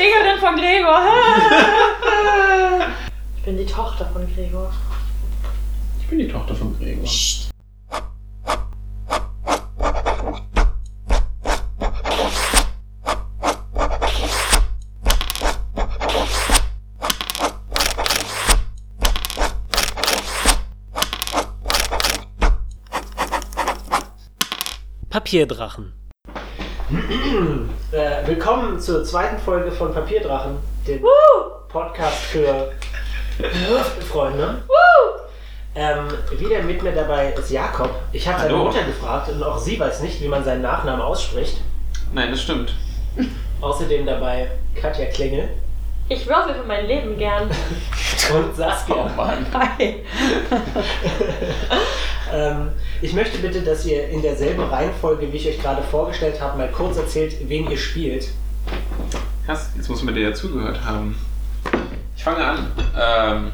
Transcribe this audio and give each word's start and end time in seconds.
Schwägerin 0.00 0.38
von 0.40 0.56
Gregor. 0.56 1.00
Ich 3.36 3.46
bin 3.46 3.56
die 3.56 3.66
Tochter 3.66 4.06
von 4.06 4.26
Gregor. 4.34 4.70
Ich 5.98 6.06
bin 6.06 6.18
die 6.18 6.28
Tochter 6.28 6.54
von 6.54 6.78
Gregor. 6.78 7.08
Papierdrachen. 25.08 25.94
Äh, 26.90 28.26
willkommen 28.26 28.80
zur 28.80 29.04
zweiten 29.04 29.38
Folge 29.38 29.70
von 29.70 29.94
Papierdrachen, 29.94 30.56
dem 30.88 31.00
Podcast 31.68 32.16
für 32.16 32.72
Freunde. 34.10 34.62
Ähm, 35.76 36.08
wieder 36.36 36.60
mit 36.62 36.82
mir 36.82 36.90
dabei 36.90 37.32
ist 37.32 37.48
Jakob. 37.52 37.90
Ich 38.10 38.26
habe 38.26 38.40
seine 38.40 38.54
Hallo. 38.54 38.64
Mutter 38.64 38.82
gefragt 38.82 39.28
und 39.28 39.40
auch 39.40 39.56
sie 39.56 39.78
weiß 39.78 40.00
nicht, 40.02 40.20
wie 40.20 40.26
man 40.26 40.42
seinen 40.42 40.62
Nachnamen 40.62 41.00
ausspricht. 41.00 41.58
Nein, 42.12 42.32
das 42.32 42.42
stimmt. 42.42 42.74
Außerdem 43.60 44.04
dabei 44.04 44.50
Katja 44.74 45.06
Klingel 45.06 45.48
Ich 46.08 46.26
würfel 46.26 46.54
für 46.56 46.66
mein 46.66 46.86
Leben 46.86 47.16
gern. 47.16 47.48
und 48.34 48.56
Saskia. 48.56 48.96
Oh 48.96 49.16
Mann. 49.16 49.46
Hi. 49.54 50.02
Ähm, 52.32 52.68
ich 53.02 53.12
möchte 53.12 53.38
bitte, 53.38 53.62
dass 53.62 53.84
ihr 53.86 54.08
in 54.08 54.22
derselben 54.22 54.62
Reihenfolge, 54.62 55.32
wie 55.32 55.36
ich 55.36 55.48
euch 55.48 55.60
gerade 55.60 55.82
vorgestellt 55.82 56.40
habe, 56.40 56.58
mal 56.58 56.70
kurz 56.70 56.96
erzählt, 56.96 57.34
wen 57.48 57.70
ihr 57.70 57.76
spielt. 57.76 58.28
Krass, 59.46 59.70
jetzt 59.76 59.88
muss 59.88 60.02
man 60.02 60.14
dir 60.14 60.28
ja 60.28 60.34
zugehört 60.34 60.84
haben. 60.84 61.16
Ich 62.16 62.24
fange 62.24 62.44
an. 62.44 62.66
Ähm, 62.98 63.50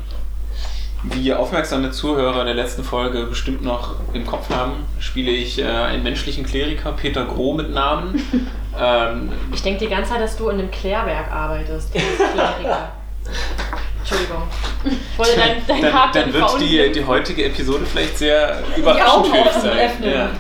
wie 1.05 1.33
aufmerksame 1.33 1.91
Zuhörer 1.91 2.45
der 2.45 2.55
letzten 2.55 2.83
Folge 2.83 3.27
bestimmt 3.27 3.63
noch 3.63 3.95
im 4.13 4.27
Kopf 4.27 4.51
haben, 4.51 4.85
spiele 4.99 5.31
ich 5.31 5.59
äh, 5.59 5.65
einen 5.65 6.03
menschlichen 6.03 6.45
Kleriker, 6.45 6.93
Peter 6.93 7.25
Groh 7.25 7.55
mit 7.55 7.73
Namen. 7.73 8.21
ähm, 8.81 9.31
Ich 9.53 9.63
denke 9.63 9.85
die 9.85 9.91
ganze 9.91 10.11
Zeit, 10.11 10.21
dass 10.21 10.37
du 10.37 10.49
in 10.49 10.59
einem 10.59 10.71
Klärwerk 10.71 11.31
arbeitest. 11.31 11.93
Kleriker. 11.93 12.93
Entschuldigung. 14.09 14.43
Ich 15.13 15.19
wollte 15.19 15.37
dein, 15.37 15.67
dein 15.67 15.83
dann, 15.83 16.13
dann 16.13 16.33
wird 16.33 16.61
die, 16.61 16.93
die 16.93 17.05
heutige 17.05 17.45
Episode 17.47 17.85
vielleicht 17.87 18.19
sehr 18.19 18.63
Die 18.77 18.81
überraschend 18.81 19.09
Augen 19.09 19.31
für 19.33 19.41
offen 19.41 19.63
sein. 19.63 19.79
öffnen. 19.79 20.13
Ja. 20.13 20.31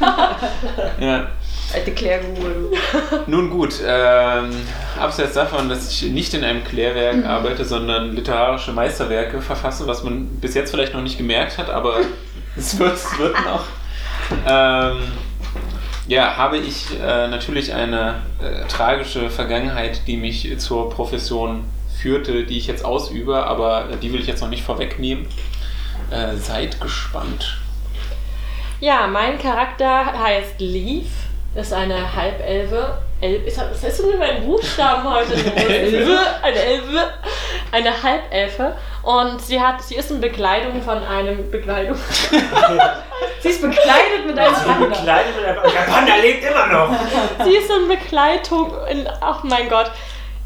Ja. 1.00 1.27
Alte 1.75 1.91
Klärruhe, 1.92 2.37
du. 2.37 2.70
Nun 3.27 3.50
gut, 3.50 3.75
ähm, 3.84 4.50
abseits 5.00 5.33
davon, 5.34 5.69
dass 5.69 5.91
ich 5.91 6.03
nicht 6.12 6.33
in 6.34 6.44
einem 6.44 6.62
Klärwerk 6.62 7.25
arbeite, 7.25 7.64
sondern 7.64 8.14
literarische 8.14 8.72
Meisterwerke 8.72 9.42
verfasse, 9.42 9.87
was 9.89 10.05
man 10.05 10.27
bis 10.41 10.55
jetzt 10.55 10.70
vielleicht 10.70 10.94
noch 10.94 11.03
nicht 11.03 11.19
gemerkt 11.19 11.59
hat, 11.59 11.69
aber 11.69 11.97
es 12.56 12.78
wird, 12.78 12.94
es 12.94 13.19
wird 13.19 13.34
noch. 13.44 13.64
Ähm, 14.48 14.98
ja, 16.06 16.37
habe 16.37 16.59
ich 16.59 16.87
äh, 17.00 17.27
natürlich 17.27 17.75
eine 17.75 18.22
äh, 18.41 18.67
tragische 18.69 19.28
Vergangenheit, 19.28 20.03
die 20.06 20.17
mich 20.17 20.56
zur 20.59 20.89
Profession 20.89 21.64
führte, 22.07 22.45
die 22.45 22.59
ich 22.59 22.69
jetzt 22.69 22.85
ausübe, 22.85 23.45
aber 23.47 23.89
die 24.01 24.12
will 24.12 24.21
ich 24.21 24.29
jetzt 24.29 24.41
noch 24.41 24.49
nicht 24.49 24.62
vorwegnehmen. 24.62 25.27
Äh, 26.12 26.37
seid 26.37 26.81
gespannt. 26.81 27.59
Ja, 28.79 29.09
mein 29.09 29.41
Charakter 29.41 30.07
heißt 30.17 30.61
Leaf, 30.61 31.09
ist 31.57 31.73
eine 31.73 32.15
Halbelfe. 32.15 32.99
El 33.21 33.43
ist, 33.45 33.59
was 33.59 33.83
ist 33.83 33.99
denn 33.99 34.11
mit 34.11 34.19
meinen 34.21 34.47
Buchstaben 34.47 35.03
heute? 35.03 35.33
Elfe, 35.57 36.19
eine 36.43 36.59
Elfe, 36.59 37.11
eine 37.73 38.03
Halbelfe. 38.03 38.77
Und 39.03 39.41
sie 39.41 39.61
hat, 39.61 39.83
sie 39.83 39.97
ist 39.97 40.11
in 40.12 40.21
Bekleidung 40.21 40.81
von 40.83 41.03
einem 41.03 41.51
Bekleidung. 41.51 41.97
Sie 43.41 43.51
ist 43.51 43.61
bekleidet 43.62 44.27
mit 44.27 44.37
einem 44.38 44.55
Sie 44.55 44.65
Panda. 44.65 44.87
bekleidet 44.87 45.37
mit 45.37 45.44
einem 45.44 45.62
Der 45.62 45.93
Panda 45.93 46.17
lebt 46.17 46.44
immer 46.44 46.67
noch! 46.67 46.91
Sie 47.44 47.56
ist 47.56 47.71
in 47.71 47.87
Bekleidung 47.87 48.73
in, 48.91 49.09
ach 49.21 49.44
mein 49.44 49.69
Gott. 49.69 49.91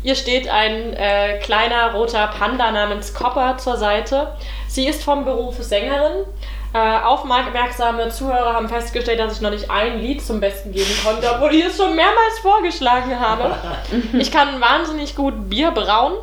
Ihr 0.03 0.15
steht 0.15 0.49
ein 0.49 0.94
äh, 0.94 1.38
kleiner 1.41 1.93
roter 1.93 2.28
Panda 2.28 2.71
namens 2.71 3.12
Copper 3.12 3.59
zur 3.59 3.77
Seite. 3.77 4.28
Sie 4.66 4.87
ist 4.87 5.03
vom 5.05 5.25
Beruf 5.25 5.56
Sängerin. 5.62 6.25
Äh, 6.72 6.78
aufmerksame 7.05 8.09
Zuhörer 8.10 8.55
haben 8.55 8.69
festgestellt, 8.69 9.19
dass 9.19 9.34
ich 9.34 9.41
noch 9.41 9.50
nicht 9.50 9.71
ein 9.71 10.00
Lied 10.00 10.22
zum 10.25 10.39
Besten 10.41 10.72
geben 10.72 10.91
konnte, 11.05 11.28
obwohl 11.34 11.53
ich 11.55 11.65
es 11.66 11.77
schon 11.77 11.97
mehrmals 11.97 12.39
vorgeschlagen 12.41 13.19
habe. 13.19 13.55
Ich 14.19 14.31
kann 14.31 14.60
wahnsinnig 14.60 15.16
gut 15.16 15.50
Bier 15.50 15.72
brauen. 15.72 16.15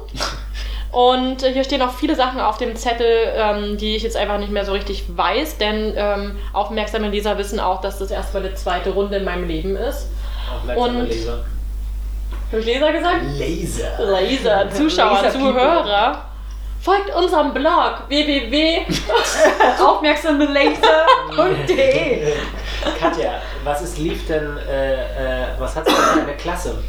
Und 0.90 1.44
hier 1.46 1.66
stehen 1.66 1.82
auch 1.82 1.92
viele 1.94 2.16
Sachen 2.16 2.40
auf 2.40 2.58
dem 2.58 2.76
Zettel, 2.78 3.34
ähm, 3.36 3.78
die 3.78 3.98
ich 3.98 4.04
jetzt 4.04 4.16
einfach 4.16 4.38
nicht 4.40 4.52
mehr 4.52 4.64
so 4.66 4.72
richtig 4.72 5.04
weiß, 5.10 5.58
denn 5.58 5.94
ähm, 5.98 6.38
aufmerksame 6.54 7.10
Leser 7.10 7.38
wissen 7.38 7.60
auch, 7.60 7.82
dass 7.82 8.00
das 8.00 8.10
erstmal 8.10 8.46
eine 8.46 8.56
zweite 8.56 8.92
Runde 8.92 9.18
in 9.18 9.26
meinem 9.26 9.48
Leben 9.48 9.76
ist. 9.76 10.08
Aufmerksame 10.52 11.00
Und- 11.00 11.08
Leser. 11.10 11.44
Habe 12.50 12.62
ich 12.62 12.66
Leser 12.66 12.94
gesagt? 12.94 13.22
Laser. 13.38 14.06
Laser, 14.06 14.69
Zuschauer, 14.72 15.22
Laser 15.22 15.31
Zuhörer. 15.31 16.25
Folgt 16.80 17.13
unserem 17.13 17.53
Blog 17.53 18.03
www. 18.08 18.85
Aufmerksame 19.84 20.46
Laser.de. 20.46 22.34
Katja, 23.00 23.41
was 23.66 23.81
ist 23.81 23.97
lief 23.97 24.25
denn, 24.28 24.57
äh, 24.59 24.94
äh, 24.94 25.47
was 25.59 25.75
hat 25.75 25.88
sie 25.88 25.94
denn 25.94 26.03
für 26.03 26.22
eine 26.22 26.38
Klasse? 26.38 26.81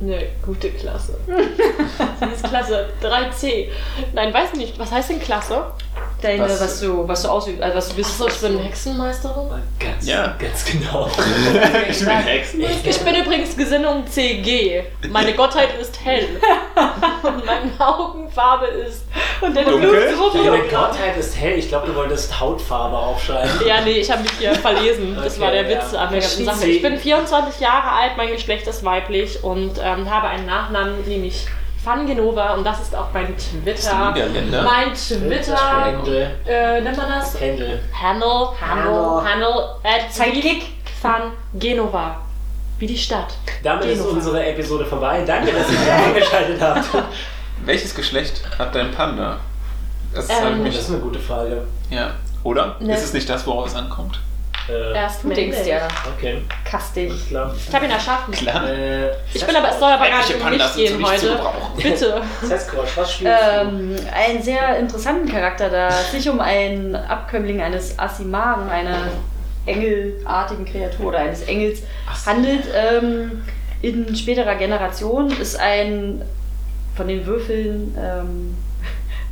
Ne, 0.00 0.26
gute 0.46 0.70
Klasse. 0.70 1.16
Sie 1.26 2.32
ist 2.32 2.44
Klasse 2.44 2.88
3C. 3.02 3.68
Nein, 4.12 4.32
weiß 4.32 4.54
nicht. 4.54 4.78
Was 4.78 4.92
heißt 4.92 5.10
denn 5.10 5.20
Klasse? 5.20 5.64
Deine, 6.22 6.44
Was- 6.44 6.60
was, 6.60 6.80
du, 6.80 7.06
was 7.06 7.22
du 7.22 7.28
ausübst, 7.28 7.62
also 7.62 7.76
was 7.76 7.88
du 7.90 7.94
bist. 7.94 8.10
Achso, 8.10 8.26
ich 8.28 8.40
bin 8.40 8.58
Hexenmeisterin. 8.60 9.48
Ganz, 9.78 10.06
Ja. 10.06 10.34
ganz 10.38 10.64
genau. 10.64 11.08
ich 11.88 11.98
bin 11.98 12.08
Hexen. 12.16 12.60
Ich 12.84 12.98
bin 13.00 13.14
übrigens 13.14 13.56
Gesinnung 13.56 14.04
CG. 14.06 14.84
Meine 15.10 15.34
Gottheit 15.34 15.68
ist 15.80 15.98
hell. 16.04 16.26
Und 17.22 17.44
meine 17.46 17.70
Augenfarbe 17.78 18.66
ist. 18.66 19.04
Und 19.40 19.56
der 19.56 19.64
Dunkel? 19.64 19.90
Deine 20.34 20.62
Gottheit 20.64 21.16
ist 21.18 21.36
hell. 21.40 21.56
Ich 21.58 21.68
glaube, 21.68 21.86
du 21.88 21.94
wolltest 21.94 22.38
Hautfarbe 22.40 22.96
aufschreiben. 22.96 23.50
Ja, 23.66 23.80
nee, 23.82 23.92
ich 23.92 24.10
habe 24.10 24.22
mich 24.22 24.32
hier 24.38 24.54
verlesen. 24.56 25.16
Das 25.16 25.34
Okay, 25.34 25.42
war 25.44 25.50
der 25.52 25.62
ja. 25.68 25.76
Witz 25.82 25.94
an 25.94 26.10
der 26.10 26.20
ganzen 26.20 26.44
Sache. 26.44 26.66
Ich 26.66 26.82
bin 26.82 26.98
24 26.98 27.60
Jahre 27.60 27.90
alt, 27.92 28.16
mein 28.16 28.30
Geschlecht 28.32 28.66
ist 28.66 28.84
weiblich 28.84 29.42
und 29.44 29.78
ähm, 29.96 30.10
habe 30.10 30.28
einen 30.28 30.46
Nachnamen, 30.46 31.06
nämlich 31.06 31.46
Van 31.84 32.06
Genova 32.06 32.54
und 32.54 32.64
das 32.64 32.80
ist 32.80 32.94
auch 32.94 33.06
mein 33.14 33.34
Twitter. 33.36 34.12
Niederländer. 34.12 34.62
Mein 34.62 34.92
Twitter, 34.94 35.94
äh, 36.46 36.80
nennt 36.80 36.96
man 36.96 37.08
das? 37.08 37.40
Händel. 37.40 37.80
Handle, 37.92 38.48
Handle, 38.60 38.92
Handle. 38.92 39.30
Handle, 39.30 39.64
at 39.84 40.12
Sidekick. 40.12 40.62
Van 41.00 41.32
Genova. 41.54 42.16
Wie 42.80 42.86
die 42.86 42.98
Stadt. 42.98 43.34
Damit 43.62 43.84
ist 43.86 43.98
Genova. 43.98 44.16
unsere 44.16 44.46
Episode 44.46 44.84
vorbei. 44.84 45.22
Danke, 45.24 45.52
dass 45.52 45.70
ihr 45.70 45.80
wieder 45.80 45.94
eingeschaltet 46.06 46.60
habt. 46.60 46.84
Welches 47.64 47.94
Geschlecht 47.94 48.42
hat 48.58 48.74
dein 48.74 48.90
Panda? 48.92 49.36
Das 50.14 50.28
Ähm, 50.28 50.36
sagt 50.36 50.50
Das 50.50 50.58
mich. 50.58 50.78
ist 50.78 50.88
eine 50.90 50.98
gute 50.98 51.18
Frage. 51.20 51.62
Ja. 51.90 52.10
Oder? 52.44 52.76
Ne. 52.80 52.94
Ist 52.94 53.04
es 53.04 53.12
nicht 53.12 53.28
das, 53.28 53.46
worauf 53.46 53.66
es 53.68 53.74
ankommt? 53.74 54.18
Äh, 54.68 54.94
Erst 54.94 55.24
Du 55.24 55.28
denkst 55.30 55.66
ja. 55.66 55.88
Okay, 56.16 56.42
Kastig. 56.64 57.10
alles 57.10 57.28
klar. 57.28 57.54
Ich 57.68 57.74
habe 57.74 57.84
ihn 57.86 57.90
erschaffen. 57.90 58.34
Klar. 58.34 58.68
Äh, 58.68 59.10
Ich 59.32 59.44
bin 59.46 59.56
aber, 59.56 59.70
es 59.70 59.78
soll 59.78 59.90
aber 59.90 60.08
gar 60.08 60.18
nicht 60.18 60.42
um 60.42 60.50
mich 60.50 60.62
so 60.62 60.78
gehen 60.78 61.06
heute. 61.06 61.40
Bitte. 61.82 62.22
Sasquatch, 62.42 62.96
was 62.96 63.12
spielst 63.14 63.32
Ähm, 63.60 63.96
einen 64.12 64.42
sehr 64.42 64.78
interessanten 64.78 65.28
Charakter, 65.30 65.70
da 65.70 65.88
es 65.88 66.12
sich 66.12 66.28
um 66.28 66.40
einen 66.40 66.94
Abkömmling 66.94 67.60
eines 67.62 67.98
Asimaren, 67.98 68.68
einer 68.68 69.08
engelartigen 69.66 70.64
Kreatur 70.64 71.06
oder 71.06 71.18
eines 71.18 71.42
Engels 71.42 71.80
handelt. 72.26 72.64
Ähm, 72.74 73.42
in 73.82 74.14
späterer 74.16 74.56
Generation 74.56 75.30
ist 75.40 75.58
ein 75.58 76.22
von 76.96 77.06
den 77.08 77.24
Würfeln 77.26 77.94
ähm, 77.96 78.56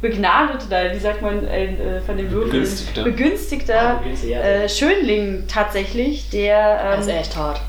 begnadeter, 0.01 0.93
wie 0.95 0.99
sagt 0.99 1.23
man, 1.23 1.47
ein, 1.49 1.81
äh, 1.81 2.01
von 2.01 2.17
den 2.17 2.31
Würfeln 2.31 2.53
Begünstigter. 2.53 3.03
begünstigter 3.05 3.81
Ah, 3.81 3.95
begünstigter, 3.95 4.37
ja. 4.37 4.43
äh, 4.43 4.69
Schönling 4.69 5.45
tatsächlich, 5.49 6.29
der 6.31 6.97
Das 6.97 7.01
ist 7.07 7.09
ähm, 7.13 7.17
echt 7.19 7.37
hart. 7.37 7.61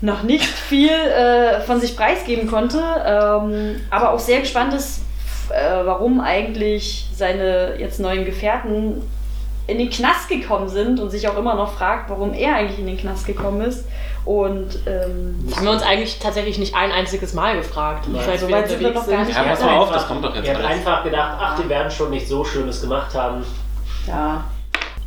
noch 0.00 0.22
nicht 0.22 0.44
viel 0.46 0.90
äh, 0.90 1.60
von 1.60 1.80
sich 1.80 1.96
preisgeben 1.96 2.48
konnte, 2.48 2.78
ähm, 2.78 3.80
aber 3.90 4.12
auch 4.12 4.18
sehr 4.18 4.40
gespannt 4.40 4.72
ist, 4.74 5.00
äh, 5.50 5.84
warum 5.84 6.20
eigentlich 6.20 7.06
seine 7.14 7.74
jetzt 7.78 8.00
neuen 8.00 8.24
Gefährten 8.24 9.02
in 9.66 9.78
den 9.78 9.90
Knast 9.90 10.28
gekommen 10.30 10.68
sind 10.68 10.98
und 10.98 11.10
sich 11.10 11.28
auch 11.28 11.36
immer 11.36 11.54
noch 11.54 11.74
fragt, 11.74 12.08
warum 12.08 12.32
er 12.32 12.54
eigentlich 12.56 12.78
in 12.78 12.86
den 12.86 12.96
Knast 12.96 13.26
gekommen 13.26 13.60
ist. 13.60 13.84
Und 14.24 14.78
ähm, 14.86 15.44
Das 15.48 15.56
haben 15.58 15.64
wir 15.66 15.72
uns 15.72 15.82
eigentlich 15.82 16.18
tatsächlich 16.18 16.58
nicht 16.58 16.74
ein 16.74 16.92
einziges 16.92 17.32
Mal 17.34 17.56
gefragt. 17.56 18.06
Nein. 18.08 18.22
seit 18.26 18.40
So 18.40 18.48
wir 18.48 18.56
weit 18.56 18.68
sind 18.68 18.80
wir 18.80 18.88
unterwegs 18.88 19.06
noch 19.06 19.12
gar 19.12 19.24
sind. 19.24 19.28
nicht. 19.28 19.36
Ja, 19.46 19.50
pass 19.50 19.60
mal 19.60 19.76
auf, 19.76 19.82
einfach- 19.88 19.94
das 19.94 20.08
kommt 20.08 20.24
doch 20.24 20.34
jetzt 20.36 20.48
habt 20.48 20.58
alles. 20.58 20.70
einfach 20.70 21.04
gedacht, 21.04 21.36
ach, 21.40 21.58
die 21.60 21.68
werden 21.68 21.90
schon 21.90 22.10
nicht 22.10 22.28
so 22.28 22.44
Schlimmes 22.44 22.80
gemacht 22.80 23.14
haben. 23.14 23.44
ja. 24.06 24.44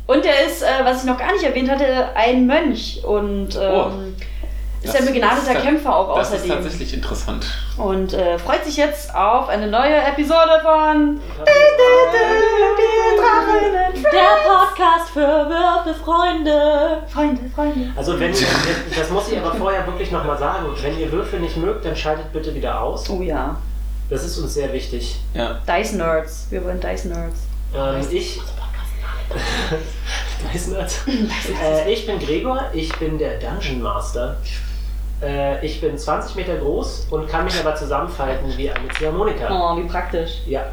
Und 0.04 0.26
er 0.26 0.44
ist, 0.46 0.62
äh, 0.62 0.66
was 0.84 1.04
ich 1.04 1.08
noch 1.08 1.16
gar 1.16 1.30
nicht 1.32 1.44
erwähnt 1.44 1.70
hatte, 1.70 2.14
ein 2.16 2.44
Mönch. 2.46 3.00
Und 3.04 3.56
ähm, 3.58 4.16
Ist 4.82 4.96
ein 4.96 5.06
begnadeter 5.06 5.56
ist- 5.56 5.62
Kämpfer 5.62 5.94
auch 5.96 6.16
Das 6.16 6.28
ist 6.28 6.34
außerdem. 6.42 6.50
tatsächlich 6.62 6.94
interessant. 6.94 7.46
Und 7.76 8.12
äh, 8.14 8.38
freut 8.38 8.64
sich 8.64 8.76
jetzt 8.76 9.14
auf 9.14 9.48
eine 9.48 9.68
neue 9.68 9.94
Episode 9.96 10.60
von 10.62 11.20
Der 14.12 14.36
Podcast 14.48 15.10
für 15.12 15.20
Würfelfreunde. 15.20 17.02
Freunde, 17.08 17.40
Freunde. 17.54 17.90
Also 17.96 18.18
wenn 18.18 18.32
ihr, 18.32 18.46
das 18.96 19.10
muss 19.10 19.28
ich 19.30 19.38
aber 19.38 19.54
vorher 19.54 19.86
wirklich 19.86 20.10
nochmal 20.10 20.38
sagen, 20.38 20.66
wenn 20.82 20.98
ihr 20.98 21.10
Würfel 21.12 21.40
nicht 21.40 21.56
mögt, 21.56 21.84
dann 21.84 21.96
schaltet 21.96 22.32
bitte 22.32 22.54
wieder 22.54 22.80
aus. 22.80 23.08
Oh 23.08 23.22
ja. 23.22 23.56
Das 24.10 24.24
ist 24.24 24.36
uns 24.38 24.54
sehr 24.54 24.72
wichtig. 24.72 25.20
Ja. 25.34 25.60
Dice 25.66 25.92
Nerds. 25.92 26.46
Wir 26.50 26.62
wollen 26.64 26.80
Dice 26.80 27.06
Nerds. 27.06 27.40
Ähm, 27.74 28.00
ich. 28.10 28.40
Nicht. 30.52 30.70
äh, 31.62 31.90
ich 31.92 32.04
bin 32.06 32.18
Gregor, 32.18 32.64
ich 32.74 32.92
bin 32.98 33.16
der 33.18 33.38
Dungeon 33.38 33.80
Master. 33.80 34.36
Äh, 35.22 35.64
ich 35.64 35.80
bin 35.80 35.96
20 35.96 36.34
Meter 36.36 36.56
groß 36.56 37.06
und 37.10 37.28
kann 37.28 37.44
mich 37.44 37.58
aber 37.60 37.74
zusammenfalten 37.74 38.56
wie 38.56 38.70
eine 38.70 38.88
Ziehharmonika. 38.88 39.48
Oh, 39.50 39.76
wie 39.76 39.86
praktisch. 39.88 40.38
Ja. 40.46 40.64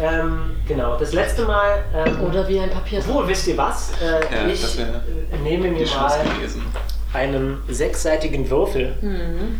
Ähm, 0.00 0.56
genau, 0.68 0.96
das 0.96 1.12
letzte 1.14 1.44
Mal. 1.44 1.82
Ähm, 1.94 2.20
Oder 2.22 2.46
wie 2.48 2.60
ein 2.60 2.68
Papier. 2.70 2.98
Obwohl, 2.98 3.28
wisst 3.28 3.46
ihr 3.48 3.56
was? 3.56 3.92
Äh, 4.02 4.34
Ja, 4.34 4.46
ich 4.46 4.78
äh, 4.78 5.38
nehme 5.42 5.68
mir 5.70 5.86
mal 5.86 6.18
gewesen. 6.36 6.62
einen 7.14 7.62
sechsseitigen 7.68 8.50
Würfel. 8.50 8.94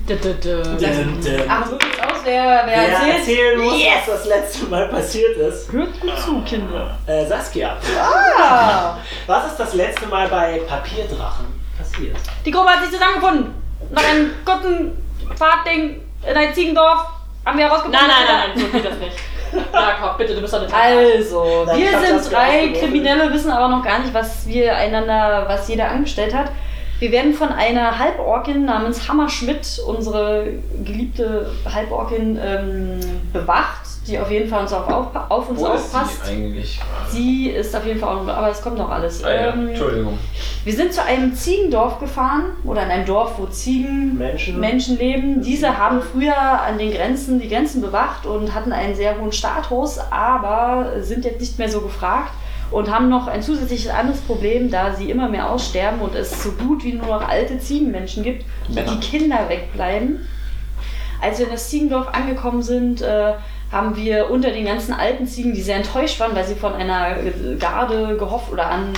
Dö, 0.06 0.14
dö, 0.16 0.34
dö. 0.34 0.60
Und, 0.62 0.82
äh, 0.82 1.42
Ach, 1.48 1.64
so 1.66 1.78
geht's 1.78 1.98
aus. 2.00 2.18
Wer, 2.24 2.42
wer 2.42 2.66
Wer 2.66 2.74
erzählt? 2.92 3.16
erzählen 3.18 3.60
muss, 3.62 3.78
Yes! 3.80 3.92
was 4.08 4.18
das 4.18 4.26
letzte 4.26 4.66
Mal 4.66 4.88
passiert 4.88 5.36
ist. 5.38 5.72
Hört 5.72 6.00
gut 6.00 6.18
zu, 6.18 6.40
Kinder. 6.42 6.98
Äh, 7.06 7.24
Saskia, 7.26 7.76
Ah! 7.98 8.98
was 9.26 9.46
ist 9.46 9.56
das 9.56 9.72
letzte 9.74 10.06
Mal 10.08 10.28
bei 10.28 10.60
Papierdrachen 10.68 11.46
passiert? 11.78 12.16
Die 12.44 12.50
Gruppe 12.50 12.68
hat 12.68 12.82
sich 12.82 12.92
zusammengefunden. 12.92 13.54
Nach 13.90 14.04
einem 14.04 14.30
guten 14.44 14.92
Fahrtding 15.36 16.00
in 16.28 16.36
ein 16.36 16.54
Ziegendorf 16.54 17.06
haben 17.44 17.58
wir 17.58 17.66
herausgefunden. 17.66 18.00
Nein, 18.00 18.10
nein, 18.26 18.26
nein, 18.26 18.50
nein, 18.54 18.64
so 18.64 18.72
geht 18.76 18.84
das 18.84 18.98
nicht. 18.98 19.16
Jakob, 19.72 20.18
bitte, 20.18 20.34
du 20.34 20.40
bist 20.40 20.52
doch 20.52 20.62
eine 20.62 20.74
Also, 20.74 21.66
wir 21.74 22.00
sind 22.00 22.32
drei. 22.32 22.68
Kriminelle, 22.78 23.32
wissen 23.32 23.50
aber 23.50 23.68
noch 23.68 23.84
gar 23.84 24.00
nicht, 24.00 24.12
was 24.12 24.46
wir 24.46 24.74
einander, 24.74 25.44
was 25.46 25.68
jeder 25.68 25.88
angestellt 25.88 26.34
hat. 26.34 26.50
Wir 26.98 27.12
werden 27.12 27.34
von 27.34 27.50
einer 27.50 27.98
Halborkin 27.98 28.64
namens 28.64 29.08
Hammer 29.08 29.28
Schmidt, 29.28 29.80
unsere 29.86 30.48
geliebte 30.82 31.50
Halborkin, 31.70 32.40
ähm, 32.42 33.00
bewacht, 33.32 33.86
die 34.06 34.18
auf 34.18 34.30
jeden 34.30 34.48
Fall 34.48 34.62
uns 34.62 34.72
auf, 34.72 34.88
auf, 34.88 35.08
auf 35.28 35.48
uns 35.50 35.60
Wo 35.60 35.66
ist 35.66 35.94
aufpasst. 35.94 36.26
sie 36.26 36.32
eigentlich? 36.32 36.80
Sie 37.10 37.50
ist 37.50 37.74
auf 37.74 37.84
jeden 37.86 38.00
Fall 38.00 38.16
auch, 38.16 38.28
aber 38.28 38.50
es 38.50 38.62
kommt 38.62 38.78
noch 38.78 38.90
alles. 38.90 39.22
Ah, 39.24 39.32
ja. 39.34 39.52
Ähm, 39.52 39.68
Entschuldigung. 39.68 40.18
wir 40.64 40.72
sind 40.74 40.92
zu 40.92 41.02
einem 41.02 41.34
Ziegendorf 41.34 41.98
gefahren 41.98 42.52
oder 42.64 42.82
in 42.84 42.90
einem 42.90 43.06
Dorf, 43.06 43.32
wo 43.38 43.46
Ziegen 43.46 44.16
Menschen? 44.16 44.60
Menschen 44.60 44.98
leben. 44.98 45.42
Diese 45.42 45.76
haben 45.76 46.00
früher 46.00 46.36
an 46.36 46.78
den 46.78 46.92
Grenzen 46.92 47.40
die 47.40 47.48
Grenzen 47.48 47.80
bewacht 47.80 48.26
und 48.26 48.54
hatten 48.54 48.72
einen 48.72 48.94
sehr 48.94 49.18
hohen 49.20 49.32
Status, 49.32 49.98
aber 50.10 50.92
sind 51.00 51.24
jetzt 51.24 51.40
nicht 51.40 51.58
mehr 51.58 51.68
so 51.68 51.80
gefragt 51.80 52.32
und 52.70 52.90
haben 52.90 53.08
noch 53.08 53.28
ein 53.28 53.42
zusätzliches 53.42 53.90
anderes 53.90 54.20
Problem, 54.22 54.70
da 54.70 54.94
sie 54.94 55.10
immer 55.10 55.28
mehr 55.28 55.50
aussterben 55.50 56.00
und 56.00 56.14
es 56.14 56.42
so 56.42 56.50
gut 56.52 56.84
wie 56.84 56.94
nur 56.94 57.06
noch 57.06 57.28
alte 57.28 57.58
Ziegenmenschen 57.58 58.22
gibt 58.24 58.44
und 58.68 58.74
Männer. 58.74 58.92
die 58.92 59.00
Kinder 59.06 59.48
wegbleiben. 59.48 60.26
Als 61.22 61.38
wir 61.38 61.46
in 61.46 61.52
das 61.52 61.70
Ziegendorf 61.70 62.08
angekommen 62.08 62.62
sind, 62.62 63.00
äh, 63.02 63.32
haben 63.72 63.96
wir 63.96 64.30
unter 64.30 64.50
den 64.50 64.64
ganzen 64.64 64.94
alten 64.94 65.26
Ziegen, 65.26 65.52
die 65.52 65.60
sehr 65.60 65.76
enttäuscht 65.76 66.20
waren, 66.20 66.34
weil 66.34 66.46
sie 66.46 66.54
von 66.54 66.72
einer 66.72 67.16
Garde 67.58 68.16
gehofft 68.16 68.52
oder 68.52 68.70
an, 68.70 68.92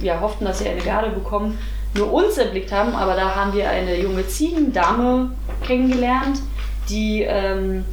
ja, 0.00 0.20
hofften, 0.20 0.44
dass 0.44 0.60
sie 0.60 0.68
eine 0.68 0.80
Garde 0.80 1.10
bekommen, 1.10 1.58
nur 1.94 2.12
uns 2.12 2.38
erblickt 2.38 2.72
haben. 2.72 2.94
Aber 2.94 3.14
da 3.14 3.34
haben 3.34 3.52
wir 3.54 3.68
eine 3.68 4.00
junge 4.00 4.26
Ziegendame 4.26 5.30
kennengelernt, 5.66 6.40
die 6.88 7.22
ähm, 7.22 7.84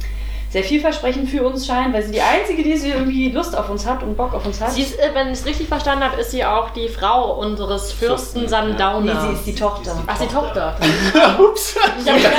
sehr 0.52 0.62
vielversprechend 0.62 1.30
für 1.30 1.42
uns 1.44 1.66
scheint, 1.66 1.94
weil 1.94 2.02
sie 2.02 2.12
die 2.12 2.20
einzige, 2.20 2.62
die 2.62 2.72
irgendwie 2.72 3.30
Lust 3.30 3.56
auf 3.56 3.70
uns 3.70 3.86
hat 3.86 4.02
und 4.02 4.16
Bock 4.18 4.34
auf 4.34 4.44
uns 4.44 4.60
hat. 4.60 4.72
Sie 4.72 4.82
ist, 4.82 4.98
äh, 4.98 5.08
wenn 5.14 5.28
ich 5.28 5.34
es 5.40 5.46
richtig 5.46 5.66
verstanden 5.68 6.04
habe, 6.04 6.20
ist 6.20 6.30
sie 6.30 6.44
auch 6.44 6.70
die 6.70 6.88
Frau 6.88 7.32
unseres 7.38 7.90
Fürsten 7.92 8.46
Sundowner. 8.46 9.00
nee, 9.00 9.12
sie 9.28 9.32
ist 9.32 9.46
die 9.46 9.54
Tochter. 9.54 9.96
Ach, 10.06 10.18
die 10.18 10.26
Tochter. 10.26 10.76
Ups. 11.38 11.74
Ich 12.04 12.08
hab 12.08 12.16
gedacht, 12.16 12.34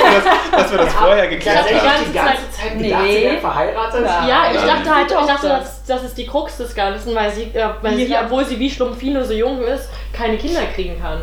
Dass 0.52 0.70
wir 0.70 0.78
das 0.78 0.92
vorher 0.94 1.24
Ja, 1.24 1.30
geklärt 1.30 1.64
die 1.68 1.74
ich 1.74 1.80
haben. 1.80 1.86
ganze 1.88 2.04
die 2.06 2.12
ganze 2.12 2.50
Zeit 2.52 2.78
gedacht, 2.78 3.02
Nee. 3.02 3.30
sie 3.30 3.36
verheiratet. 3.38 4.04
Ja. 4.06 4.28
ja, 4.28 4.42
ich 4.54 4.60
dachte 4.60 4.94
halt, 4.94 5.10
die 5.10 5.14
ich 5.14 5.26
dachte, 5.26 5.48
das, 5.48 5.84
das 5.84 6.02
ist 6.04 6.16
die 6.16 6.26
Krux 6.26 6.56
des 6.56 6.74
Ganzen, 6.74 7.14
weil 7.16 7.32
sie, 7.32 7.42
äh, 7.52 7.68
weil 7.82 7.96
sie, 7.96 8.14
obwohl 8.24 8.44
sie 8.44 8.58
wie 8.60 8.70
Schlumpfine 8.70 9.24
so 9.24 9.32
jung 9.34 9.60
ist, 9.62 9.88
keine 10.12 10.36
Kinder 10.38 10.62
kriegen 10.74 11.00
kann. 11.00 11.20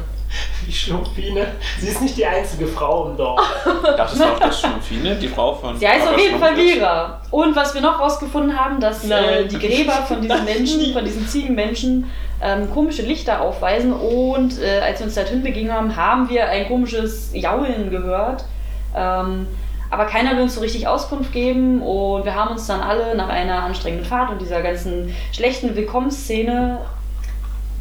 Die 0.68 0.72
Schlumpfine. 0.72 1.48
Sie 1.80 1.88
ist 1.88 2.02
nicht 2.02 2.18
die 2.18 2.25
einzige 2.25 2.68
Frau 2.68 3.10
im 3.10 3.18
Dorf. 3.18 3.42
Dachtest 3.98 4.22
du 4.22 4.25
auch, 4.25 4.40
dass 4.40 4.60
Schlumpfine, 4.60 5.16
die 5.16 5.28
Frau 5.28 5.54
von. 5.54 5.78
Sie 5.78 5.88
heißt 5.88 6.06
Papa 6.06 6.16
auf 6.16 6.22
jeden 6.22 6.40
Fall 6.40 6.58
ist? 6.58 6.74
Vera. 6.74 7.22
Und 7.31 7.56
was 7.56 7.74
wir 7.74 7.81
noch 7.81 8.00
rausgefunden 8.00 8.58
haben, 8.58 8.80
dass 8.80 9.10
äh, 9.10 9.46
die 9.46 9.58
Gräber 9.58 9.94
von 10.08 10.22
diesen 10.22 10.46
Menschen, 10.46 10.94
von 10.94 11.04
diesen 11.04 11.28
Ziegenmenschen, 11.28 12.10
ähm, 12.42 12.72
komische 12.72 13.02
Lichter 13.04 13.42
aufweisen. 13.42 13.94
Und 13.94 14.62
äh, 14.62 14.80
als 14.80 15.00
wir 15.00 15.08
uns 15.08 15.16
dorthin 15.16 15.44
begegnet 15.44 15.74
haben, 15.74 15.96
haben 15.96 16.30
wir 16.30 16.48
ein 16.48 16.68
komisches 16.68 17.31
Jaulen 17.34 17.90
gehört. 17.90 18.46
Ähm, 18.96 19.48
aber 19.90 20.06
keiner 20.06 20.36
will 20.38 20.44
uns 20.44 20.56
so 20.56 20.62
richtig 20.62 20.88
Auskunft 20.88 21.34
geben. 21.34 21.81
Und 21.81 22.24
wir 22.25 22.36
haben 22.36 22.52
uns 22.52 22.66
dann 22.68 22.81
alle 22.81 23.16
nach 23.16 23.30
einer 23.30 23.63
anstrengenden 23.63 24.08
Fahrt 24.08 24.31
und 24.31 24.42
dieser 24.42 24.62
ganzen 24.62 25.13
schlechten 25.34 25.75
Willkommensszene 25.75 26.80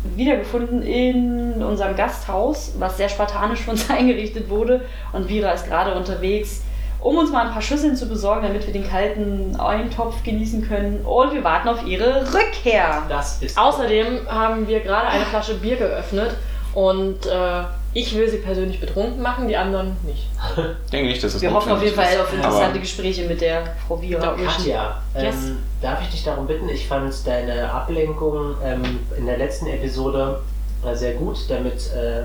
wiedergefunden 0.04 0.82
in 0.82 1.62
unserem 1.62 1.96
Gasthaus, 1.96 2.72
was 2.78 2.96
sehr 2.96 3.08
spartanisch 3.08 3.60
für 3.60 3.72
uns 3.72 3.88
eingerichtet 3.90 4.48
wurde. 4.48 4.82
Und 5.12 5.28
Vira 5.28 5.50
ist 5.52 5.66
gerade 5.66 5.94
unterwegs, 5.94 6.62
um 7.00 7.16
uns 7.16 7.30
mal 7.30 7.46
ein 7.46 7.52
paar 7.52 7.62
Schüsseln 7.62 7.96
zu 7.96 8.06
besorgen, 8.08 8.42
damit 8.42 8.66
wir 8.66 8.72
den 8.72 8.86
kalten 8.86 9.56
Eintopf 9.56 10.22
genießen 10.22 10.66
können. 10.68 11.00
Und 11.04 11.32
wir 11.32 11.44
warten 11.44 11.68
auf 11.68 11.86
ihre 11.86 12.26
Rückkehr. 12.34 13.02
Das 13.08 13.42
ist. 13.42 13.58
Außerdem 13.58 14.26
haben 14.28 14.68
wir 14.68 14.80
gerade 14.80 15.08
eine 15.08 15.24
Flasche 15.24 15.54
Bier 15.54 15.76
geöffnet 15.76 16.32
und 16.74 17.26
äh, 17.26 17.62
ich 17.92 18.14
will 18.14 18.28
sie 18.28 18.38
persönlich 18.38 18.80
betrunken 18.80 19.20
machen, 19.20 19.48
die 19.48 19.56
anderen 19.56 19.96
nicht. 20.04 20.28
Ich 20.84 20.90
denke 20.92 21.08
nicht, 21.08 21.22
dass 21.24 21.34
es 21.34 21.42
Wir 21.42 21.52
hoffen 21.52 21.72
auf 21.72 21.82
jeden 21.82 21.94
Fall 21.94 22.20
auf 22.20 22.32
interessante 22.32 22.70
Aber 22.70 22.78
Gespräche 22.78 23.26
mit 23.26 23.40
der 23.40 23.64
Frau 23.86 24.00
Vira. 24.00 24.36
Ja. 24.36 24.46
Katja, 24.46 25.02
ähm, 25.14 25.24
Yes. 25.24 25.36
darf 25.82 26.00
ich 26.02 26.08
dich 26.10 26.24
darum 26.24 26.46
bitten? 26.46 26.68
Ich 26.68 26.86
fand 26.86 27.12
deine 27.26 27.72
Ablenkung 27.72 28.54
ähm, 28.64 29.00
in 29.16 29.26
der 29.26 29.38
letzten 29.38 29.66
Episode 29.66 30.40
äh, 30.84 30.94
sehr 30.94 31.14
gut, 31.14 31.38
damit 31.48 31.92
äh, 31.92 32.22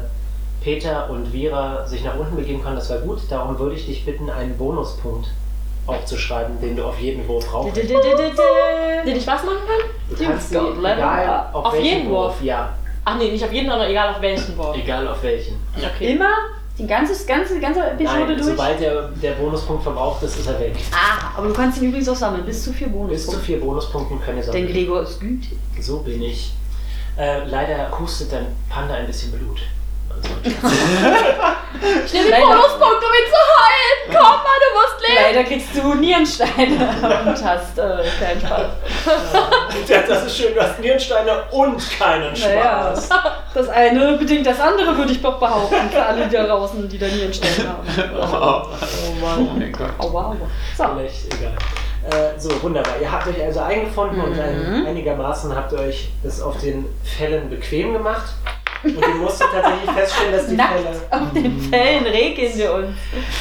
Peter 0.63 1.09
und 1.09 1.27
Vera 1.27 1.85
sich 1.87 2.03
nach 2.03 2.15
unten 2.17 2.35
begeben 2.35 2.63
können. 2.63 2.75
Das 2.75 2.89
war 2.89 2.99
gut. 2.99 3.19
Darum 3.29 3.57
würde 3.57 3.75
ich 3.75 3.85
dich 3.85 4.05
bitten, 4.05 4.29
einen 4.29 4.57
Bonuspunkt 4.57 5.29
aufzuschreiben, 5.87 6.59
den 6.61 6.75
du 6.75 6.83
auf 6.83 6.99
jeden 6.99 7.27
Wurf 7.27 7.53
rauf. 7.53 7.71
Den 7.73 7.85
ich 7.85 9.27
was 9.27 9.43
machen 9.43 9.57
kann? 9.67 9.89
Du 10.09 10.23
kannst 10.23 10.49
sie, 10.49 10.57
egal 10.57 11.49
auf, 11.53 11.65
Auf 11.65 11.79
jeden 11.79 12.09
Wurf? 12.09 12.41
Ja, 12.41 12.73
Ach 13.05 13.17
nee, 13.17 13.31
nicht 13.31 13.43
auf 13.43 13.51
jeden, 13.53 13.69
sondern 13.69 13.89
egal 13.89 14.09
auf 14.15 14.21
welchen 14.21 14.57
Wurf. 14.57 14.75
egal 14.75 15.07
auf 15.07 15.21
welchen. 15.23 15.59
Okay. 15.77 16.13
Immer 16.13 16.31
die 16.77 16.87
ganze, 16.87 17.13
ganze, 17.25 17.59
ganze 17.59 17.79
Episode 17.91 18.19
Nein, 18.19 18.27
durch. 18.27 18.43
sobald 18.43 18.79
der, 18.81 19.09
der 19.21 19.31
Bonuspunkt 19.33 19.83
verbraucht 19.83 20.23
ist, 20.23 20.37
ist 20.39 20.47
er 20.47 20.59
weg. 20.59 20.75
Ah, 20.91 21.37
aber 21.37 21.47
du 21.47 21.53
kannst 21.53 21.81
ihn 21.81 21.87
übrigens 21.89 22.09
auch 22.09 22.15
sammeln. 22.15 22.43
Bis 22.45 22.63
zu 22.63 22.73
vier 22.73 22.87
Bis 22.87 22.93
zu 22.95 22.97
Bonuspunkte. 22.99 23.45
vier 23.45 23.59
Bonuspunkten 23.61 24.19
können 24.21 24.37
ihr 24.39 24.43
Denn 24.43 24.51
sammeln. 24.53 24.73
Gregor 24.73 25.01
ist 25.03 25.19
gütig. 25.19 25.57
So 25.79 25.99
bin 25.99 26.21
ich. 26.21 26.53
Äh, 27.17 27.45
leider 27.45 27.97
hustet 27.97 28.33
dein 28.33 28.47
Panda 28.69 28.95
ein 28.95 29.07
bisschen 29.07 29.31
Blut. 29.31 29.61
Ich 32.05 32.13
nehme 32.13 32.25
den 32.25 32.31
Leider- 32.31 32.45
Bonuspunkt, 32.45 33.03
um 33.03 33.13
ihn 33.13 33.27
zu 33.29 33.41
heilen. 33.57 33.99
Komm 34.07 34.37
mal, 34.43 34.59
du 34.61 34.69
musst 34.79 35.01
leben. 35.07 35.21
Leider 35.23 35.43
kriegst 35.43 35.75
du 35.75 35.93
Nierensteine 35.95 37.21
und 37.25 37.43
hast 37.43 37.77
äh, 37.77 38.03
keinen 38.19 38.41
Spaß. 38.41 38.67
Ja, 39.87 40.01
das 40.07 40.25
ist 40.25 40.37
schön, 40.37 40.53
du 40.55 40.61
hast 40.61 40.79
Nierensteine 40.79 41.43
und 41.51 41.99
keinen 41.99 42.33
Naja, 42.33 42.93
Spaß. 42.95 43.09
das 43.53 43.69
eine 43.69 44.13
bedingt 44.17 44.47
das 44.47 44.59
andere, 44.59 44.97
würde 44.97 45.11
ich 45.11 45.21
doch 45.21 45.37
behaupten, 45.39 45.89
für 45.91 46.03
alle 46.03 46.27
da 46.27 46.43
draußen, 46.47 46.87
die 46.89 46.97
da 46.97 47.07
Nierensteine 47.07 47.69
haben. 47.69 47.87
Oh, 49.17 49.25
Mann. 49.25 49.59
mein 49.59 49.71
Gott. 49.71 49.89
Aua, 49.99 50.27
aua. 50.27 50.35
So, 50.77 50.83
Vielleicht 50.97 51.33
egal. 51.33 51.53
Äh, 52.09 52.39
so, 52.39 52.61
wunderbar. 52.63 52.93
Ihr 53.01 53.11
habt 53.11 53.27
euch 53.27 53.41
also 53.43 53.59
eingefunden 53.61 54.21
und 54.21 54.39
ein, 54.39 54.81
Mhm. 54.81 54.87
einigermaßen 54.87 55.55
habt 55.55 55.71
ihr 55.73 55.79
euch 55.79 56.09
das 56.23 56.41
auf 56.41 56.57
den 56.59 56.85
Fällen 57.03 57.49
bequem 57.49 57.93
gemacht. 57.93 58.33
Und 58.85 59.01
ihr 59.07 59.15
musstet 59.15 59.47
tatsächlich 59.51 59.89
feststellen, 59.91 60.31
dass 60.33 60.47
die 60.47 60.55
nackt 60.55 60.73
Fälle. 60.79 61.01
auf 61.11 61.33
den 61.33 61.59
Fällen 61.61 62.05
regeln 62.05 62.57
wir 62.57 62.73
uns. 62.73 62.89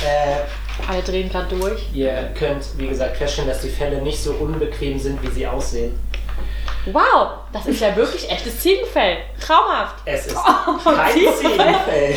Äh, 0.04 0.90
Alle 0.90 1.02
drehen 1.02 1.28
gerade 1.30 1.54
durch. 1.54 1.82
ihr 1.92 2.30
könnt, 2.38 2.64
wie 2.78 2.88
gesagt, 2.88 3.16
feststellen, 3.16 3.48
dass 3.50 3.60
die 3.60 3.68
Fälle 3.68 4.00
nicht 4.02 4.22
so 4.22 4.32
unbequem 4.32 4.98
sind, 4.98 5.22
wie 5.22 5.30
sie 5.30 5.46
aussehen. 5.46 5.98
Wow, 6.92 7.28
das 7.52 7.64
ist 7.66 7.80
ja 7.80 7.96
wirklich 7.96 8.30
echtes 8.30 8.60
Ziegenfell. 8.60 9.16
Traumhaft. 9.40 9.96
Es 10.04 10.26
ist 10.26 10.36
kein 10.84 11.12
Ziegenfell. 11.12 11.34
Ziegenfell. 11.40 12.14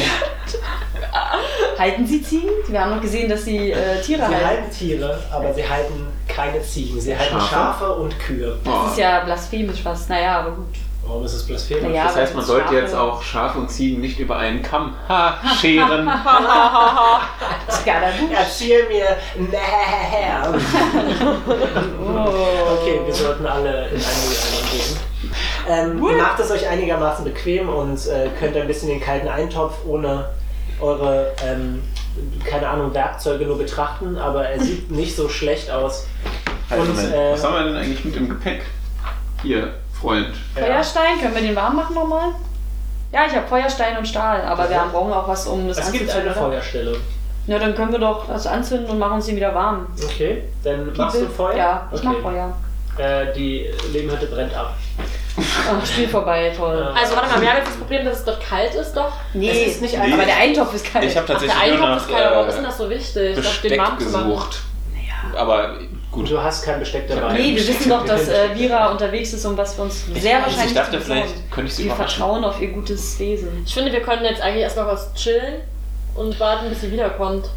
Halten 1.78 2.06
Sie 2.06 2.22
Ziegen? 2.22 2.50
Wir 2.68 2.82
haben 2.82 2.96
noch 2.96 3.02
gesehen, 3.02 3.30
dass 3.30 3.46
Sie 3.46 3.72
äh, 3.72 4.02
Tiere 4.02 4.26
Sie 4.28 4.34
halten. 4.36 4.46
halten 4.46 4.72
Tiere, 4.72 5.24
aber 5.32 5.54
sie 5.54 5.68
halten 5.68 6.08
keine 6.28 6.62
Ziegen. 6.62 7.00
Sie 7.00 7.16
halten 7.18 7.36
Schafe? 7.36 7.48
Schafe 7.50 7.94
und 7.94 8.20
Kühe. 8.20 8.58
Das 8.64 8.92
ist 8.92 8.98
ja 8.98 9.20
blasphemisch 9.24 9.82
fast. 9.82 10.10
Naja, 10.10 10.40
aber 10.40 10.52
gut. 10.52 10.76
Warum 11.08 11.24
ist 11.24 11.34
es 11.34 11.46
blasphemisch? 11.46 11.84
Naja, 11.84 12.06
Das 12.06 12.16
heißt, 12.18 12.36
man 12.36 12.44
sollte 12.44 12.76
jetzt 12.76 12.94
auch 12.94 13.22
Schafe 13.22 13.60
und 13.60 13.70
Ziegen 13.72 14.02
nicht 14.02 14.20
über 14.20 14.38
einen 14.38 14.62
Kamm 14.62 14.94
ha, 15.08 15.38
scheren. 15.62 16.08
Erzähl 18.32 18.88
mir. 18.90 19.18
näher. 19.50 20.54
Oh. 22.02 22.80
Okay, 22.82 23.02
wir 23.06 23.14
sollten 23.14 23.46
alle 23.46 23.88
in 23.88 23.96
eine 23.96 24.02
gehen. 24.72 24.98
Ähm, 25.70 26.00
macht 26.00 26.40
es 26.40 26.52
euch 26.52 26.68
einigermaßen 26.68 27.24
bequem 27.24 27.70
und 27.70 28.06
äh, 28.08 28.30
könnt 28.40 28.56
ein 28.56 28.68
bisschen 28.68 28.90
den 28.90 29.00
kalten 29.02 29.28
Eintopf 29.28 29.86
ohne 29.86 30.30
eure, 30.80 31.34
ähm, 31.46 31.82
keine 32.46 32.68
Ahnung, 32.70 32.94
Werkzeuge 32.94 33.46
nur 33.46 33.58
betrachten, 33.58 34.18
aber 34.18 34.48
er 34.48 34.60
sieht 34.60 34.92
nicht 34.92 35.16
so 35.16 35.28
schlecht 35.30 35.72
aus. 35.72 36.08
Also, 36.70 36.84
Und, 36.92 37.00
äh, 37.00 37.32
was 37.34 37.44
haben 37.44 37.56
wir 37.56 37.64
denn 37.64 37.76
eigentlich 37.76 38.06
mit 38.06 38.16
im 38.16 38.30
Gepäck? 38.30 38.62
Hier, 39.42 39.74
Freund. 40.02 40.28
Feuerstein, 40.56 41.20
können 41.22 41.36
wir 41.36 41.42
den 41.42 41.56
warm 41.56 41.76
machen 41.76 41.96
nochmal? 41.96 42.30
Ja, 43.12 43.22
ich 43.26 43.36
habe 43.36 43.48
Feuerstein 43.48 43.98
und 43.98 44.08
Stahl, 44.08 44.42
aber 44.44 44.70
wir 44.70 44.80
haben 44.80 44.92
brauchen 44.92 45.14
auch 45.14 45.28
was, 45.28 45.48
um 45.48 45.68
das 45.68 45.78
Es 45.78 45.92
gibt 45.92 46.04
eine 46.04 46.12
anzuzünden. 46.12 46.32
oder? 46.44 46.50
Feuerstelle. 46.52 46.98
Ja, 47.48 47.60
dann 47.60 47.74
können 47.76 47.92
wir 47.94 48.00
doch 48.00 48.28
das 48.28 48.46
anzünden 48.46 48.90
und 48.90 49.00
machen 49.00 49.14
uns 49.14 49.26
den 49.26 49.38
wieder 49.38 49.56
warm. 49.56 49.88
Okay, 50.04 50.44
dann 50.64 50.92
machst 50.96 51.22
du 51.22 51.26
Feuer? 51.28 51.56
Ja, 51.56 51.88
ich 51.94 52.00
okay. 52.00 52.08
mach 52.22 52.32
Feuer. 52.32 52.54
Äh, 52.98 53.34
die 53.34 53.68
Lehmhütte 53.94 54.26
brennt 54.26 54.54
ab. 54.54 54.74
Ach, 55.38 55.86
Spiel 55.86 56.08
vorbei, 56.10 56.52
toll. 56.58 56.78
Ja. 56.94 57.00
Also 57.00 57.16
warte 57.16 57.30
mal, 57.30 57.42
wir 57.42 57.50
haben 57.50 57.58
jetzt 57.58 57.70
das 57.70 57.78
Problem, 57.78 58.04
dass 58.06 58.20
es 58.20 58.26
dort 58.26 58.42
kalt 58.42 58.74
ist, 58.74 58.94
doch. 58.98 59.14
Nee, 59.34 59.50
Es 59.50 59.74
ist 59.76 59.82
nicht 59.84 59.98
Nee. 59.98 60.14
aber 60.14 60.26
der 60.26 60.36
Eintopf 60.38 60.74
ist 60.74 60.92
kalt. 60.92 61.06
Ich 61.06 61.16
habe 61.16 61.26
Ach, 61.30 61.34
tatsächlich 61.34 61.60
der 61.60 61.78
nur 61.78 61.88
Eintopf 61.88 61.90
nach 61.90 62.08
ist 62.10 62.16
kalt, 62.24 62.32
warum 62.36 62.48
ist 62.50 62.56
denn 62.56 62.64
äh, 62.64 62.68
das 62.68 62.78
so 62.78 62.90
wichtig, 62.90 63.36
doch 63.36 63.44
den 63.44 63.44
Besteck 63.44 63.80
warm 63.80 64.00
zu 64.00 64.06
machen? 64.10 64.28
gesucht. 64.30 64.60
Aber 65.36 65.76
gut. 66.18 66.32
Du 66.32 66.42
hast 66.42 66.64
kein 66.64 66.80
Besteck 66.80 67.08
dabei. 67.08 67.34
Nee, 67.34 67.56
wir 67.56 67.68
wissen 67.68 67.90
doch, 67.90 68.06
dass 68.06 68.28
äh, 68.28 68.56
Vira 68.56 68.88
unterwegs 68.92 69.34
ist 69.34 69.46
und 69.46 69.58
was 69.58 69.78
wir 69.78 69.84
uns 69.86 70.06
sehr 70.16 70.36
also 70.38 70.48
wahrscheinlich 70.48 70.72
ich 70.72 70.78
dachte, 70.78 71.00
vielleicht 71.02 71.52
könnte 71.52 71.70
ich 71.70 71.76
sie 71.76 71.86
Wir 71.86 71.94
vertrauen 71.96 72.44
auf 72.44 72.60
ihr 72.62 72.70
gutes 72.70 73.18
Wesen. 73.20 73.64
Ich 73.66 73.74
finde, 73.74 73.92
wir 73.92 74.02
können 74.02 74.24
jetzt 74.26 74.42
eigentlich 74.42 74.64
erstmal 74.64 74.88
was 74.88 75.14
chillen 75.14 75.62
und 76.16 76.40
warten, 76.40 76.70
bis 76.70 76.82
sie 76.82 76.92
wiederkommt. 76.92 77.50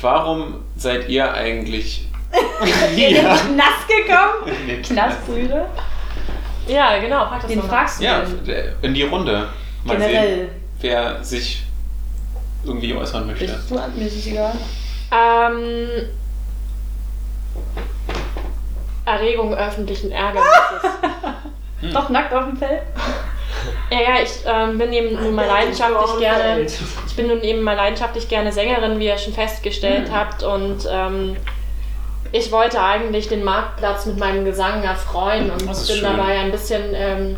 Warum 0.00 0.56
seid 0.76 1.08
ihr 1.08 1.32
eigentlich 1.32 2.08
Ihr 2.96 3.08
hier? 3.08 3.22
seid 3.22 3.56
nass 3.56 3.86
gekommen? 3.86 4.56
Nee, 4.66 4.82
Knastbrüder? 4.82 5.66
Ja, 6.66 6.98
genau, 6.98 7.26
frag 7.28 7.40
das 7.40 7.48
Den 7.50 7.58
mal. 7.60 7.68
fragst 7.68 8.00
du 8.00 8.04
Ja, 8.04 8.20
denn? 8.46 8.72
in 8.82 8.94
die 8.94 9.02
Runde. 9.04 9.48
Mal 9.84 9.98
sehen, 9.98 10.08
Generell. 10.10 10.48
wer 10.80 11.24
sich 11.24 11.62
irgendwie 12.64 12.92
äußern 12.94 13.26
möchte. 13.26 13.46
Bist 13.46 13.70
du 13.70 13.78
an? 13.78 13.92
Mir 13.96 14.06
ist 14.06 14.16
es 14.18 14.26
egal. 14.26 14.52
Ähm. 15.10 15.88
Erregung 19.08 19.54
öffentlichen 19.54 20.12
Ärgernisses. 20.12 20.82
Hm. 21.80 21.92
Doch 21.94 22.08
nackt 22.08 22.32
auf 22.32 22.44
dem 22.44 22.56
Feld? 22.56 22.82
ja, 23.90 24.00
ja, 24.00 24.22
ich 24.22 24.30
ähm, 24.46 24.78
bin 24.78 24.92
eben 24.92 25.14
nun 25.14 25.34
mal 25.34 25.46
leidenschaftlich 25.46 26.18
gerne. 26.18 26.60
Ich 27.06 27.16
bin 27.16 27.28
nun 27.28 27.42
eben 27.42 27.62
mal 27.62 27.76
leidenschaftlich 27.76 28.28
gerne 28.28 28.52
Sängerin, 28.52 28.98
wie 28.98 29.06
ihr 29.06 29.18
schon 29.18 29.32
festgestellt 29.32 30.10
habt. 30.12 30.42
Und 30.42 30.88
ähm, 30.90 31.36
ich 32.32 32.52
wollte 32.52 32.80
eigentlich 32.82 33.28
den 33.28 33.44
Marktplatz 33.44 34.06
mit 34.06 34.18
meinem 34.18 34.44
Gesang 34.44 34.82
erfreuen 34.82 35.50
und 35.50 35.66
bin 35.66 35.74
schön. 35.74 36.02
dabei 36.02 36.38
ein 36.38 36.50
bisschen 36.50 36.94
ähm, 36.94 37.36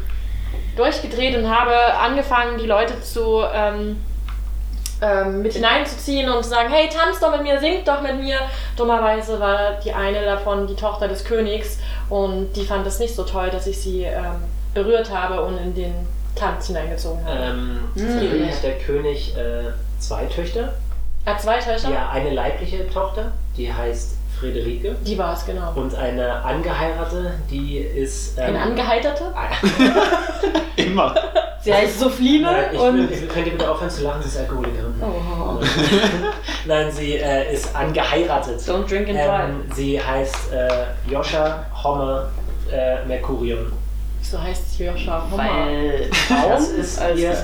durchgedreht 0.77 1.37
und 1.37 1.49
habe 1.49 1.75
angefangen, 1.95 2.59
die 2.59 2.67
Leute 2.67 3.01
zu 3.01 3.43
ähm, 3.55 3.97
ähm, 5.03 5.43
mit 5.43 5.53
hineinzuziehen 5.55 6.29
und 6.29 6.43
zu 6.45 6.51
sagen, 6.51 6.71
hey, 6.71 6.89
tanzt 6.89 7.23
doch 7.23 7.31
mit 7.33 7.43
mir, 7.43 7.59
singt 7.61 7.87
doch 7.89 8.01
mit 8.03 8.21
mir. 8.21 8.39
Dummerweise 8.77 9.39
war 9.41 9.73
die 9.85 9.93
eine 9.93 10.25
davon 10.25 10.67
die 10.67 10.75
Tochter 10.77 11.09
des 11.09 11.25
Königs 11.25 11.79
und 12.09 12.53
die 12.55 12.65
fand 12.65 12.87
es 12.87 12.99
nicht 12.99 13.15
so 13.15 13.23
toll, 13.25 13.51
dass 13.51 13.67
ich 13.67 13.81
sie 13.81 14.03
ähm, 14.05 14.43
berührt 14.75 15.11
habe 15.11 15.43
und 15.43 15.59
in 15.59 15.75
den 15.75 15.95
Tanz 16.37 16.67
hineingezogen 16.69 17.25
habe. 17.25 17.39
Ähm, 17.39 17.81
Hm. 17.95 18.21
Thierry 18.21 18.47
hat 18.47 18.63
der 18.63 18.79
König 18.79 19.37
äh, 19.37 19.71
zwei 19.99 20.25
Töchter. 20.27 20.75
Er 21.25 21.35
hat 21.35 21.43
zwei 21.43 21.59
Töchter. 21.59 21.91
Ja, 21.91 22.11
eine 22.11 22.31
leibliche 22.31 22.89
Tochter, 22.91 23.33
die 23.57 23.73
heißt 23.73 24.17
Friederike. 24.41 24.97
Die 25.07 25.19
war 25.19 25.35
es, 25.35 25.45
genau. 25.45 25.73
Und 25.75 25.95
eine 25.95 26.33
angeheiratete, 26.43 27.35
die 27.51 27.79
ist. 27.79 28.39
Ähm, 28.39 28.47
Eine 28.57 28.61
Angeheiterte? 28.63 29.25
Immer. 30.77 31.15
Sie 31.63 31.75
heißt 31.75 32.01
Sofline 32.01 32.43
Nein, 32.45 32.65
ich 32.73 32.81
und. 32.81 32.97
will, 32.97 33.09
ich, 33.13 33.29
könnt 33.29 33.47
ihr 33.47 33.53
bitte 33.53 33.71
aufhören 33.71 33.91
zu 33.91 34.03
lachen, 34.03 34.23
sie 34.23 34.29
ist 34.29 34.39
Alkoholikerin. 34.39 34.95
Oh. 35.03 35.63
Nein, 36.67 36.91
sie 36.91 37.17
äh, 37.17 37.53
ist 37.53 37.75
angeheiratet. 37.77 38.61
Don't 38.61 38.89
drink 38.89 39.09
and 39.11 39.19
drive. 39.19 39.49
Ähm, 39.51 39.63
sie 39.75 40.01
heißt 40.03 40.53
äh, 40.53 41.11
Joscha 41.11 41.67
Homme 41.85 42.31
äh, 42.73 43.05
Mercurion. 43.07 43.71
So 44.23 44.41
heißt 44.43 44.77
sie 44.79 44.85
Joscha 44.87 45.23
Hummer. 45.31 45.45
Weil. 45.45 46.11
Das 46.49 46.69
ist 46.71 46.99
Also- 46.99 47.21
ihr. 47.23 47.37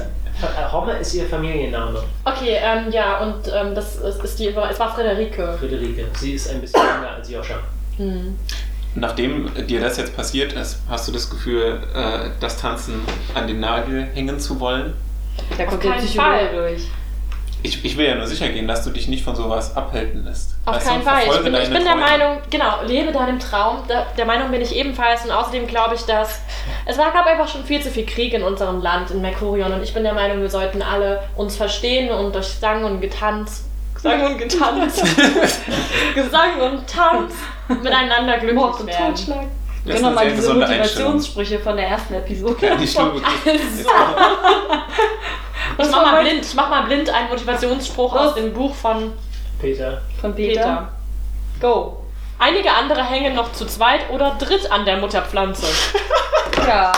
Äh, 0.43 0.71
Homme 0.71 0.93
ist 0.99 1.15
ihr 1.15 1.27
Familienname. 1.27 2.03
Okay, 2.25 2.59
ähm, 2.61 2.91
ja, 2.91 3.19
und 3.19 3.51
ähm, 3.55 3.75
das 3.75 3.97
ist, 3.97 4.23
ist 4.23 4.39
die, 4.39 4.49
es 4.49 4.79
war 4.79 4.95
Frederike. 4.95 5.57
Friederike. 5.59 6.07
Sie 6.15 6.33
ist 6.33 6.51
ein 6.51 6.61
bisschen 6.61 6.81
jünger 6.81 7.11
als 7.17 7.31
Joscha. 7.31 7.55
Hm. 7.97 8.39
Nachdem 8.95 9.51
dir 9.67 9.81
das 9.81 9.97
jetzt 9.99 10.17
passiert 10.17 10.53
ist, 10.55 10.81
hast 10.89 11.09
du 11.09 11.13
das 11.13 11.29
Gefühl, 11.29 11.83
äh, 11.95 12.31
das 12.41 12.59
Tanzen 12.59 13.03
an 13.35 13.47
den 13.47 13.61
Nagel 13.61 14.09
hängen 14.15 14.39
zu 14.39 14.59
wollen? 14.61 14.95
Da 15.57 15.65
kommt 15.65 15.85
Auf 15.85 15.91
keinen 15.93 16.09
Fall. 16.09 16.49
durch. 16.55 16.83
Ich, 17.63 17.85
ich 17.85 17.97
will 17.97 18.07
ja 18.07 18.15
nur 18.15 18.27
sicher 18.27 18.49
gehen, 18.49 18.69
dass 18.69 18.85
du 18.85 18.91
dich 18.91 19.09
nicht 19.09 19.25
von 19.25 19.35
sowas 19.35 19.77
abhalten 19.77 20.25
lässt. 20.25 20.55
Auf 20.67 20.79
du, 20.79 20.85
keinen 20.85 21.03
Fall. 21.03 21.23
Ich 21.25 21.43
bin, 21.43 21.55
ich 21.55 21.71
bin 21.71 21.85
der. 21.85 21.97
Meinung, 21.97 22.39
genau, 22.49 22.83
lebe 22.87 23.13
deinem 23.13 23.39
Traum. 23.39 23.79
Der, 23.89 24.07
der 24.17 24.25
Meinung 24.25 24.51
bin 24.51 24.61
ich 24.61 24.75
ebenfalls. 24.75 25.25
Und 25.25 25.33
außerdem 25.33 25.67
glaube 25.67 25.95
ich, 25.95 26.03
dass 26.03 26.41
es 26.85 26.99
war, 26.99 27.13
gab 27.13 27.27
einfach 27.27 27.49
schon 27.49 27.65
viel 27.65 27.83
zu 27.83 27.91
viel 27.91 28.07
Krieg 28.07 28.33
in 28.35 28.43
unserem 28.43 28.81
Land, 28.81 29.11
in 29.11 29.21
Mercurion. 29.21 29.73
Und 29.73 29.83
ich 29.83 29.93
bin 29.93 30.03
der 30.05 30.15
Meinung, 30.15 30.41
wir 30.41 30.51
sollten 30.51 30.83
alle 30.83 31.23
uns 31.37 31.57
verstehen 31.57 32.11
und 32.11 32.35
durch 32.35 32.47
Sang 32.47 32.85
und 32.85 33.01
Getanz. 33.01 33.65
Gesang 33.95 34.27
und 34.27 34.39
Getanz. 34.39 35.03
Gesang 36.15 36.61
und 36.61 36.87
Tanz 36.87 37.35
miteinander 37.69 38.35
glücklich 38.39 38.55
Mord 38.55 38.81
und 38.81 38.87
werden. 38.87 39.15
Totschlag. 39.15 39.47
Das 39.85 40.01
nochmal 40.01 40.27
sehr 40.27 40.37
diese. 40.37 40.55
Motivationssprüche 40.55 41.59
von 41.61 41.77
der 41.77 41.89
ersten 41.89 42.15
Episode. 42.15 42.67
Ja, 42.67 42.77
die 42.77 42.87
Stimme. 42.87 43.13
Also. 43.47 43.91
Ich 45.79 45.91
mach 45.91 46.11
mal 46.11 46.23
blind, 46.23 46.43
ich 46.43 46.55
mach 46.55 46.71
mal 46.71 46.83
blind 46.83 47.11
einen 47.11 47.29
Motivationsspruch 47.29 48.15
aus 48.15 48.35
dem 48.35 48.53
Buch 48.53 48.75
von 48.75 49.13
Peter. 49.61 50.01
Von 50.21 50.35
Peter. 50.35 50.61
Peter. 50.61 50.89
Go. 51.61 52.06
Einige 52.39 52.71
andere 52.71 53.03
hängen 53.05 53.35
noch 53.35 53.53
zu 53.53 53.67
zweit 53.67 54.11
oder 54.11 54.37
dritt 54.39 54.71
an 54.71 54.85
der 54.85 54.99
Mutterpflanze. 54.99 55.67
Ja. 56.67 56.93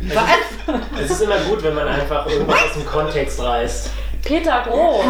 Was? 0.00 0.74
Es 1.00 1.10
ist 1.10 1.20
immer 1.22 1.38
gut, 1.40 1.62
wenn 1.62 1.74
man 1.74 1.86
einfach 1.86 2.26
irgendwas 2.26 2.62
aus 2.64 2.72
dem 2.72 2.86
Kontext 2.86 3.40
reißt. 3.40 3.90
Peter 4.24 4.62
Groh. 4.66 5.02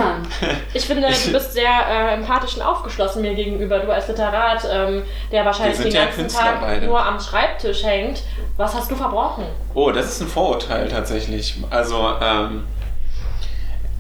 Ich 0.73 0.87
finde, 0.87 1.09
du 1.09 1.33
bist 1.33 1.53
sehr 1.53 1.71
äh, 1.89 2.15
empathisch 2.15 2.57
und 2.57 2.63
aufgeschlossen 2.63 3.23
mir 3.23 3.35
gegenüber. 3.35 3.79
Du 3.79 3.93
als 3.93 4.09
Literat, 4.09 4.67
ähm, 4.71 5.03
der 5.31 5.45
wahrscheinlich 5.45 5.79
den 5.79 5.93
ja 5.93 6.05
ganzen 6.05 6.21
Künstler 6.23 6.43
Tag 6.43 6.61
beide. 6.63 6.87
nur 6.87 7.05
am 7.05 7.21
Schreibtisch 7.21 7.85
hängt. 7.85 8.23
Was 8.57 8.75
hast 8.75 8.91
du 8.91 8.97
verbrochen? 8.97 9.45
Oh, 9.75 9.91
das 9.93 10.07
ist 10.07 10.21
ein 10.23 10.29
Vorurteil 10.29 10.89
tatsächlich. 10.89 11.57
Also, 11.71 12.15
ähm, 12.21 12.65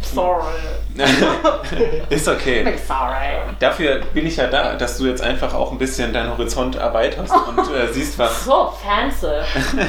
Sorry. 0.02 0.52
ist 2.10 2.28
okay. 2.28 2.76
Sorry. 2.86 3.54
Dafür 3.58 4.00
bin 4.12 4.26
ich 4.26 4.36
ja 4.36 4.46
da, 4.46 4.74
dass 4.74 4.98
du 4.98 5.06
jetzt 5.06 5.22
einfach 5.22 5.54
auch 5.54 5.72
ein 5.72 5.78
bisschen 5.78 6.12
deinen 6.12 6.30
Horizont 6.30 6.76
erweiterst 6.76 7.32
und 7.32 7.58
äh, 7.74 7.86
siehst, 7.92 8.18
was, 8.18 8.44
So, 8.44 8.72
fancy. 8.82 9.26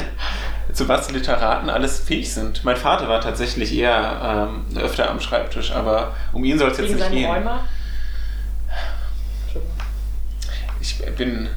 zu 0.74 0.88
was 0.88 1.12
Literaten 1.12 1.70
alles 1.70 2.00
fähig 2.00 2.34
sind. 2.34 2.63
Mein 2.63 2.77
Vater 2.77 3.08
war 3.10 3.22
tatsächlich 3.22 3.75
eher 3.75 4.50
ähm, 4.50 4.77
öfter 4.77 5.10
am 5.10 5.20
Schreibtisch, 5.20 5.72
aber 5.72 6.15
um 6.32 6.43
ihn 6.43 6.58
soll 6.58 6.72
es 6.72 6.77
jetzt 6.77 6.96
nicht 6.96 7.12
gehen. 7.12 7.29
Räume. 7.29 7.60
Ich 10.79 10.98
bin, 11.15 11.50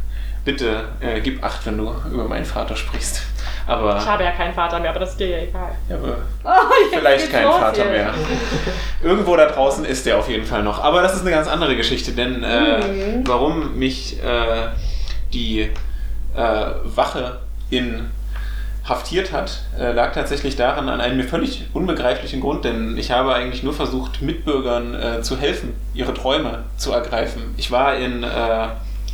bitte 0.45 0.89
äh, 1.01 1.21
gib 1.21 1.43
Acht, 1.43 1.67
wenn 1.67 1.79
du 1.79 1.95
über 2.13 2.25
meinen 2.29 2.45
Vater 2.45 2.77
sprichst. 2.77 3.23
Aber, 3.67 3.97
Ich 3.97 4.07
habe 4.07 4.23
ja 4.25 4.31
keinen 4.33 4.55
Vater 4.55 4.79
mehr, 4.79 4.91
aber 4.91 5.01
das 5.01 5.11
ist 5.11 5.21
dir 5.21 5.29
ja 5.29 5.39
egal. 5.39 5.71
ja, 5.89 5.97
Oh, 6.45 6.51
vielleicht 6.93 7.21
geht's 7.25 7.33
kein 7.33 7.45
los 7.45 7.57
Vater 7.57 7.83
hier. 7.83 7.91
mehr. 7.91 8.15
Irgendwo 9.03 9.37
da 9.37 9.47
draußen 9.47 9.85
ist 9.85 10.07
er 10.07 10.19
auf 10.19 10.29
jeden 10.29 10.47
Fall 10.47 10.63
noch. 10.63 10.83
Aber 10.83 11.03
das 11.03 11.15
ist 11.15 11.23
eine 11.23 11.31
ganz 11.31 11.49
andere 11.49 11.75
Geschichte, 11.77 12.13
denn 12.13 12.45
äh, 12.45 12.79
Mhm. 12.79 13.27
warum 13.27 13.77
mich 13.79 14.23
äh, 14.23 14.69
die 15.33 15.63
äh, 16.37 16.65
Wache 16.85 17.41
in 17.71 18.11
haftiert 18.89 19.33
hat, 19.33 19.63
äh, 19.81 19.91
lag 19.91 20.13
tatsächlich 20.13 20.55
daran 20.55 20.89
an 20.89 21.01
einem 21.01 21.17
mir 21.17 21.25
völlig 21.25 21.65
unbegreiflichen 21.73 22.41
Grund, 22.41 22.65
denn 22.65 22.97
ich 22.97 23.11
habe 23.11 23.35
eigentlich 23.35 23.65
nur 23.65 23.73
versucht, 23.75 24.23
Mitbürgern 24.23 24.95
äh, 24.95 25.23
zu 25.23 25.37
helfen, 25.39 25.75
ihre 25.93 26.15
Träume 26.15 26.61
zu 26.77 26.93
ergreifen. 26.93 27.53
Ich 27.57 27.73
war 27.73 27.97
in 27.97 28.23
äh, 28.23 28.29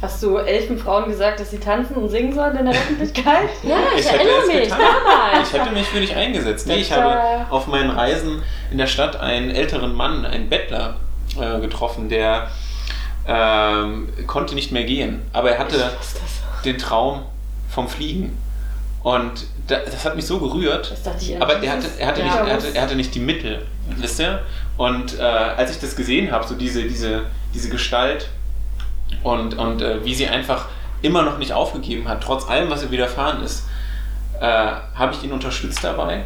Hast 0.02 0.20
du 0.20 0.36
elfen 0.36 0.76
Frauen 0.78 1.08
gesagt, 1.08 1.38
dass 1.38 1.52
sie 1.52 1.58
tanzen 1.58 1.94
und 1.94 2.08
singen 2.08 2.34
sollen 2.34 2.56
in 2.56 2.64
der 2.66 2.74
Öffentlichkeit? 2.74 3.48
Ja, 3.62 3.76
ich, 3.94 4.00
Ich 4.00 4.10
hätte 4.10 4.18
erinnere 4.18 4.40
es 4.42 4.46
mich, 4.48 4.62
getan. 4.64 4.78
damals. 4.80 5.48
Ich 5.48 5.54
hätte 5.60 5.70
mich 5.70 5.86
für 5.86 6.00
dich 6.00 6.16
eingesetzt. 6.16 6.66
Nee, 6.66 6.74
ich 6.76 6.92
habe 6.92 7.46
auf 7.50 7.68
meinen 7.68 7.90
Reisen 7.90 8.42
in 8.72 8.78
der 8.78 8.88
Stadt 8.88 9.20
einen 9.20 9.50
älteren 9.52 9.94
Mann, 9.94 10.26
einen 10.26 10.48
Bettler, 10.48 10.96
äh, 11.40 11.60
getroffen, 11.60 12.08
der 12.08 12.50
ähm, 13.28 14.08
konnte 14.26 14.56
nicht 14.56 14.72
mehr 14.72 14.82
gehen. 14.84 15.22
Aber 15.32 15.52
er 15.52 15.58
hatte 15.60 15.92
den 16.64 16.78
Traum 16.78 17.22
vom 17.70 17.88
Fliegen. 17.88 18.36
Und 19.04 19.46
da, 19.68 19.78
das 19.78 20.04
hat 20.04 20.16
mich 20.16 20.26
so 20.26 20.40
gerührt. 20.40 20.90
Das 20.90 21.02
dachte 21.04 21.24
ich 21.24 21.40
Aber 21.40 21.62
er 21.62 21.72
hatte, 21.72 21.86
er, 21.98 22.06
hatte 22.08 22.20
Ja, 22.20 22.26
nicht, 22.26 22.36
er, 22.36 22.52
hatte, 22.54 22.74
er 22.74 22.82
hatte 22.82 22.96
nicht 22.96 23.14
die 23.14 23.20
Mittel, 23.20 23.64
wisst 23.98 24.18
ihr? 24.18 24.42
Und 24.76 25.18
äh, 25.18 25.22
als 25.22 25.70
ich 25.70 25.78
das 25.80 25.94
gesehen 25.94 26.32
habe, 26.32 26.46
so 26.46 26.54
diese, 26.56 26.82
diese, 26.82 27.22
diese 27.54 27.68
Gestalt 27.68 28.28
und, 29.22 29.58
und 29.58 29.82
äh, 29.82 30.04
wie 30.04 30.14
sie 30.14 30.26
einfach 30.26 30.66
immer 31.02 31.22
noch 31.22 31.38
nicht 31.38 31.52
aufgegeben 31.52 32.08
hat, 32.08 32.22
trotz 32.22 32.48
allem, 32.48 32.70
was 32.70 32.82
ihr 32.82 32.90
widerfahren 32.90 33.42
ist, 33.42 33.66
äh, 34.40 34.46
habe 34.46 35.12
ich 35.12 35.22
ihn 35.24 35.32
unterstützt 35.32 35.82
dabei 35.82 36.24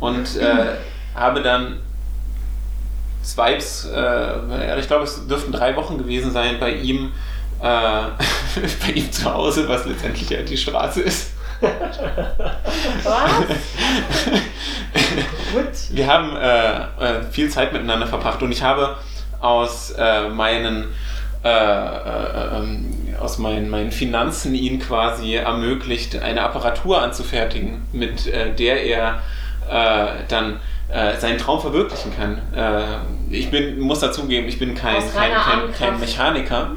und 0.00 0.36
äh, 0.36 0.76
habe 1.14 1.42
dann 1.42 1.80
Swipes, 3.24 3.86
äh, 3.94 4.80
ich 4.80 4.86
glaube, 4.86 5.04
es 5.04 5.26
dürften 5.26 5.52
drei 5.52 5.76
Wochen 5.76 5.98
gewesen 5.98 6.32
sein, 6.32 6.58
bei 6.58 6.72
ihm, 6.72 7.12
äh, 7.60 7.62
bei 8.86 8.92
ihm 8.94 9.12
zu 9.12 9.32
Hause, 9.32 9.68
was 9.68 9.84
letztendlich 9.84 10.30
ja 10.30 10.42
die 10.42 10.56
Straße 10.56 11.02
ist. 11.02 11.32
Was? 11.60 13.38
Gut. 15.52 15.64
Wir 15.90 16.06
haben 16.06 16.34
äh, 16.36 17.22
viel 17.30 17.50
Zeit 17.50 17.74
miteinander 17.74 18.06
verbracht 18.06 18.42
und 18.42 18.50
ich 18.50 18.62
habe 18.62 18.96
aus 19.40 19.94
meinen 20.34 20.88
äh, 21.42 21.48
äh, 21.48 22.58
ähm, 22.58 22.92
aus 23.18 23.38
meinen, 23.38 23.70
meinen 23.70 23.92
Finanzen 23.92 24.54
ihn 24.54 24.78
quasi 24.78 25.36
ermöglicht, 25.36 26.20
eine 26.20 26.42
Apparatur 26.42 27.00
anzufertigen, 27.00 27.82
mit 27.92 28.26
äh, 28.26 28.52
der 28.54 28.84
er 28.84 29.22
äh, 29.70 30.22
dann 30.28 30.60
seinen 31.20 31.38
Traum 31.38 31.60
verwirklichen 31.60 32.10
kann. 32.16 32.42
Ich 33.30 33.48
bin, 33.48 33.78
muss 33.78 34.00
dazugeben, 34.00 34.48
ich 34.48 34.58
bin 34.58 34.74
kein, 34.74 34.96
kein, 35.14 35.30
kein, 35.30 35.72
kein 35.72 36.00
Mechaniker. 36.00 36.72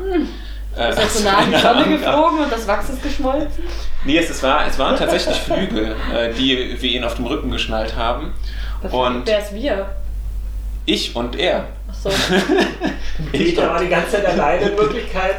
Äh, 0.78 0.90
Ist 0.92 1.00
das 1.00 1.18
so 1.18 1.24
nah 1.24 1.38
an 1.38 1.52
die 1.52 1.58
Sonne 1.58 1.98
geflogen 1.98 2.40
und 2.42 2.52
das 2.52 2.68
Wachs 2.68 2.90
ist 2.90 3.02
geschmolzen? 3.02 3.64
Nee, 4.06 4.20
es, 4.20 4.30
es, 4.30 4.44
war, 4.44 4.68
es 4.68 4.78
waren 4.78 4.96
tatsächlich 4.96 5.36
Flügel, 5.40 5.96
die 6.38 6.80
wir 6.80 6.92
ihn 6.92 7.04
auf 7.04 7.16
dem 7.16 7.26
Rücken 7.26 7.50
geschnallt 7.50 7.96
haben. 7.96 8.34
Und 8.92 9.26
Wer 9.26 9.40
ist 9.40 9.56
wir? 9.56 9.88
ich 10.86 11.16
und 11.16 11.36
er. 11.36 11.66
Ich 13.32 13.56
Peter 13.56 13.70
war 13.70 13.80
die 13.80 13.90
ganze 13.90 14.12
Zeit 14.12 14.26
alleine 14.26 14.70
in 14.70 14.78
Wirklichkeit. 14.78 15.36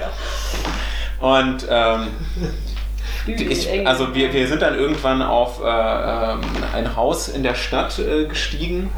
Und 1.21 1.66
ähm, 1.68 2.09
ich, 3.26 3.87
also 3.87 4.14
wir, 4.14 4.33
wir 4.33 4.47
sind 4.47 4.62
dann 4.62 4.78
irgendwann 4.78 5.23
auf 5.23 5.61
äh, 5.62 5.66
ähm, 5.66 6.40
ein 6.75 6.94
Haus 6.97 7.28
in 7.28 7.42
der 7.42 7.54
Stadt 7.54 7.99
äh, 7.99 8.26
gestiegen 8.26 8.90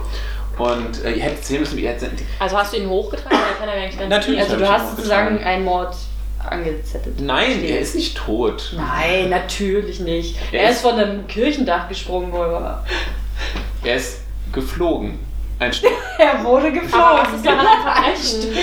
und 0.59 1.05
äh, 1.05 1.13
ihr 1.13 1.23
hättet 1.23 1.45
sehen 1.45 1.61
müssen, 1.61 1.77
wie 1.77 1.85
er 1.85 1.93
jetzt. 1.93 2.07
Also 2.39 2.57
hast 2.59 2.73
du 2.73 2.79
ihn 2.79 2.89
hochgetragen? 2.89 3.39
Kann 3.59 3.69
er 3.69 3.77
gar 3.77 3.87
nicht 3.87 4.09
Natürlich. 4.09 4.41
Also 4.41 4.57
du 4.57 4.63
ich 4.65 4.69
hast 4.69 4.97
sozusagen 4.97 5.39
einen 5.45 5.65
Mord 5.65 5.95
angezettelt. 6.49 7.21
Nein, 7.21 7.63
er 7.65 7.81
ist 7.81 7.95
nicht 7.95 8.17
tot. 8.17 8.75
Nein, 8.77 9.31
natürlich 9.31 10.01
nicht. 10.01 10.37
Er 10.53 10.63
Er 10.63 10.71
ist- 10.71 10.77
ist 10.77 10.83
von 10.83 10.95
einem 10.99 11.27
Kirchendach 11.27 11.89
gesprungen, 11.89 12.33
oder? 12.33 12.85
Er 13.85 13.97
ist 13.97 14.21
geflogen. 14.53 15.19
Ein 15.59 15.73
Stück. 15.73 15.91
Er 16.19 16.45
wurde 16.45 16.71
geflogen. 16.71 17.01
Aber 17.01 17.23
was 17.23 17.33
ist 17.35 17.47
daran 17.47 17.67
ein 17.67 17.83
Verbrechen? 17.83 18.57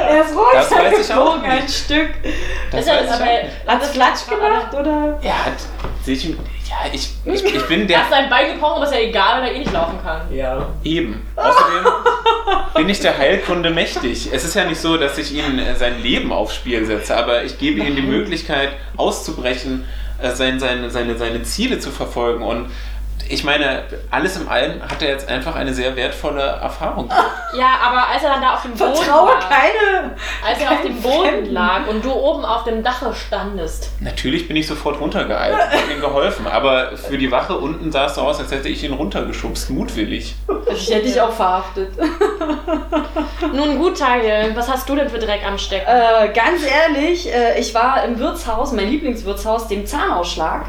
Er 0.00 0.20
ist 0.22 0.34
Das 0.54 0.70
weiß 0.70 1.08
ich 1.10 1.14
auch 1.14 1.42
ein 1.42 1.68
Stück. 1.68 2.10
Das 2.70 2.80
Ist 2.80 2.86
er 2.88 2.94
weiß 3.04 3.10
aber- 3.12 3.24
auch 3.24 3.26
nicht. 3.26 3.44
Hat's 3.66 3.88
Flatsch 3.90 4.26
gemacht, 4.28 4.72
oder? 4.72 5.18
Er 5.22 5.44
hat 5.46 5.52
sich. 6.02 6.24
Ja, 6.30 6.76
ich, 6.92 7.10
ich, 7.24 7.44
ich 7.44 7.66
bin 7.66 7.80
Er 7.82 7.86
der. 7.86 7.98
hat 8.00 8.10
sein 8.10 8.28
Bein 8.30 8.52
gebrochen, 8.54 8.76
aber 8.76 8.84
ist 8.84 8.92
ja 8.94 9.00
egal, 9.00 9.40
weil 9.42 9.48
er 9.50 9.54
eh 9.56 9.58
nicht 9.60 9.72
laufen 9.72 9.98
kann. 10.02 10.20
Ja. 10.34 10.66
Eben. 10.84 11.26
Außerdem 11.36 11.92
bin 12.74 12.88
ich 12.90 13.00
der 13.00 13.16
Heilkunde 13.16 13.70
mächtig. 13.70 14.28
Es 14.32 14.44
ist 14.44 14.54
ja 14.54 14.64
nicht 14.64 14.80
so, 14.80 14.96
dass 14.98 15.16
ich 15.18 15.34
ihm 15.34 15.58
äh, 15.58 15.74
sein 15.76 16.02
Leben 16.02 16.30
aufs 16.32 16.54
Spiel 16.54 16.84
setze, 16.84 17.16
aber 17.16 17.42
ich 17.44 17.58
gebe 17.58 17.80
ihm 17.80 17.96
die 17.96 18.02
Möglichkeit, 18.02 18.70
auszubrechen, 18.98 19.86
äh, 20.20 20.30
sein, 20.30 20.60
seine, 20.60 20.90
seine, 20.90 21.16
seine 21.16 21.42
Ziele 21.42 21.78
zu 21.78 21.90
verfolgen. 21.90 22.42
Und 22.42 22.70
ich 23.28 23.44
meine, 23.44 23.82
alles 24.10 24.36
im 24.36 24.48
Allem 24.48 24.82
hat 24.82 25.02
er 25.02 25.08
jetzt 25.10 25.28
einfach 25.28 25.54
eine 25.54 25.72
sehr 25.74 25.96
wertvolle 25.96 26.42
Erfahrung. 26.42 27.08
gemacht. 27.08 27.26
Ja, 27.58 27.78
aber 27.86 28.08
als 28.08 28.22
er 28.22 28.30
dann 28.30 28.42
da 28.42 28.54
auf 28.54 28.62
dem 28.62 28.72
Boden 28.72 28.94
Vertraue 28.96 29.30
lag, 29.32 29.48
keine. 29.48 30.14
als 30.46 30.60
er 30.60 30.70
auf 30.72 30.82
dem 30.82 31.00
Boden 31.00 31.28
Fremden. 31.28 31.52
lag 31.52 31.86
und 31.88 32.04
du 32.04 32.12
oben 32.12 32.44
auf 32.44 32.64
dem 32.64 32.82
Dache 32.82 33.14
standest, 33.14 33.90
Natürlich 34.00 34.48
bin 34.48 34.56
ich 34.56 34.66
sofort 34.66 35.00
runtergeeilt 35.00 35.54
und 35.54 35.82
habe 35.82 35.92
ihm 35.92 36.00
geholfen, 36.00 36.46
aber 36.46 36.96
für 36.96 37.18
die 37.18 37.30
Wache 37.30 37.56
unten 37.56 37.90
sah 37.92 38.06
es 38.06 38.14
so 38.14 38.22
aus, 38.22 38.38
als 38.40 38.50
hätte 38.50 38.68
ich 38.68 38.82
ihn 38.84 38.92
runtergeschubst, 38.92 39.70
mutwillig. 39.70 40.34
Ich 40.72 40.90
hätte 40.90 41.06
dich 41.06 41.20
auch 41.20 41.32
verhaftet. 41.32 41.90
Nun 43.52 43.78
gut, 43.78 43.98
Tagel, 43.98 44.54
was 44.54 44.70
hast 44.70 44.88
du 44.88 44.96
denn 44.96 45.08
für 45.08 45.18
Dreck 45.18 45.46
am 45.46 45.58
Stecken? 45.58 45.86
Äh, 45.88 46.28
ganz 46.32 46.62
ehrlich, 46.64 47.32
äh, 47.32 47.58
ich 47.58 47.74
war 47.74 48.04
im 48.04 48.18
Wirtshaus, 48.18 48.72
mein 48.72 48.88
Lieblingswirtshaus, 48.88 49.68
dem 49.68 49.86
Zahnausschlag. 49.86 50.66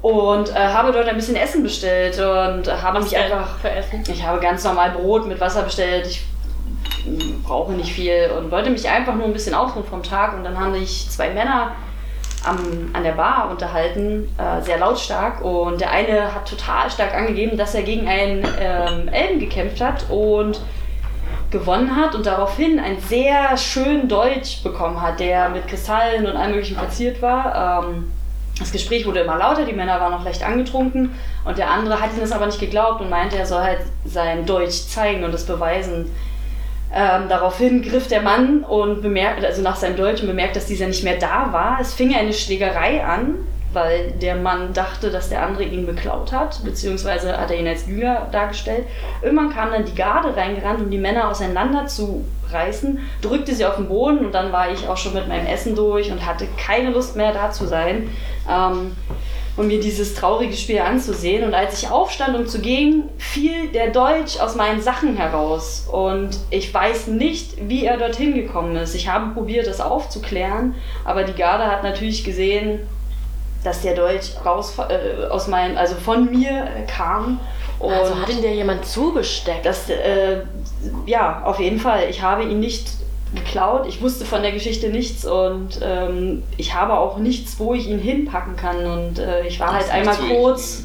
Und 0.00 0.50
äh, 0.50 0.54
habe 0.54 0.92
dort 0.92 1.08
ein 1.08 1.16
bisschen 1.16 1.34
Essen 1.34 1.62
bestellt 1.62 2.18
und 2.20 2.70
habe 2.82 3.00
mich 3.00 3.10
denn 3.10 3.22
einfach. 3.22 3.58
für 3.58 3.70
Essen? 3.70 4.04
Ich 4.08 4.24
habe 4.24 4.38
ganz 4.40 4.62
normal 4.62 4.90
Brot 4.90 5.26
mit 5.26 5.40
Wasser 5.40 5.62
bestellt. 5.62 6.06
Ich 6.06 6.24
mm, 7.04 7.42
brauche 7.42 7.72
nicht 7.72 7.92
viel 7.92 8.30
und 8.36 8.50
wollte 8.52 8.70
mich 8.70 8.88
einfach 8.88 9.14
nur 9.14 9.26
ein 9.26 9.32
bisschen 9.32 9.54
ausruhen 9.54 9.84
vom 9.84 10.02
Tag. 10.04 10.34
Und 10.34 10.44
dann 10.44 10.58
haben 10.58 10.72
sich 10.74 11.10
zwei 11.10 11.30
Männer 11.30 11.72
am, 12.44 12.90
an 12.92 13.02
der 13.02 13.12
Bar 13.12 13.48
unterhalten, 13.50 14.28
äh, 14.38 14.62
sehr 14.62 14.78
lautstark. 14.78 15.44
Und 15.44 15.80
der 15.80 15.90
eine 15.90 16.32
hat 16.32 16.48
total 16.48 16.88
stark 16.90 17.12
angegeben, 17.14 17.56
dass 17.56 17.74
er 17.74 17.82
gegen 17.82 18.06
einen 18.06 18.46
ähm, 18.60 19.08
Elben 19.08 19.40
gekämpft 19.40 19.80
hat 19.80 20.08
und 20.10 20.60
gewonnen 21.50 21.96
hat 21.96 22.14
und 22.14 22.26
daraufhin 22.26 22.78
ein 22.78 23.00
sehr 23.00 23.56
schön 23.56 24.06
Deutsch 24.06 24.62
bekommen 24.62 25.00
hat, 25.00 25.18
der 25.18 25.48
mit 25.48 25.66
Kristallen 25.66 26.26
und 26.26 26.36
allem 26.36 26.52
möglichen 26.52 26.76
verziert 26.76 27.20
war. 27.20 27.82
Ähm, 27.84 28.12
das 28.58 28.72
Gespräch 28.72 29.06
wurde 29.06 29.20
immer 29.20 29.36
lauter, 29.36 29.64
die 29.64 29.72
Männer 29.72 30.00
waren 30.00 30.12
noch 30.12 30.24
leicht 30.24 30.42
angetrunken 30.42 31.10
und 31.44 31.58
der 31.58 31.70
andere 31.70 32.00
hat 32.00 32.12
ihm 32.12 32.20
das 32.20 32.32
aber 32.32 32.46
nicht 32.46 32.60
geglaubt 32.60 33.00
und 33.00 33.10
meinte, 33.10 33.36
er 33.36 33.46
soll 33.46 33.62
halt 33.62 33.80
sein 34.04 34.46
Deutsch 34.46 34.88
zeigen 34.88 35.24
und 35.24 35.32
es 35.34 35.44
beweisen. 35.44 36.10
Ähm, 36.92 37.28
daraufhin 37.28 37.82
griff 37.82 38.08
der 38.08 38.22
Mann 38.22 38.64
und 38.64 39.02
bemerkt, 39.02 39.44
also 39.44 39.60
nach 39.60 39.76
seinem 39.76 39.96
Deutsch 39.96 40.22
und 40.22 40.26
bemerkt, 40.26 40.56
dass 40.56 40.66
dieser 40.66 40.86
nicht 40.86 41.04
mehr 41.04 41.18
da 41.18 41.52
war. 41.52 41.78
Es 41.80 41.92
fing 41.92 42.14
eine 42.14 42.32
Schlägerei 42.32 43.04
an, 43.04 43.34
weil 43.72 44.12
der 44.12 44.36
Mann 44.36 44.72
dachte, 44.72 45.10
dass 45.10 45.28
der 45.28 45.44
andere 45.44 45.64
ihn 45.64 45.86
beklaut 45.86 46.32
hat, 46.32 46.64
beziehungsweise 46.64 47.36
hat 47.36 47.50
er 47.50 47.58
ihn 47.58 47.68
als 47.68 47.86
Lüger 47.86 48.28
dargestellt. 48.32 48.86
Irgendwann 49.22 49.50
kam 49.50 49.70
dann 49.70 49.84
die 49.84 49.94
Garde 49.94 50.36
reingerannt, 50.36 50.80
um 50.80 50.90
die 50.90 50.98
Männer 50.98 51.28
auseinander 51.28 51.86
zu 51.86 52.24
reißen, 52.50 52.98
drückte 53.20 53.54
sie 53.54 53.66
auf 53.66 53.76
den 53.76 53.88
Boden 53.88 54.24
und 54.24 54.32
dann 54.32 54.52
war 54.52 54.70
ich 54.70 54.88
auch 54.88 54.96
schon 54.96 55.14
mit 55.14 55.28
meinem 55.28 55.46
Essen 55.46 55.76
durch 55.76 56.10
und 56.10 56.24
hatte 56.24 56.46
keine 56.56 56.90
Lust 56.90 57.16
mehr 57.16 57.32
da 57.32 57.50
zu 57.50 57.66
sein. 57.66 58.10
Ähm, 58.50 58.92
und 59.58 59.66
mir 59.66 59.80
dieses 59.80 60.14
traurige 60.14 60.56
Spiel 60.56 60.78
anzusehen. 60.78 61.42
Und 61.42 61.52
als 61.52 61.82
ich 61.82 61.90
aufstand, 61.90 62.36
um 62.36 62.46
zu 62.46 62.60
gehen, 62.60 63.08
fiel 63.18 63.66
der 63.74 63.88
Deutsch 63.88 64.38
aus 64.38 64.54
meinen 64.54 64.80
Sachen 64.80 65.16
heraus. 65.16 65.88
Und 65.90 66.38
ich 66.50 66.72
weiß 66.72 67.08
nicht, 67.08 67.68
wie 67.68 67.84
er 67.84 67.96
dorthin 67.96 68.34
gekommen 68.34 68.76
ist. 68.76 68.94
Ich 68.94 69.08
habe 69.08 69.34
probiert, 69.34 69.66
das 69.66 69.80
aufzuklären, 69.80 70.76
aber 71.04 71.24
die 71.24 71.32
Garde 71.32 71.66
hat 71.66 71.82
natürlich 71.82 72.22
gesehen, 72.22 72.80
dass 73.64 73.82
der 73.82 73.94
Deutsch 73.94 74.32
raus 74.44 74.74
äh, 74.88 75.26
aus 75.28 75.48
meinem, 75.48 75.76
also 75.76 75.94
von 75.94 76.30
mir 76.30 76.50
äh, 76.64 76.86
kam. 76.86 77.40
Und 77.78 77.92
Also 77.92 78.16
hat 78.20 78.28
ihn 78.28 78.42
dir 78.42 78.54
jemand 78.54 78.84
zugesteckt? 78.84 79.64
das, 79.66 79.88
äh, 79.88 80.42
ja, 81.06 81.42
auf 81.44 81.60
jeden 81.60 81.78
Fall. 81.78 82.04
Ich 82.10 82.22
habe 82.22 82.42
ihn 82.44 82.60
nicht 82.60 82.88
geklaut. 83.34 83.86
Ich 83.86 84.00
wusste 84.02 84.24
von 84.24 84.42
der 84.42 84.52
Geschichte 84.52 84.88
nichts 84.88 85.24
und 85.24 85.80
ähm, 85.82 86.42
ich 86.56 86.74
habe 86.74 86.98
auch 86.98 87.18
nichts, 87.18 87.58
wo 87.58 87.74
ich 87.74 87.88
ihn 87.88 87.98
hinpacken 87.98 88.56
kann. 88.56 88.84
Und 88.86 89.18
äh, 89.18 89.46
ich 89.46 89.60
war 89.60 89.74
halt 89.74 89.90
einmal 89.92 90.16
kurz 90.16 90.84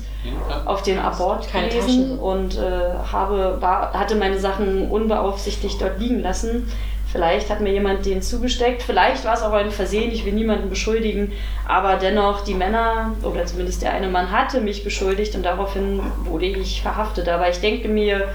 auf 0.65 0.83
den 0.83 0.99
Abort 0.99 1.49
Keine 1.51 1.67
gewesen 1.69 2.09
Taschen. 2.09 2.19
und 2.19 2.57
äh, 2.57 2.93
habe, 3.11 3.57
war, 3.59 3.93
hatte 3.93 4.15
meine 4.15 4.39
Sachen 4.39 4.89
unbeaufsichtigt 4.89 5.81
dort 5.81 5.99
liegen 5.99 6.21
lassen. 6.21 6.69
Vielleicht 7.13 7.51
hat 7.51 7.61
mir 7.61 7.71
jemand 7.71 8.07
den 8.07 8.23
zugesteckt, 8.23 8.81
vielleicht 8.81 9.23
war 9.23 9.35
es 9.35 9.43
auch 9.43 9.53
ein 9.53 9.69
Versehen, 9.69 10.11
ich 10.11 10.25
will 10.25 10.33
niemanden 10.33 10.67
beschuldigen, 10.71 11.31
aber 11.67 11.97
dennoch 11.97 12.41
die 12.43 12.55
Männer, 12.55 13.11
oder 13.21 13.45
zumindest 13.45 13.83
der 13.83 13.93
eine 13.93 14.07
Mann 14.07 14.31
hatte 14.31 14.59
mich 14.59 14.83
beschuldigt 14.83 15.35
und 15.35 15.43
daraufhin 15.43 16.01
wurde 16.23 16.47
ich 16.47 16.81
verhaftet. 16.81 17.29
Aber 17.29 17.47
ich 17.47 17.59
denke 17.61 17.87
mir, 17.87 18.29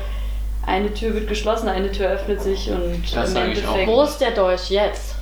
eine 0.64 0.94
Tür 0.94 1.12
wird 1.14 1.26
geschlossen, 1.28 1.68
eine 1.68 1.90
Tür 1.90 2.08
öffnet 2.08 2.40
sich 2.40 2.70
und 2.70 3.02
Das 3.12 3.32
im. 3.32 3.36
Endeffekt 3.38 3.88
Wo 3.88 4.02
ist 4.02 4.18
der 4.18 4.30
Deutsch 4.30 4.70
jetzt? 4.70 5.16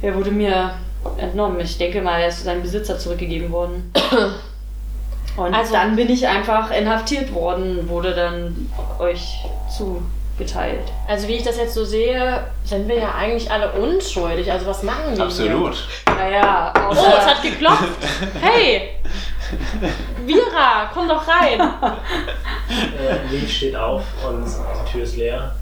er 0.00 0.14
wurde 0.14 0.30
mir 0.30 0.70
entnommen. 1.16 1.58
Ich 1.58 1.78
denke 1.78 2.00
mal, 2.00 2.20
er 2.20 2.28
ist 2.28 2.44
seinem 2.44 2.62
Besitzer 2.62 2.98
zurückgegeben 2.98 3.50
worden. 3.50 3.92
Und 5.36 5.52
Also- 5.54 5.72
dann 5.74 5.96
bin 5.96 6.08
ich 6.08 6.26
einfach 6.26 6.70
inhaftiert 6.70 7.34
worden, 7.34 7.88
wurde 7.88 8.14
dann 8.14 8.70
euch 8.98 9.44
zugeteilt. 10.36 10.92
Also 11.08 11.28
wie 11.28 11.36
ich 11.36 11.42
das 11.42 11.56
jetzt 11.56 11.74
so 11.74 11.84
sehe, 11.84 12.44
sind 12.64 12.88
wir 12.88 12.96
ja 12.96 13.14
eigentlich 13.14 13.50
alle 13.50 13.72
unschuldig. 13.72 14.50
Also 14.50 14.66
was 14.66 14.82
machen 14.82 15.04
wir 15.08 15.14
hier? 15.14 15.24
Absolut. 15.24 15.76
Naja, 16.06 16.72
Oh, 16.88 16.92
es 16.92 17.26
hat 17.26 17.42
geklopft. 17.42 17.84
Hey! 18.40 18.90
Vira, 20.24 20.90
komm 20.92 21.08
doch 21.08 21.26
rein. 21.26 21.60
Äh, 21.60 23.30
Lee 23.30 23.46
steht 23.48 23.76
auf 23.76 24.02
und 24.28 24.44
die 24.44 24.92
Tür 24.92 25.02
ist 25.04 25.16
leer. 25.16 25.54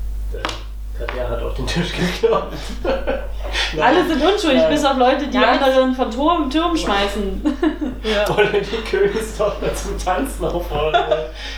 Der 0.98 1.07
Katja 1.07 1.28
hat 1.28 1.42
auf 1.42 1.54
den 1.54 1.66
Tisch 1.66 1.92
geklopft. 1.92 2.52
Nein. 2.85 3.83
alle 3.83 4.07
sind 4.07 4.22
unschuldig, 4.22 4.62
Äh, 4.62 4.68
bis 4.70 4.85
auf 4.85 4.96
Leute, 4.96 5.26
die 5.26 5.37
Ja, 5.37 5.52
anderen 5.52 5.94
von 5.94 6.11
Turm, 6.11 6.48
Türmen 6.50 6.76
schmeißen. 6.76 7.42
Ja. 8.04 8.28
Wollen 8.37 8.52
die 8.52 8.90
Königstochter 8.90 9.74
zum 9.74 9.96
Tanzen 9.98 10.44
auffordern? 10.44 11.04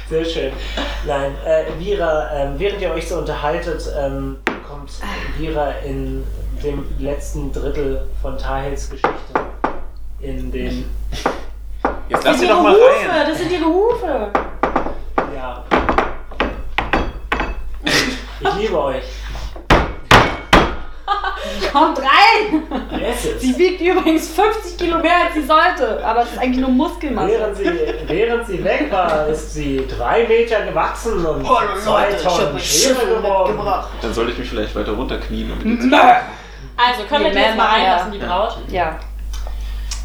Sehr 0.08 0.24
schön. 0.24 0.52
Nein, 1.04 1.34
äh, 1.44 1.64
Vira, 1.78 2.30
ähm, 2.34 2.54
während 2.56 2.80
ihr 2.80 2.92
euch 2.92 3.08
so 3.08 3.16
unterhaltet, 3.16 3.82
ähm, 3.98 4.36
kommt 4.68 4.90
Vira 5.36 5.70
in 5.84 6.22
dem 6.62 6.84
letzten 7.00 7.52
Drittel 7.52 8.06
von 8.22 8.38
Tahels 8.38 8.88
Geschichte 8.88 9.10
in 10.20 10.52
den. 10.52 10.88
Jetzt 12.08 12.24
Das 12.24 12.24
lass 12.24 12.34
sie 12.34 12.46
sind 12.46 12.50
doch 12.50 12.62
mal 12.62 12.72
Hufe, 12.74 13.08
rein. 13.10 13.26
das 13.28 13.38
sind 13.38 13.50
ihre 13.50 13.64
Hufe. 13.64 14.30
Ja. 15.34 15.64
Ich 18.40 18.54
liebe 18.56 18.80
euch. 18.80 19.02
Kommt 21.72 21.98
rein! 21.98 22.62
Yes. 23.00 23.40
Sie 23.40 23.56
wiegt 23.56 23.80
übrigens 23.80 24.28
50 24.28 24.76
Kilo 24.76 24.98
mehr 24.98 25.26
als 25.26 25.34
sie 25.34 25.42
sollte, 25.42 26.04
aber 26.04 26.22
es 26.22 26.32
ist 26.32 26.38
eigentlich 26.38 26.60
nur 26.60 26.70
Muskelmasse. 26.70 27.28
Während 27.28 27.56
sie, 27.56 27.70
während 28.06 28.46
sie 28.46 28.64
weg 28.64 28.90
war, 28.90 29.28
ist 29.28 29.54
sie 29.54 29.86
drei 29.86 30.26
Meter 30.26 30.64
gewachsen 30.66 31.24
und 31.24 31.44
zwei 31.44 32.12
Tonnen 32.14 32.58
schwerer 32.58 33.46
geworden. 33.46 33.86
Dann 34.02 34.14
sollte 34.14 34.32
ich 34.32 34.38
mich 34.38 34.48
vielleicht 34.48 34.74
weiter 34.74 34.92
runterknien. 34.92 35.52
Um. 35.52 35.94
Also, 36.78 37.04
können 37.08 37.24
wir 37.24 37.30
die 37.30 37.38
jetzt 37.38 37.56
mal 37.56 37.66
reinlassen, 37.66 38.12
die 38.12 38.18
Braut? 38.18 38.58
Ja. 38.68 38.98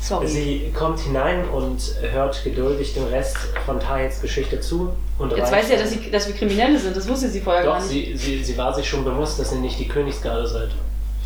Sorry. 0.02 0.28
Sie 0.28 0.74
kommt 0.78 1.00
hinein 1.00 1.48
und 1.50 1.80
hört 2.02 2.44
geduldig 2.44 2.94
den 2.94 3.04
Rest 3.06 3.38
von 3.66 3.80
Tahels 3.80 4.20
Geschichte 4.20 4.60
zu. 4.60 4.92
Und 5.20 5.36
Jetzt 5.38 5.52
weiß 5.52 5.68
sie 5.68 5.74
ja, 5.74 5.80
dass, 5.80 5.92
sie, 5.92 6.10
dass 6.10 6.28
wir 6.28 6.36
Kriminelle 6.36 6.78
sind. 6.80 6.98
Das 6.98 7.08
wusste 7.08 7.30
sie 7.30 7.40
vorher 7.40 7.64
Doch, 7.64 7.74
gar 7.74 7.82
nicht. 7.82 7.90
sie, 7.90 8.18
sie, 8.18 8.44
sie 8.44 8.58
war 8.58 8.74
sich 8.74 8.90
schon 8.90 9.04
bewusst, 9.04 9.40
dass 9.40 9.52
ihr 9.52 9.60
nicht 9.60 9.80
die 9.80 9.88
Königsgarde 9.88 10.48
seid. 10.48 10.70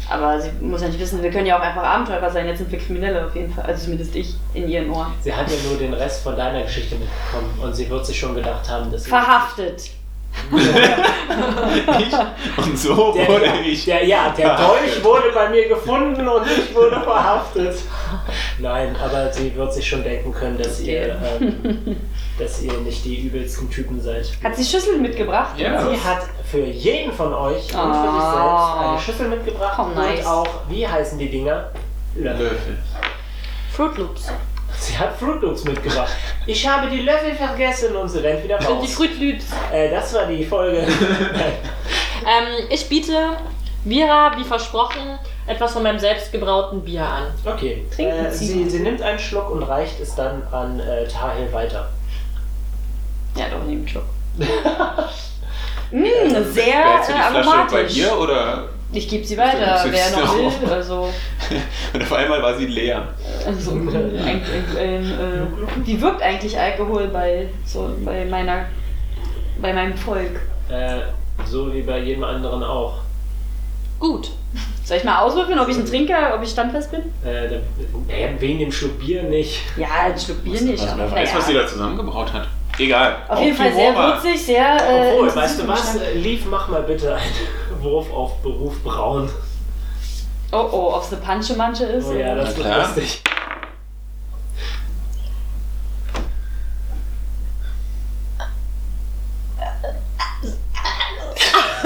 Aber 0.09 0.39
sie 0.39 0.51
muss 0.61 0.81
ja 0.81 0.87
nicht 0.87 0.99
wissen, 0.99 1.23
wir 1.23 1.31
können 1.31 1.47
ja 1.47 1.57
auch 1.57 1.61
einfach 1.61 1.83
Abenteurer 1.83 2.29
sein. 2.29 2.47
Jetzt 2.47 2.59
sind 2.59 2.71
wir 2.71 2.79
Kriminelle 2.79 3.25
auf 3.25 3.35
jeden 3.35 3.51
Fall. 3.51 3.65
Also 3.65 3.85
zumindest 3.85 4.15
ich 4.15 4.35
in 4.53 4.67
ihren 4.67 4.89
Ohren. 4.89 5.13
Sie 5.21 5.33
hat 5.33 5.49
ja 5.49 5.57
nur 5.67 5.77
den 5.77 5.93
Rest 5.93 6.23
von 6.23 6.35
deiner 6.35 6.61
Geschichte 6.63 6.95
mitbekommen 6.95 7.59
und 7.61 7.75
sie 7.75 7.89
wird 7.89 8.05
sich 8.05 8.19
schon 8.19 8.35
gedacht 8.35 8.69
haben, 8.69 8.91
dass 8.91 9.03
sie. 9.03 9.09
Verhaftet. 9.09 9.89
Ich, 11.99 12.63
und 12.65 12.77
so 12.77 13.11
Der, 13.13 13.27
wurde 13.27 13.45
ja, 13.45 13.53
ich. 13.65 13.85
der, 13.85 14.05
ja, 14.05 14.29
der. 14.29 14.55
Dolch 14.57 15.03
wurde 15.03 15.31
bei 15.33 15.49
mir 15.49 15.67
gefunden 15.67 16.27
und 16.27 16.45
ich 16.47 16.73
wurde 16.75 17.01
verhaftet. 17.01 17.77
Nein, 18.59 18.95
aber 19.03 19.31
sie 19.33 19.55
wird 19.55 19.73
sich 19.73 19.87
schon 19.87 20.03
denken 20.03 20.31
können, 20.31 20.57
dass 20.57 20.79
ihr, 20.81 21.17
ähm, 21.39 21.97
dass 22.39 22.61
ihr 22.61 22.73
nicht 22.79 23.03
die 23.05 23.21
übelsten 23.27 23.69
Typen 23.69 23.99
seid. 23.99 24.31
Hat 24.43 24.55
sie 24.55 24.63
Schüsseln 24.63 25.01
mitgebracht? 25.01 25.57
Ja. 25.57 25.89
Sie 25.89 25.99
hat 25.99 26.23
für 26.49 26.63
jeden 26.65 27.11
von 27.11 27.33
euch 27.33 27.73
und 27.73 27.93
für 27.93 28.11
sich 28.11 28.21
Ah. 28.21 28.75
selbst 28.77 28.89
eine 28.89 28.99
Schüssel 28.99 29.29
mitgebracht 29.29 29.79
Oh, 29.79 29.95
nice. 29.99 30.19
und 30.19 30.25
auch, 30.27 30.47
wie 30.69 30.87
heißen 30.87 31.17
die 31.17 31.29
Dinger? 31.29 31.69
Löffel. 32.15 32.43
Löffel. 32.45 32.77
Fruit 33.71 33.97
Loops. 33.97 34.31
Sie 34.79 34.97
hat 34.97 35.17
Fruit 35.17 35.41
Loops 35.41 35.63
mitgebracht. 35.63 36.11
Ich 36.45 36.67
habe 36.67 36.89
die 36.89 37.01
Löffel 37.01 37.33
vergessen 37.35 37.95
und 37.95 38.07
sie 38.09 38.19
rennt 38.19 38.43
wieder 38.43 38.57
Und 38.57 38.67
die 38.81 38.85
raus. 38.85 38.93
Fruit 38.93 39.19
Loops. 39.19 39.45
Äh, 39.71 39.89
das 39.89 40.13
war 40.13 40.25
die 40.27 40.45
Folge. 40.45 40.85
Ähm, 42.25 42.65
ich 42.69 42.87
biete 42.89 43.13
Vira, 43.83 44.31
wie 44.37 44.43
versprochen, 44.43 45.19
etwas 45.45 45.73
von 45.73 45.83
meinem 45.83 45.99
selbstgebrauten 45.99 46.81
Bier 46.81 47.03
an. 47.05 47.23
Okay. 47.45 47.85
Trinken 47.93 48.25
Äh, 48.25 48.31
Sie 48.31 48.45
sie, 48.47 48.69
sie 48.69 48.79
nimmt 48.79 49.01
einen 49.01 49.19
Schluck 49.19 49.51
und 49.51 49.61
reicht 49.63 49.99
es 49.99 50.15
dann 50.15 50.41
an 50.51 50.79
äh, 50.79 51.05
Tahil 51.07 51.51
weiter. 51.51 51.89
Ja, 53.35 53.45
doch, 53.49 53.63
neben 53.67 53.87
Schluck. 53.87 54.05
mmh, 55.91 56.43
sehr 56.51 56.65
äh, 56.65 57.03
Flasche 57.03 57.11
bei 57.13 57.39
aromatisch. 57.39 57.93
dir 57.93 58.17
oder? 58.17 58.69
Ich 58.91 59.07
gebe 59.09 59.25
sie 59.25 59.37
weiter, 59.37 59.85
wer 59.89 60.09
noch 60.11 60.35
will. 60.37 60.69
Also, 60.71 61.09
Und 61.93 62.01
auf 62.01 62.13
einmal 62.13 62.41
war 62.41 62.57
sie 62.57 62.65
leer. 62.67 63.07
also 63.45 63.71
ein, 63.71 63.87
ein, 63.89 64.41
ein, 64.77 65.05
äh, 65.05 65.85
wie 65.85 66.01
wirkt 66.01 66.21
eigentlich 66.21 66.57
Alkohol 66.59 67.07
bei, 67.07 67.47
so, 67.65 67.89
bei, 68.03 68.25
meiner, 68.25 68.65
bei 69.61 69.73
meinem 69.73 69.95
Volk? 69.97 70.39
Äh, 70.69 71.01
so 71.45 71.73
wie 71.73 71.81
bei 71.81 71.99
jedem 71.99 72.23
anderen 72.23 72.63
auch. 72.63 72.99
Gut. 73.99 74.31
Soll 74.83 74.97
ich 74.97 75.03
mal 75.03 75.19
auswürfeln, 75.19 75.57
ob 75.59 75.67
ich 75.67 75.77
ein 75.77 75.85
Trinker, 75.85 76.35
ob 76.35 76.43
ich 76.43 76.49
standfest 76.49 76.91
bin? 76.91 77.01
Äh, 77.23 77.49
da, 77.49 77.55
naja, 78.07 78.29
wegen 78.39 78.59
dem 78.59 78.71
Schluck 78.71 78.99
Bier 78.99 79.23
nicht. 79.23 79.61
Ja, 79.77 79.87
ein 80.05 80.19
Schluck 80.19 80.43
Bier 80.43 80.61
nicht. 80.61 80.81
Also, 80.81 80.97
wer 80.97 81.05
aber 81.05 81.15
weiß, 81.15 81.29
naja. 81.29 81.37
was 81.39 81.47
sie 81.47 81.53
da 81.53 81.67
zusammengebraut 81.67 82.31
hat. 82.33 82.47
Egal. 82.77 83.15
Auf 83.27 83.39
jeden 83.39 83.55
Fall 83.55 83.73
sehr 83.73 83.95
würzig, 83.95 84.45
sehr. 84.45 84.75
Äh, 84.75 85.13
Obwohl, 85.13 85.35
weißt 85.35 85.61
du 85.61 85.67
was? 85.67 85.93
Geschmack. 85.93 86.13
Lief, 86.15 86.45
mach 86.49 86.67
mal 86.67 86.83
bitte 86.83 87.15
einen 87.15 87.81
Wurf 87.81 88.11
auf 88.13 88.41
Beruf 88.41 88.83
Braun. 88.83 89.29
Oh 90.51 90.69
oh, 90.71 90.93
ob 90.95 91.03
es 91.03 91.11
eine 91.11 91.21
Panche-Manche 91.21 91.85
ist? 91.85 92.07
Oh 92.07 92.13
ja, 92.13 92.35
das 92.35 92.55
wird 92.55 92.67
klar. 92.67 92.87
lustig. 92.87 93.21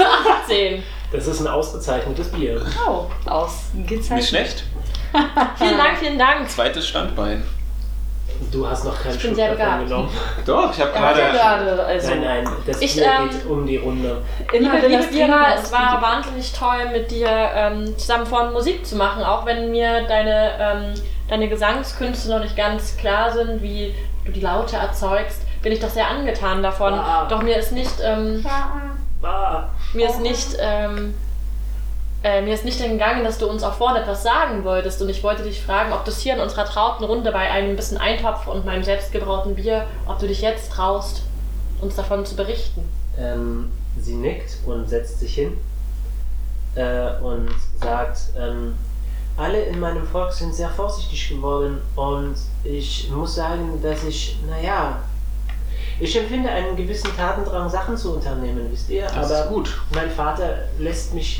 Zehn. 0.46 0.82
Das 1.12 1.26
ist 1.26 1.40
ein 1.40 1.48
ausgezeichnetes 1.48 2.30
Bier. 2.30 2.64
Oh, 2.86 3.06
ausgezeichnet. 3.26 4.10
Nicht 4.18 4.28
schlecht. 4.28 4.64
Vielen 5.58 5.76
Dank, 5.76 5.98
vielen 5.98 6.18
Dank. 6.18 6.48
Zweites 6.48 6.86
Standbein. 6.86 7.42
Du 8.50 8.66
hast 8.68 8.84
noch 8.84 9.00
keinen 9.02 9.14
Ich 9.14 9.22
bin 9.22 9.34
Schluck 9.34 9.36
sehr 9.36 9.54
davon 9.54 9.64
begabt. 9.64 9.88
genommen. 9.88 10.08
Doch, 10.46 10.72
ich 10.72 10.80
habe 10.80 10.92
gerade. 10.92 11.20
gerade, 11.20 11.84
also. 11.84 12.08
Nein, 12.10 12.22
nein, 12.44 12.48
das 12.66 12.80
Ich, 12.80 12.94
Bier 12.94 13.04
ähm, 13.06 13.30
geht 13.30 13.46
um 13.46 13.66
die 13.66 13.76
Runde. 13.76 14.22
Immer 14.52 14.58
Liebe, 14.74 14.82
wenn 14.82 14.90
liebe 14.90 15.02
das 15.02 15.10
Trinken 15.10 15.34
es 15.64 15.72
war 15.72 16.02
wahnsinnig 16.02 16.52
toll, 16.52 16.90
mit 16.92 17.10
dir 17.10 17.28
ähm, 17.28 17.98
zusammen 17.98 18.26
vorne 18.26 18.50
Musik 18.50 18.84
zu 18.86 18.96
machen, 18.96 19.22
auch 19.22 19.46
wenn 19.46 19.70
mir 19.70 20.02
deine, 20.08 20.50
ähm, 20.58 20.94
deine 21.28 21.48
Gesangskünste 21.48 22.30
noch 22.30 22.40
nicht 22.40 22.56
ganz 22.56 22.96
klar 22.96 23.30
sind, 23.30 23.62
wie 23.62 23.94
du 24.24 24.32
die 24.32 24.40
Laute 24.40 24.76
erzeugst, 24.76 25.42
bin 25.62 25.72
ich 25.72 25.80
doch 25.80 25.90
sehr 25.90 26.08
angetan 26.08 26.62
davon. 26.62 26.94
Ah. 26.94 27.26
Doch 27.28 27.42
mir 27.42 27.56
ist 27.56 27.72
nicht, 27.72 27.94
ähm, 28.02 28.44
Ah, 29.22 29.64
mir 29.92 30.08
ist 30.08 30.20
nicht, 30.20 30.56
ähm, 30.60 31.14
äh, 32.22 32.42
mir 32.42 32.54
ist 32.54 32.64
nicht 32.64 32.80
entgangen, 32.80 33.24
dass 33.24 33.38
du 33.38 33.46
uns 33.48 33.62
auch 33.62 33.74
vorne 33.74 34.00
etwas 34.00 34.22
sagen 34.22 34.64
wolltest. 34.64 35.00
Und 35.00 35.08
ich 35.08 35.22
wollte 35.22 35.42
dich 35.42 35.62
fragen, 35.62 35.92
ob 35.92 36.04
du 36.04 36.10
es 36.10 36.20
hier 36.20 36.34
in 36.34 36.40
unserer 36.40 36.64
trauten 36.66 37.04
Runde 37.04 37.32
bei 37.32 37.50
einem 37.50 37.76
bisschen 37.76 37.98
Eintopf 37.98 38.46
und 38.46 38.64
meinem 38.66 38.82
selbstgebrauten 38.84 39.54
Bier, 39.54 39.86
ob 40.06 40.18
du 40.18 40.26
dich 40.26 40.40
jetzt 40.42 40.72
traust, 40.72 41.22
uns 41.80 41.96
davon 41.96 42.26
zu 42.26 42.36
berichten. 42.36 42.86
ähm, 43.18 43.70
sie 43.98 44.14
nickt 44.14 44.58
und 44.66 44.88
setzt 44.88 45.20
sich 45.20 45.34
hin 45.34 45.56
äh, 46.74 47.10
und 47.22 47.50
sagt, 47.80 48.18
ähm, 48.38 48.74
alle 49.36 49.62
in 49.62 49.80
meinem 49.80 50.06
Volk 50.06 50.32
sind 50.32 50.54
sehr 50.54 50.68
vorsichtig 50.68 51.30
geworden 51.30 51.78
und 51.96 52.34
ich 52.62 53.10
muss 53.10 53.34
sagen, 53.34 53.80
dass 53.82 54.04
ich, 54.04 54.38
naja, 54.48 54.98
ich 55.98 56.16
empfinde 56.18 56.50
einen 56.50 56.76
gewissen 56.76 57.10
Tatendrang, 57.16 57.68
Sachen 57.68 57.96
zu 57.96 58.14
unternehmen, 58.14 58.68
wisst 58.70 58.90
ihr? 58.90 59.06
Das 59.06 59.30
Aber 59.30 59.44
ist 59.44 59.48
gut. 59.48 59.80
mein 59.94 60.10
Vater 60.10 60.58
lässt 60.78 61.14
mich 61.14 61.38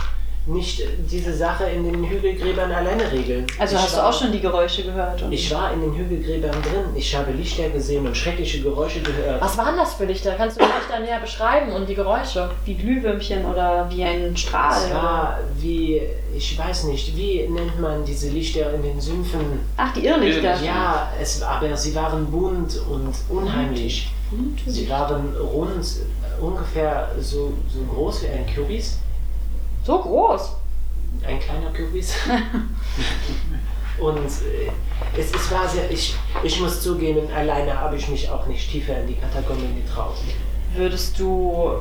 nicht 0.52 0.82
diese 1.10 1.34
Sache 1.34 1.64
in 1.64 1.84
den 1.84 2.04
Hügelgräbern 2.04 2.70
alleine 2.72 3.10
regeln. 3.10 3.46
Also 3.58 3.76
Ich 3.76 3.82
hast 3.82 3.92
du 3.94 3.98
war- 3.98 4.08
auch 4.08 4.12
schon 4.20 4.32
die 4.32 4.40
Geräusche 4.40 4.82
gehört? 4.84 5.22
Und 5.22 5.32
Ich 5.32 5.52
war 5.54 5.72
in 5.72 5.80
den 5.80 5.94
Hügelgräbern 5.94 6.50
drin. 6.62 6.84
Ich 6.94 7.14
habe 7.16 7.32
Lichter 7.32 7.68
gesehen 7.70 8.06
und 8.06 8.16
schreckliche 8.16 8.60
Geräusche 8.62 9.00
gehört. 9.00 9.40
Was 9.40 9.56
waren 9.58 9.76
das 9.76 9.94
für 9.94 10.04
Lichter? 10.04 10.32
Kannst 10.36 10.60
du 10.60 10.64
vielleicht 10.64 10.90
da 10.90 10.98
näher 11.00 11.20
beschreiben 11.20 11.72
und 11.72 11.88
die 11.88 11.94
Geräusche? 11.94 12.50
wie 12.64 12.74
Glühwürmchen 12.74 13.44
oder 13.46 13.88
wie 13.90 14.04
ein 14.04 14.36
Strahl? 14.36 14.76
Es 14.86 14.92
war 14.94 15.38
wie, 15.58 16.00
ich 16.36 16.58
weiß 16.58 16.84
nicht, 16.84 17.16
wie 17.16 17.48
nennt 17.48 17.80
man 17.80 18.04
diese 18.04 18.28
Lichter 18.30 18.72
in 18.74 18.82
den 18.82 19.00
Sümpfen? 19.00 19.60
Ach, 19.76 19.92
die 19.94 20.04
Irrlichter. 20.06 20.56
Ja, 20.62 21.12
es, 21.20 21.42
aber 21.42 21.76
sie 21.76 21.94
waren 21.94 22.26
bunt 22.30 22.80
und 22.90 23.14
unheimlich. 23.28 24.08
Sie 24.66 24.88
waren 24.88 25.34
rund, 25.36 25.84
ungefähr 26.40 27.08
so, 27.20 27.52
so 27.68 27.80
groß 27.92 28.22
wie 28.22 28.28
ein 28.28 28.46
Kürbis. 28.46 28.98
So 29.84 29.98
groß. 29.98 30.56
Ein 31.26 31.38
kleiner 31.40 31.70
Kürbis. 31.70 32.14
Und 33.98 34.16
äh, 34.16 34.70
es, 35.18 35.32
es 35.34 35.50
war 35.50 35.68
sehr, 35.68 35.90
ich, 35.90 36.14
ich 36.42 36.60
muss 36.60 36.80
zugeben, 36.82 37.28
alleine 37.36 37.78
habe 37.78 37.96
ich 37.96 38.08
mich 38.08 38.30
auch 38.30 38.46
nicht 38.46 38.70
tiefer 38.70 38.98
in 38.98 39.08
die 39.08 39.14
Katakomben 39.14 39.74
getraut. 39.84 40.14
Würdest 40.74 41.18
du 41.18 41.72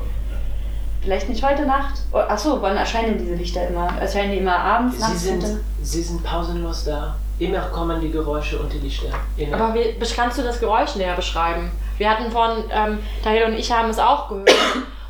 vielleicht 1.01 1.29
nicht 1.29 1.41
heute 1.43 1.65
Nacht? 1.65 2.01
Oh, 2.11 2.17
Achso, 2.17 2.61
wann 2.61 2.75
erscheinen 2.75 3.17
diese 3.17 3.35
Lichter 3.35 3.67
immer? 3.69 3.87
Erscheinen 4.01 4.31
die 4.33 4.37
immer 4.39 4.57
abends, 4.57 4.97
Sie 4.97 5.01
nachts? 5.03 5.23
sind, 5.23 5.43
und- 5.43 5.59
sie 5.81 6.01
sind 6.01 6.23
pausenlos 6.23 6.83
da. 6.83 7.15
Immer 7.37 7.61
kommen 7.69 8.01
die 8.01 8.11
Geräusche 8.11 8.59
und 8.59 8.73
die 8.73 8.79
Lichter. 8.79 9.07
Immer. 9.37 9.55
Aber 9.61 9.73
wie, 9.73 9.95
kannst 10.13 10.37
du 10.37 10.41
das 10.41 10.59
Geräusch 10.59 10.95
näher 10.95 11.15
beschreiben? 11.15 11.71
Wir 11.97 12.09
hatten 12.09 12.29
von, 12.31 12.65
ähm, 12.69 12.99
Tahil 13.23 13.43
und 13.45 13.53
ich 13.53 13.71
haben 13.71 13.89
es 13.89 13.99
auch 13.99 14.27
gehört. 14.27 14.49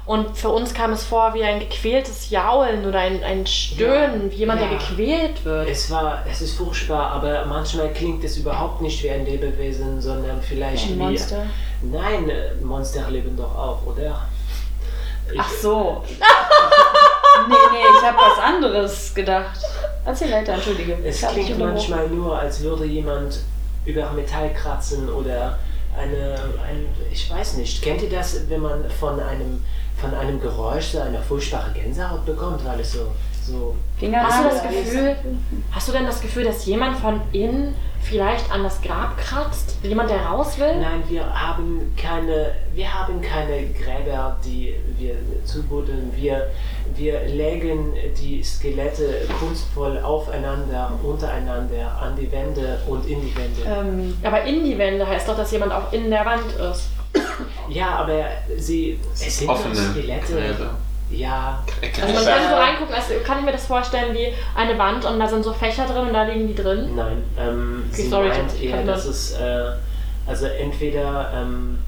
Und 0.09 0.35
für 0.35 0.49
uns 0.49 0.73
kam 0.73 0.91
es 0.91 1.03
vor 1.03 1.35
wie 1.35 1.43
ein 1.43 1.59
gequältes 1.59 2.31
Jaulen 2.31 2.83
oder 2.83 2.97
ein, 2.97 3.23
ein 3.23 3.45
Stöhnen, 3.45 4.31
wie 4.31 4.37
jemand, 4.37 4.59
Ja. 4.59 4.67
der 4.67 4.77
gequält 4.79 5.45
wird. 5.45 5.69
es 5.69 5.91
war, 5.91 6.23
es 6.27 6.41
ist 6.41 6.57
furchtbar, 6.57 7.11
aber 7.11 7.45
manchmal 7.45 7.93
klingt 7.93 8.23
es 8.23 8.35
überhaupt 8.37 8.81
nicht 8.81 9.03
wie 9.03 9.11
ein 9.11 9.23
Lebewesen, 9.23 10.01
sondern 10.01 10.41
vielleicht 10.41 10.87
Ein 10.87 10.93
wie. 10.95 11.03
Monster. 11.03 11.45
Nein, 11.83 12.31
Monster 12.63 13.07
leben 13.11 13.37
doch 13.37 13.55
auch, 13.55 13.85
oder? 13.85 14.27
Ich, 15.31 15.39
Ach 15.39 15.49
so. 15.61 16.03
nee, 17.47 17.55
nee, 17.71 17.77
ich 17.99 18.03
habe 18.03 18.17
was 18.17 18.43
anderes 18.43 19.13
gedacht. 19.13 19.59
Erzähl 20.05 20.31
weiter, 20.31 20.53
entschuldige. 20.53 20.97
Es 21.05 21.21
klingt 21.21 21.59
manchmal 21.59 22.07
nur, 22.07 22.35
als 22.35 22.61
würde 22.61 22.85
jemand 22.85 23.41
über 23.85 24.09
Metall 24.13 24.51
kratzen 24.55 25.07
oder 25.07 25.59
eine, 25.95 26.33
ein, 26.67 26.87
ich 27.11 27.29
weiß 27.29 27.57
nicht, 27.57 27.83
kennt 27.83 28.01
ihr 28.01 28.09
das, 28.09 28.49
wenn 28.49 28.61
man 28.61 28.89
von 28.89 29.19
einem, 29.19 29.63
von 29.99 30.13
einem 30.13 30.39
Geräusch 30.41 30.87
so 30.87 30.99
eine 30.99 31.19
furchtbare 31.19 31.71
Gänsehaut 31.71 32.25
bekommt, 32.25 32.65
weil 32.65 32.79
es 32.79 32.93
so, 32.93 33.07
so 33.45 33.75
Hast 34.01 34.43
du 34.43 34.49
das 34.49 34.63
Gefühl, 34.63 35.15
hast 35.71 35.87
du 35.87 35.91
denn 35.91 36.05
das 36.05 36.21
Gefühl, 36.21 36.43
dass 36.45 36.65
jemand 36.65 36.97
von 36.97 37.21
innen 37.31 37.75
vielleicht 38.01 38.49
an 38.51 38.63
das 38.63 38.81
Grab 38.81 39.17
kratzt? 39.17 39.77
Jemand, 39.83 40.09
der 40.09 40.21
raus 40.25 40.57
will? 40.57 40.79
Nein, 40.79 41.03
wir 41.09 41.25
haben 41.25 41.93
keine, 41.97 42.53
wir 42.73 42.93
haben 42.93 43.21
keine 43.21 43.67
Gräber, 43.67 44.37
die 44.45 44.75
wir 44.97 45.15
zubuddeln. 45.43 46.11
Wir, 46.15 46.49
wir 46.95 47.25
legen 47.25 47.93
die 48.21 48.41
Skelette 48.43 49.27
kunstvoll 49.39 49.99
aufeinander, 49.99 50.91
untereinander, 51.03 51.99
an 52.01 52.15
die 52.15 52.31
Wände 52.31 52.79
und 52.87 53.05
in 53.05 53.21
die 53.21 53.35
Wände. 53.35 53.61
Ähm, 53.67 54.17
Aber 54.23 54.43
in 54.43 54.63
die 54.63 54.77
Wände 54.77 55.05
heißt 55.05 55.27
doch, 55.27 55.35
dass 55.35 55.51
jemand 55.51 55.73
auch 55.73 55.91
in 55.91 56.09
der 56.09 56.25
Wand 56.25 56.51
ist. 56.71 56.89
Ja, 57.69 57.95
aber 57.97 58.25
sie, 58.57 58.99
es 59.13 59.37
sind 59.39 59.49
Offene 59.49 59.75
Skelette. 59.75 60.33
Gräber. 60.33 60.75
Ja, 61.11 61.63
Also 62.01 62.13
man 62.13 62.23
kann 62.25 62.49
so 62.49 62.55
reingucken, 62.55 62.93
also 62.93 63.13
kann 63.25 63.39
ich 63.39 63.45
mir 63.45 63.51
das 63.51 63.65
vorstellen 63.65 64.13
wie 64.13 64.27
eine 64.55 64.77
Wand 64.77 65.05
und 65.05 65.19
da 65.19 65.27
sind 65.27 65.43
so 65.43 65.53
Fächer 65.53 65.85
drin 65.87 66.07
und 66.07 66.13
da 66.13 66.23
liegen 66.23 66.47
die 66.47 66.55
drin. 66.55 66.95
nein. 66.95 67.23
Ähm, 67.39 67.83
Okay, 67.91 68.01
sie 68.03 68.09
sorry, 68.09 68.27
ich 68.29 68.37
meint 68.37 68.61
eher, 68.61 68.83
dass 68.83 69.05
es, 69.05 69.31
äh, 69.33 69.71
also 70.27 70.45
entweder, 70.45 71.31
ähm, 71.35 71.79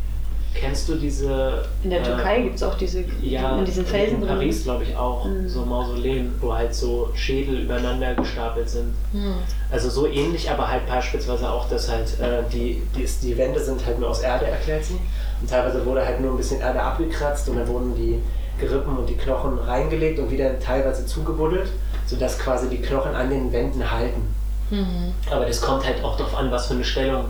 kennst 0.53 0.89
du 0.89 0.95
diese... 0.95 1.63
in 1.83 1.89
der 1.89 2.01
äh, 2.01 2.03
Türkei 2.03 2.41
gibt 2.41 2.55
es 2.55 2.63
auch 2.63 2.75
diese, 2.75 3.03
Ja, 3.21 3.57
in 3.57 3.65
diesen 3.65 3.85
Felsen 3.85 4.21
in. 4.21 4.27
Paris 4.27 4.63
glaube 4.63 4.83
ich 4.83 4.95
auch, 4.95 5.25
Mhm. 5.25 5.47
so 5.47 5.65
Mausoleen, 5.65 6.33
wo 6.41 6.53
halt 6.53 6.73
so 6.73 7.09
Schädel 7.15 7.61
übereinander 7.61 8.13
gestapelt 8.15 8.69
sind. 8.69 8.93
Hm. 9.13 9.35
Also 9.71 9.89
so 9.89 10.07
ähnlich, 10.07 10.49
aber 10.49 10.69
halt 10.69 10.85
beispielsweise 10.87 11.49
auch, 11.49 11.67
dass 11.69 11.89
halt 11.89 12.19
äh, 12.19 12.43
die, 12.51 12.81
die, 12.95 13.07
die 13.23 13.37
Wände 13.37 13.59
sind 13.59 13.85
halt 13.85 13.99
nur 13.99 14.09
aus 14.09 14.19
Erde, 14.21 14.47
erklärt 14.47 14.83
sie. 14.85 14.97
Und 15.39 15.49
teilweise 15.49 15.85
wurde 15.85 16.05
halt 16.05 16.19
nur 16.21 16.31
ein 16.31 16.37
bisschen 16.37 16.61
Erde 16.61 16.81
abgekratzt 16.81 17.47
und 17.49 17.57
dann 17.57 17.67
wurden 17.67 17.95
die 17.95 18.21
Gerippen 18.59 18.95
und 18.97 19.09
die 19.09 19.15
Knochen 19.15 19.57
reingelegt 19.57 20.19
und 20.19 20.29
wieder 20.29 20.59
teilweise 20.59 21.05
zugebuddelt, 21.05 21.69
sodass 22.05 22.37
quasi 22.37 22.67
die 22.69 22.77
Knochen 22.81 23.15
an 23.15 23.29
den 23.29 23.51
Wänden 23.51 23.89
halten. 23.89 24.21
Mhm. 24.69 25.13
Aber 25.31 25.45
das 25.45 25.59
kommt 25.61 25.85
halt 25.85 26.03
auch 26.03 26.15
darauf 26.17 26.35
an, 26.35 26.51
was 26.51 26.67
für 26.67 26.73
eine 26.75 26.83
Stellung 26.83 27.25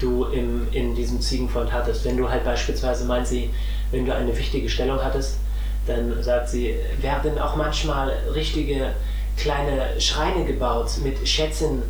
du 0.00 0.24
im, 0.26 0.68
in 0.72 0.94
diesem 0.94 1.20
Ziegenfront 1.20 1.72
hattest. 1.72 2.04
Wenn 2.04 2.16
du 2.16 2.28
halt 2.28 2.44
beispielsweise, 2.44 3.04
meint 3.04 3.26
sie, 3.26 3.50
wenn 3.90 4.04
du 4.04 4.14
eine 4.14 4.36
wichtige 4.36 4.68
Stellung 4.68 5.02
hattest, 5.02 5.38
dann 5.86 6.22
sagt 6.22 6.48
sie, 6.48 6.74
werden 7.00 7.38
auch 7.38 7.56
manchmal 7.56 8.12
richtige 8.34 8.90
kleine 9.36 10.00
Schreine 10.00 10.44
gebaut 10.44 10.90
mit 11.02 11.26
Schätzen, 11.28 11.82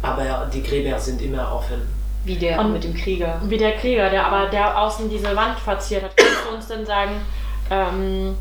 aber 0.00 0.50
die 0.52 0.62
Gräber 0.62 0.98
sind 0.98 1.20
immer 1.22 1.52
offen. 1.54 1.82
Wie 2.24 2.36
der 2.36 2.60
Und- 2.60 2.72
mit 2.72 2.84
dem 2.84 2.94
Krieger. 2.94 3.40
Wie 3.44 3.58
der 3.58 3.72
Krieger, 3.72 4.08
der 4.10 4.26
aber 4.26 4.48
der 4.48 4.78
außen 4.80 5.10
diese 5.10 5.34
Wand 5.34 5.58
verziert 5.58 6.04
hat. 6.04 6.16
Kannst 6.16 6.38
du 6.48 6.54
uns 6.54 6.66
denn 6.68 6.86
sagen, 6.86 7.12
ähm, 7.70 8.36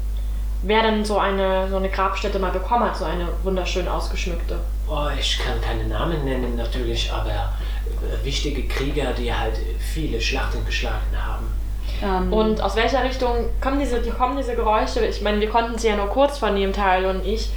wer 0.64 0.84
denn 0.84 1.04
so 1.04 1.18
eine, 1.18 1.68
so 1.70 1.78
eine 1.78 1.90
Grabstätte 1.90 2.38
mal 2.40 2.52
bekommen 2.52 2.84
hat, 2.86 2.96
so 2.98 3.06
eine 3.06 3.28
wunderschön 3.44 3.88
ausgeschmückte? 3.88 4.60
Oh, 4.94 5.08
ich 5.18 5.40
kann 5.40 5.62
keine 5.62 5.86
Namen 5.86 6.26
nennen 6.26 6.58
natürlich, 6.58 7.10
aber 7.14 7.30
äh, 7.30 8.26
wichtige 8.26 8.68
Krieger, 8.68 9.14
die 9.14 9.34
halt 9.34 9.54
viele 9.80 10.20
Schlachten 10.20 10.66
geschlagen 10.66 11.16
haben. 11.18 11.46
Ähm, 12.04 12.34
Und 12.34 12.60
aus 12.62 12.76
welcher 12.76 13.02
Richtung 13.02 13.46
kommen 13.62 13.80
diese, 13.80 14.02
die 14.02 14.10
kommen 14.10 14.36
diese 14.36 14.54
Geräusche? 14.54 15.06
Ich 15.06 15.22
meine, 15.22 15.40
wir 15.40 15.50
konnten 15.50 15.78
sie 15.78 15.88
ja 15.88 15.96
nur 15.96 16.08
kurz 16.08 16.40
vernehmen, 16.40 16.74
Teil 16.74 17.06
und 17.06 17.26
ich. 17.26 17.52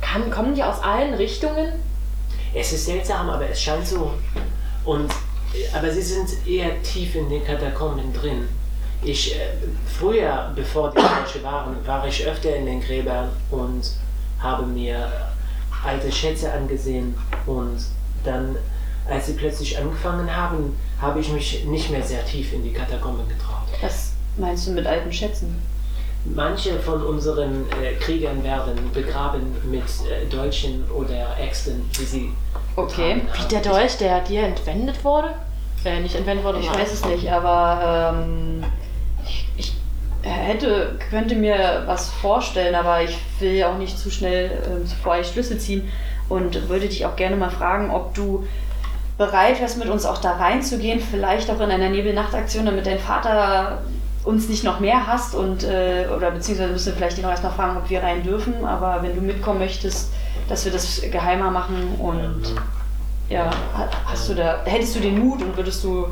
Kann, 0.00 0.32
kommen 0.32 0.56
die 0.56 0.64
aus 0.64 0.82
allen 0.82 1.14
Richtungen? 1.14 1.74
Es 2.52 2.72
ist 2.72 2.86
seltsam, 2.86 3.30
aber 3.30 3.48
es 3.48 3.62
scheint 3.62 3.86
so. 3.86 4.12
Und, 4.84 5.12
äh, 5.54 5.76
aber 5.76 5.92
sie 5.92 6.02
sind 6.02 6.44
eher 6.44 6.82
tief 6.82 7.14
in 7.14 7.28
den 7.28 7.44
Katakomben 7.44 8.12
drin. 8.12 8.48
Ich, 9.04 9.36
äh, 9.36 9.38
früher, 9.86 10.50
bevor 10.56 10.90
die 10.90 10.96
Deutsche 10.96 11.44
waren, 11.44 11.76
war 11.86 12.04
ich 12.08 12.26
öfter 12.26 12.56
in 12.56 12.66
den 12.66 12.80
Gräbern 12.80 13.28
und 13.52 13.92
habe 14.40 14.66
mir 14.66 15.08
alte 15.84 16.10
Schätze 16.10 16.52
angesehen. 16.52 17.14
Und 17.46 17.78
dann, 18.24 18.56
als 19.08 19.26
sie 19.26 19.34
plötzlich 19.34 19.78
angefangen 19.78 20.34
haben, 20.34 20.76
habe 21.00 21.20
ich 21.20 21.32
mich 21.32 21.64
nicht 21.64 21.90
mehr 21.90 22.02
sehr 22.02 22.24
tief 22.24 22.52
in 22.52 22.62
die 22.62 22.72
Katakomben 22.72 23.28
getraut. 23.28 23.66
was 23.80 24.12
meinst 24.36 24.66
du 24.66 24.72
mit 24.72 24.86
alten 24.86 25.12
Schätzen? 25.12 25.60
Manche 26.24 26.78
von 26.78 27.02
unseren 27.02 27.64
äh, 27.82 27.94
Kriegern 27.94 28.44
werden 28.44 28.90
begraben 28.92 29.54
mit 29.70 29.84
äh, 29.84 30.26
Dolchen 30.28 30.84
oder 30.90 31.38
Äxten, 31.38 31.90
die 31.98 32.04
sie 32.04 32.32
Okay. 32.76 33.22
Wie 33.34 33.48
der 33.48 33.60
Dolch, 33.60 33.96
der 33.98 34.20
dir 34.20 34.42
entwendet 34.42 35.02
wurde? 35.04 35.34
Äh, 35.84 36.00
nicht 36.00 36.14
entwendet 36.14 36.44
wurde, 36.44 36.60
Ich 36.60 36.72
weiß 36.72 36.92
es 36.92 37.04
nicht, 37.04 37.30
aber 37.30 38.12
ähm, 38.14 38.64
hätte, 40.22 40.98
könnte 41.10 41.34
mir 41.34 41.84
was 41.86 42.10
vorstellen, 42.10 42.74
aber 42.74 43.02
ich 43.02 43.18
will 43.38 43.52
ja 43.52 43.70
auch 43.72 43.78
nicht 43.78 43.98
zu 43.98 44.10
schnell 44.10 44.50
ähm, 44.70 44.86
zuvor 44.86 45.18
ich 45.18 45.28
Schlüsse 45.28 45.58
ziehen 45.58 45.88
und 46.28 46.68
würde 46.68 46.88
dich 46.88 47.06
auch 47.06 47.16
gerne 47.16 47.36
mal 47.36 47.50
fragen, 47.50 47.90
ob 47.90 48.14
du 48.14 48.46
bereit 49.18 49.60
wärst, 49.60 49.78
mit 49.78 49.88
uns 49.88 50.06
auch 50.06 50.18
da 50.18 50.32
reinzugehen, 50.36 51.00
vielleicht 51.00 51.50
auch 51.50 51.60
in 51.60 51.70
einer 51.70 51.88
Nebelnachtaktion, 51.90 52.64
damit 52.66 52.86
dein 52.86 52.98
Vater 52.98 53.82
uns 54.24 54.48
nicht 54.48 54.64
noch 54.64 54.80
mehr 54.80 55.06
hasst 55.06 55.34
und 55.34 55.64
äh, 55.64 56.06
oder 56.14 56.30
beziehungsweise 56.30 56.72
müssen 56.72 56.86
wir 56.86 56.92
vielleicht 56.94 57.18
ihn 57.18 57.24
auch 57.24 57.30
erst 57.30 57.44
noch 57.44 57.54
fragen, 57.56 57.78
ob 57.78 57.88
wir 57.88 58.02
rein 58.02 58.22
dürfen, 58.22 58.64
aber 58.64 59.02
wenn 59.02 59.14
du 59.14 59.22
mitkommen 59.22 59.58
möchtest, 59.58 60.12
dass 60.48 60.64
wir 60.64 60.72
das 60.72 61.00
geheimer 61.10 61.50
machen 61.50 61.94
und 61.98 62.54
ja, 63.30 63.46
ha- 63.76 63.88
hast 64.06 64.28
du 64.28 64.34
da, 64.34 64.60
hättest 64.64 64.96
du 64.96 65.00
den 65.00 65.18
Mut 65.18 65.40
und 65.42 65.56
würdest 65.56 65.82
du 65.84 66.06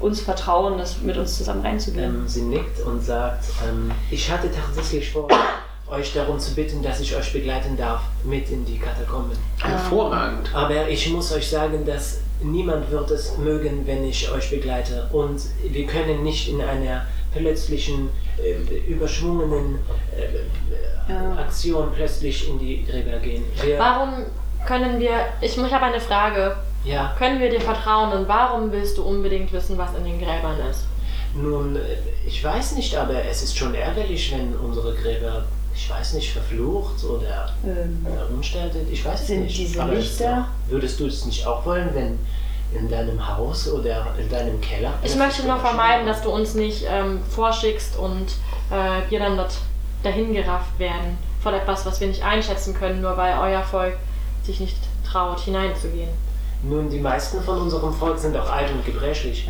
uns 0.00 0.20
vertrauen, 0.20 0.78
das 0.78 1.00
mit 1.00 1.16
uns 1.16 1.36
zusammen 1.36 1.62
reinzugehen? 1.62 2.04
Ähm, 2.04 2.28
sie 2.28 2.42
nickt 2.42 2.80
und 2.80 3.02
sagt, 3.02 3.44
ähm, 3.68 3.90
ich 4.10 4.30
hatte 4.30 4.50
tatsächlich 4.50 5.10
vor, 5.10 5.28
euch 5.90 6.12
darum 6.14 6.38
zu 6.38 6.54
bitten, 6.54 6.82
dass 6.82 7.00
ich 7.00 7.14
euch 7.14 7.32
begleiten 7.32 7.76
darf 7.76 8.00
mit 8.24 8.50
in 8.50 8.64
die 8.64 8.78
Katakomben. 8.78 9.36
Hervorragend. 9.60 10.54
Aber 10.54 10.88
ich 10.88 11.10
muss 11.10 11.32
euch 11.32 11.48
sagen, 11.48 11.84
dass 11.84 12.20
niemand 12.42 12.90
wird 12.90 13.10
es 13.10 13.36
mögen, 13.38 13.86
wenn 13.86 14.04
ich 14.04 14.30
euch 14.30 14.50
begleite. 14.50 15.08
Und 15.12 15.40
wir 15.62 15.86
können 15.86 16.22
nicht 16.22 16.48
in 16.48 16.60
einer 16.60 17.06
plötzlichen, 17.34 18.08
äh, 18.38 18.76
überschwungenen 18.90 19.78
äh, 20.16 21.12
Ja. 21.12 21.36
Aktion 21.36 21.88
plötzlich 21.94 22.48
in 22.48 22.58
die 22.58 22.84
Gräber 22.84 23.18
gehen. 23.18 23.44
Wir, 23.62 23.78
Warum 23.78 24.24
können 24.66 25.00
wir, 25.00 25.26
ich, 25.40 25.58
ich 25.58 25.72
habe 25.72 25.86
eine 25.86 26.00
Frage, 26.00 26.56
ja, 26.84 27.14
können 27.18 27.40
wir 27.40 27.50
dir 27.50 27.60
vertrauen 27.60 28.12
und 28.12 28.28
warum 28.28 28.72
willst 28.72 28.98
du 28.98 29.02
unbedingt 29.04 29.52
wissen, 29.52 29.78
was 29.78 29.94
in 29.94 30.04
den 30.04 30.18
Gräbern 30.18 30.58
ist? 30.70 30.84
nun, 31.34 31.78
ich 32.26 32.44
weiß 32.44 32.72
nicht, 32.72 32.94
aber 32.94 33.24
es 33.24 33.42
ist 33.42 33.56
schon 33.56 33.74
ärgerlich, 33.74 34.32
wenn 34.36 34.54
unsere 34.54 34.94
Gräber, 34.94 35.44
ich 35.74 35.88
weiß 35.88 36.12
nicht, 36.12 36.30
verflucht 36.30 37.02
oder 37.04 37.48
Ähm, 37.64 38.06
verunstaltet. 38.28 38.86
Ich 38.90 39.02
weiß 39.02 39.22
es 39.22 39.26
Sind 39.28 39.44
nicht. 39.44 39.56
diese 39.56 39.82
aber 39.82 39.94
es 39.94 40.10
ist 40.10 40.20
Lichter- 40.20 40.48
würdest 40.68 41.00
du 41.00 41.06
es 41.06 41.24
nicht 41.24 41.46
auch 41.46 41.64
wollen, 41.64 41.88
wenn 41.94 42.18
in 42.78 42.90
deinem 42.90 43.26
Haus 43.26 43.66
oder 43.72 44.08
in 44.18 44.28
deinem 44.28 44.60
Keller? 44.60 44.92
Ich 45.02 45.16
möchte 45.16 45.46
nur 45.46 45.56
vermeiden, 45.58 46.06
dass 46.06 46.20
du 46.20 46.28
uns 46.30 46.54
nicht 46.54 46.84
ähm, 46.86 47.20
vorschickst 47.30 47.96
und 47.96 48.26
äh, 48.70 49.08
wir 49.10 49.18
dann 49.18 49.38
dort 49.38 49.54
dahin 50.02 50.34
gerafft 50.34 50.78
werden 50.78 51.16
von 51.42 51.54
etwas, 51.54 51.86
was 51.86 51.98
wir 52.00 52.08
nicht 52.08 52.22
einschätzen 52.22 52.74
können, 52.74 53.00
nur 53.00 53.16
weil 53.16 53.38
euer 53.38 53.62
Volk 53.62 53.96
sich 54.44 54.60
nicht 54.60 54.76
traut, 55.10 55.40
hineinzugehen. 55.40 56.10
Nun, 56.62 56.88
die 56.88 56.98
meisten 57.00 57.42
von 57.42 57.58
unserem 57.62 57.92
Volk 57.92 58.18
sind 58.18 58.36
auch 58.36 58.50
alt 58.50 58.70
und 58.70 58.84
gebrechlich. 58.84 59.48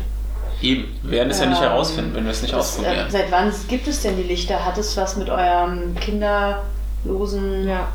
Eben. 0.61 0.85
Wir 1.03 1.11
werden 1.11 1.29
es 1.29 1.39
ja 1.39 1.45
nicht 1.45 1.61
Ähm, 1.61 1.69
herausfinden, 1.69 2.15
wenn 2.15 2.23
wir 2.23 2.31
es 2.31 2.41
nicht 2.41 2.53
das, 2.53 2.77
äh, 2.77 2.79
ausprobieren. 2.81 3.07
seit 3.09 3.31
wann 3.31 3.51
gibt 3.67 3.87
es 3.87 4.01
denn 4.01 4.15
die 4.17 4.23
Lichter? 4.23 4.65
Hat 4.65 4.77
es 4.77 4.95
was 4.97 5.15
mit 5.17 5.29
eurem 5.29 5.95
kinderlosen... 5.99 7.67
Ja. 7.67 7.87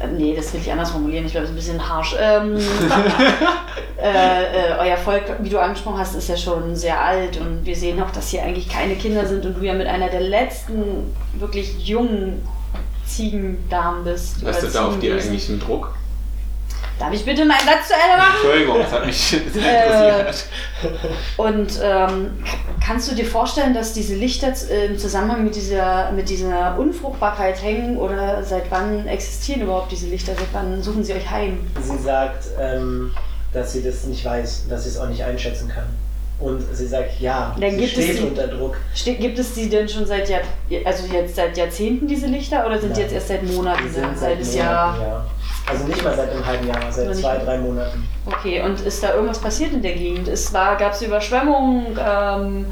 Äh, 0.00 0.06
nee, 0.08 0.34
das 0.34 0.52
will 0.52 0.60
ich 0.60 0.70
anders 0.70 0.90
formulieren. 0.92 1.26
Ich 1.26 1.32
glaube, 1.32 1.46
das 1.46 1.54
ist 1.56 1.68
ein 1.68 1.74
bisschen 1.76 1.88
harsch. 1.88 2.14
Ähm, 2.18 2.56
äh, 4.00 4.42
äh, 4.44 4.78
euer 4.80 4.96
Volk, 4.96 5.24
wie 5.40 5.48
du 5.48 5.58
angesprochen 5.60 5.98
hast, 5.98 6.14
ist 6.14 6.28
ja 6.28 6.36
schon 6.36 6.74
sehr 6.76 7.00
alt 7.00 7.38
und 7.40 7.64
wir 7.66 7.76
sehen 7.76 8.00
auch, 8.02 8.10
dass 8.10 8.28
hier 8.28 8.42
eigentlich 8.42 8.68
keine 8.68 8.94
Kinder 8.94 9.26
sind 9.26 9.44
und 9.44 9.58
du 9.58 9.64
ja 9.64 9.74
mit 9.74 9.86
einer 9.86 10.08
der 10.08 10.20
letzten 10.20 11.12
wirklich 11.38 11.78
jungen 11.86 12.46
Ziegendamen 13.06 14.04
bist. 14.04 14.42
Lasst 14.42 14.62
oder 14.62 14.72
da 14.72 14.86
auf 14.86 14.98
dir 14.98 15.14
eigentlich 15.14 15.48
einen 15.50 15.60
Druck? 15.60 15.94
Darf 17.02 17.12
ich 17.14 17.24
bitte 17.24 17.44
meinen 17.44 17.58
Satz 17.66 17.88
zu 17.88 17.94
Ende 17.94 18.16
machen? 18.16 18.34
Entschuldigung, 18.40 18.78
das 18.78 18.92
hat 18.92 19.06
mich 19.06 19.16
sehr 19.52 19.62
Äh, 19.64 20.20
interessiert. 20.20 20.44
Und 21.36 21.80
ähm, 21.82 22.44
kannst 22.84 23.10
du 23.10 23.14
dir 23.16 23.26
vorstellen, 23.26 23.74
dass 23.74 23.92
diese 23.92 24.14
Lichter 24.14 24.54
z- 24.54 24.70
im 24.70 24.96
Zusammenhang 24.98 25.42
mit 25.42 25.56
dieser, 25.56 26.12
mit 26.12 26.28
dieser 26.28 26.78
Unfruchtbarkeit 26.78 27.60
hängen 27.60 27.96
oder 27.96 28.44
seit 28.44 28.70
wann 28.70 29.08
existieren 29.08 29.62
überhaupt 29.62 29.90
diese 29.90 30.06
Lichter? 30.06 30.34
Seit 30.36 30.46
wann 30.52 30.80
suchen 30.80 31.02
sie 31.02 31.14
euch 31.14 31.28
heim? 31.28 31.58
Sie 31.82 31.98
sagt, 31.98 32.44
ähm, 32.60 33.12
dass 33.52 33.72
sie 33.72 33.82
das 33.82 34.04
nicht 34.04 34.24
weiß, 34.24 34.68
dass 34.70 34.84
sie 34.84 34.90
es 34.90 34.96
auch 34.98 35.08
nicht 35.08 35.24
einschätzen 35.24 35.68
kann. 35.68 35.86
Und 36.42 36.60
sie 36.72 36.86
sagt, 36.88 37.20
ja, 37.20 37.54
Dann 37.60 37.78
sie 37.78 37.86
steht 37.86 38.18
die- 38.18 38.22
unter 38.24 38.48
Druck. 38.48 38.76
Ste 38.94 39.14
gibt 39.14 39.38
es 39.38 39.54
die 39.54 39.68
denn 39.70 39.88
schon 39.88 40.04
seit 40.06 40.28
Jahr, 40.28 40.40
also 40.84 41.06
jetzt 41.12 41.36
seit 41.36 41.56
Jahrzehnten 41.56 42.06
diese 42.08 42.26
Lichter 42.26 42.66
oder 42.66 42.80
sind 42.80 42.96
die 42.96 43.00
Nein. 43.00 43.10
jetzt 43.10 43.12
erst 43.14 43.28
seit 43.28 43.42
Monaten 43.44 43.82
Die 43.84 43.90
sind 43.90 44.18
Seit 44.18 44.40
das 44.40 44.54
Jahr. 44.54 44.92
Monaten, 44.92 45.10
ja. 45.10 45.24
Also 45.70 45.84
nicht 45.84 46.02
mal 46.02 46.16
seit 46.16 46.30
einem 46.32 46.44
halben 46.44 46.66
Jahr, 46.66 46.90
seit 46.90 47.08
nicht 47.08 47.20
zwei, 47.20 47.36
drei 47.38 47.58
Monaten. 47.58 48.08
Okay, 48.26 48.60
und 48.62 48.80
ist 48.80 49.02
da 49.02 49.14
irgendwas 49.14 49.38
passiert 49.38 49.72
in 49.72 49.82
der 49.82 49.92
Gegend? 49.94 50.28
Gab 50.52 50.92
es 50.92 51.02
Überschwemmungen, 51.02 51.86
ähm, 52.04 52.66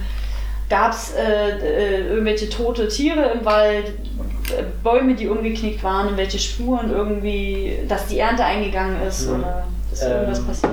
gab 0.69 0.93
es 0.93 1.13
äh, 1.15 1.51
äh, 1.59 2.09
irgendwelche 2.09 2.49
tote 2.49 2.89
Tiere 2.89 3.31
im 3.39 3.45
Wald, 3.45 3.87
äh, 3.87 4.65
Bäume, 4.83 5.15
die 5.15 5.29
umgeknickt 5.29 5.85
waren, 5.85 6.07
irgendwelche 6.07 6.41
Spuren 6.41 6.91
irgendwie, 6.91 7.79
dass 7.89 8.07
die 8.09 8.19
Ernte 8.19 8.45
eingegangen 8.45 9.01
ist 9.07 9.29
Mhm. 9.29 9.39
oder 9.39 9.65
ist 9.93 10.03
Ähm, 10.03 10.11
irgendwas 10.11 10.41
passiert? 10.43 10.73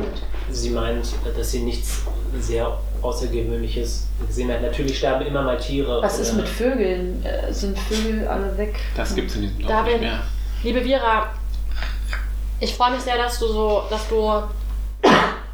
Sie 0.50 0.70
meint, 0.72 1.06
dass 1.38 1.52
sie 1.52 1.60
nichts 1.60 2.02
sehr 2.40 2.78
Außergewöhnliches 3.02 4.08
gesehen 4.26 4.52
hat. 4.52 4.62
Natürlich 4.62 4.98
sterben 4.98 5.26
immer 5.26 5.42
mal 5.42 5.58
Tiere. 5.58 6.02
Was 6.02 6.20
ist 6.20 6.34
mit 6.34 6.48
Vögeln? 6.48 7.24
Äh, 7.26 7.52
sind 7.54 7.78
Vögel 7.78 8.28
alle 8.28 8.58
weg? 8.58 8.76
Das 8.96 9.16
gibt 9.16 9.30
es 9.30 9.36
in 9.36 9.42
diesem 9.44 9.68
Dorf 9.68 9.86
nicht 9.86 10.02
mehr. 10.02 10.20
Liebe 10.64 10.84
Vira, 10.84 11.30
ich 12.60 12.74
freue 12.74 12.92
mich 12.92 13.02
sehr, 13.02 13.18
dass 13.18 13.40
du 13.40 13.48
so, 13.48 13.84
dass 13.90 14.08
du 14.10 14.44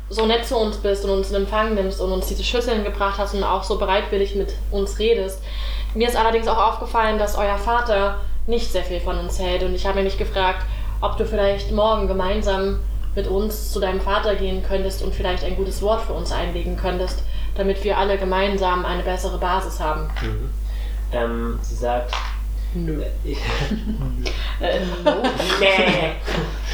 so 0.10 0.26
nett 0.26 0.46
zu 0.46 0.58
uns 0.58 0.78
bist 0.78 1.04
und 1.06 1.12
uns 1.12 1.30
in 1.30 1.36
Empfang 1.36 1.74
nimmst 1.76 2.00
und 2.00 2.12
uns 2.12 2.28
diese 2.28 2.44
Schüsseln 2.44 2.84
gebracht 2.84 3.18
hast 3.18 3.34
und 3.34 3.44
auch 3.44 3.64
so 3.64 3.78
bereitwillig 3.78 4.36
mit 4.36 4.54
uns 4.72 5.00
redest. 5.00 5.42
Mir 5.96 6.08
ist 6.08 6.16
allerdings 6.16 6.48
auch 6.48 6.58
aufgefallen, 6.58 7.20
dass 7.20 7.36
euer 7.36 7.58
Vater 7.58 8.20
nicht 8.48 8.72
sehr 8.72 8.84
viel 8.84 9.00
von 9.00 9.18
uns 9.18 9.40
hält 9.40 9.64
und 9.64 9.74
ich 9.74 9.86
habe 9.86 10.04
mich 10.04 10.18
gefragt, 10.18 10.66
ob 11.02 11.18
du 11.18 11.26
vielleicht 11.26 11.72
morgen 11.72 12.08
gemeinsam 12.08 12.80
mit 13.16 13.28
uns 13.28 13.72
zu 13.72 13.80
deinem 13.80 14.02
Vater 14.02 14.36
gehen 14.36 14.64
könntest 14.64 15.04
und 15.04 15.14
vielleicht 15.14 15.44
ein 15.44 15.56
gutes 15.56 15.82
Wort 15.82 16.02
für 16.02 16.14
uns 16.14 16.32
einlegen 16.32 16.78
könntest, 16.78 17.20
damit 17.56 17.84
wir 17.84 17.98
alle 17.98 18.18
gemeinsam 18.18 18.86
eine 18.86 19.04
bessere 19.04 19.38
Basis 19.38 19.80
haben. 19.80 20.08
Mhm. 20.22 20.50
Ähm, 21.12 21.60
sie 21.62 21.76
sagt, 21.76 22.12
Nö. 22.76 23.04
ich, 23.24 23.38
Äh, 24.60 24.80
no. 25.04 25.12
nee. 25.60 26.14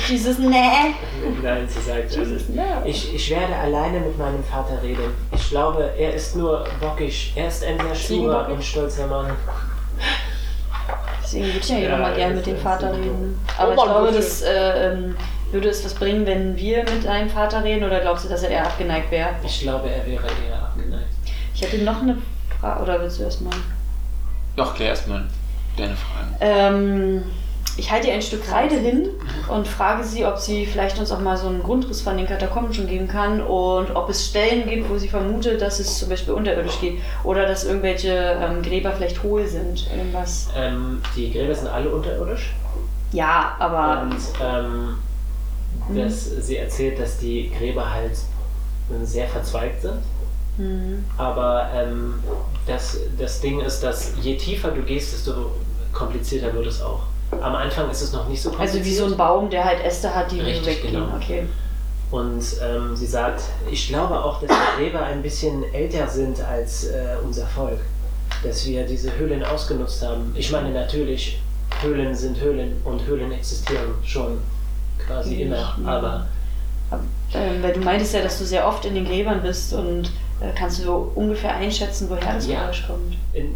Dieses 0.07 0.37
Nee. 0.39 0.95
Nein, 1.43 1.67
sie 1.67 1.81
sagt, 1.81 2.15
ähm, 2.15 2.23
Dieses 2.23 2.49
Nee. 2.49 2.61
ich, 2.85 3.13
ich 3.13 3.29
werde 3.31 3.55
alleine 3.55 3.99
mit 3.99 4.17
meinem 4.17 4.43
Vater 4.43 4.81
reden. 4.81 5.13
Ich 5.33 5.49
glaube, 5.49 5.91
er 5.97 6.13
ist 6.13 6.35
nur 6.37 6.65
bockig. 6.79 7.33
Er 7.35 7.47
ist 7.49 7.63
ein 7.65 7.77
sehr 7.79 7.93
Ziegenbockig? 7.93 8.53
und 8.53 8.63
stolzer 8.63 9.07
Mann. 9.07 9.31
Deswegen 11.21 11.45
würde 11.47 11.57
ich 11.59 11.69
ja, 11.69 11.77
Ja, 11.77 11.97
mal 11.97 12.15
gerne 12.15 12.35
mit 12.35 12.45
dem 12.45 12.57
Vater 12.57 12.93
reden. 12.93 13.39
Aber 13.57 13.71
Oh 13.71 13.75
ich 13.75 13.83
glaube, 13.83 14.11
das 14.13 14.41
äh, 14.41 14.91
ähm, 14.93 15.15
würde 15.51 15.69
es 15.69 15.83
was 15.83 15.93
bringen, 15.93 16.25
wenn 16.25 16.55
wir 16.57 16.83
mit 16.83 17.05
deinem 17.05 17.29
Vater 17.29 17.63
reden 17.63 17.83
oder 17.83 17.99
glaubst 17.99 18.25
du, 18.25 18.29
dass 18.29 18.43
er 18.43 18.49
eher 18.49 18.65
abgeneigt 18.65 19.11
wäre? 19.11 19.29
Ich 19.43 19.61
glaube, 19.61 19.89
er 19.89 20.05
wäre 20.05 20.25
eher 20.47 20.59
abgeneigt. 20.61 21.09
Ich 21.53 21.61
hätte 21.61 21.79
noch 21.79 22.01
eine 22.01 22.17
Frage, 22.59 22.83
oder 22.83 23.01
willst 23.01 23.19
du 23.19 23.23
erstmal? 23.23 23.53
Doch, 24.55 24.75
klär 24.75 24.89
erstmal 24.89 25.25
deine 25.77 25.95
Fragen. 25.95 26.35
Ähm, 26.41 27.23
ich 27.77 27.89
halte 27.89 28.07
ihr 28.07 28.13
ein 28.13 28.21
Stück 28.21 28.45
Kreide 28.45 28.75
hin 28.75 29.09
und 29.47 29.67
frage 29.67 30.03
sie, 30.03 30.25
ob 30.25 30.37
sie 30.37 30.65
vielleicht 30.65 30.99
uns 30.99 31.11
auch 31.11 31.19
mal 31.19 31.37
so 31.37 31.47
einen 31.47 31.63
Grundriss 31.63 32.01
von 32.01 32.17
den 32.17 32.27
Katakomben 32.27 32.73
schon 32.73 32.87
geben 32.87 33.07
kann 33.07 33.41
und 33.41 33.95
ob 33.95 34.09
es 34.09 34.27
Stellen 34.27 34.67
gibt, 34.67 34.89
wo 34.89 34.97
sie 34.97 35.07
vermutet, 35.07 35.61
dass 35.61 35.79
es 35.79 35.97
zum 35.97 36.09
Beispiel 36.09 36.33
unterirdisch 36.33 36.79
geht 36.81 36.99
oder 37.23 37.45
dass 37.45 37.63
irgendwelche 37.63 38.37
ähm, 38.41 38.61
Gräber 38.61 38.91
vielleicht 38.91 39.23
hohl 39.23 39.47
sind. 39.47 39.87
Irgendwas. 39.95 40.49
Ähm, 40.57 41.01
die 41.15 41.31
Gräber 41.31 41.55
sind 41.55 41.67
alle 41.67 41.89
unterirdisch. 41.89 42.53
Ja, 43.11 43.55
aber 43.59 44.03
Und 44.03 44.17
ähm, 45.89 45.97
das, 45.97 46.25
sie 46.25 46.57
erzählt, 46.57 46.99
dass 46.99 47.17
die 47.17 47.51
Gräber 47.57 47.91
halt 47.91 48.11
sehr 49.03 49.27
verzweigt 49.27 49.81
sind. 49.81 49.99
hm, 50.57 51.05
Aber 51.17 51.69
ähm, 51.75 52.15
das, 52.65 52.97
das 53.17 53.39
Ding 53.41 53.59
ist, 53.61 53.81
dass 53.81 54.13
je 54.21 54.35
tiefer 54.37 54.71
du 54.71 54.81
gehst, 54.81 55.13
desto 55.13 55.51
komplizierter 55.93 56.53
wird 56.53 56.67
es 56.67 56.81
auch. 56.81 57.01
Am 57.41 57.55
Anfang 57.55 57.89
ist 57.91 58.01
es 58.01 58.11
noch 58.11 58.27
nicht 58.27 58.41
so 58.41 58.49
kompliziert. 58.49 58.77
also 58.83 58.89
wie 58.89 58.95
so 58.95 59.05
ein 59.05 59.15
Baum, 59.17 59.49
der 59.49 59.63
halt 59.63 59.83
Äste 59.85 60.13
hat, 60.13 60.31
die 60.31 60.39
Richtig, 60.39 60.65
weggehen. 60.83 60.93
genau. 60.93 61.15
Okay. 61.15 61.43
Und 62.11 62.43
ähm, 62.63 62.95
sie 62.95 63.05
sagt, 63.05 63.43
ich 63.69 63.87
glaube 63.87 64.19
auch, 64.19 64.41
dass 64.41 64.49
die 64.49 64.81
Gräber 64.81 65.03
ein 65.03 65.21
bisschen 65.21 65.63
älter 65.73 66.07
sind 66.07 66.41
als 66.41 66.85
äh, 66.85 67.15
unser 67.23 67.45
Volk. 67.45 67.79
Dass 68.43 68.65
wir 68.65 68.85
diese 68.87 69.15
Höhlen 69.17 69.43
ausgenutzt 69.43 70.03
haben. 70.03 70.33
Ich 70.35 70.51
meine 70.51 70.71
natürlich, 70.71 71.39
Höhlen 71.81 72.15
sind 72.15 72.39
Höhlen 72.41 72.77
und 72.83 73.05
Höhlen 73.05 73.31
existieren 73.31 73.93
schon 74.03 74.39
quasi 75.09 75.41
immer. 75.41 75.75
Mhm. 75.77 75.87
Aber 75.89 76.25
Ähm, 77.31 77.61
weil 77.61 77.73
du 77.73 77.81
meintest 77.81 78.15
ja, 78.15 78.23
dass 78.23 78.39
du 78.39 78.45
sehr 78.45 78.67
oft 78.67 78.83
in 78.85 78.95
den 78.95 79.05
Gräbern 79.05 79.43
bist 79.43 79.71
und 79.73 80.07
äh, 80.41 80.49
kannst 80.57 80.79
du 80.79 80.83
so 80.85 81.11
ungefähr 81.13 81.53
einschätzen, 81.55 82.07
woher 82.09 82.33
das 82.33 82.47
Ja. 82.47 82.61
Geräusch 82.61 82.87
kommt. 82.87 83.15
in, 83.33 83.53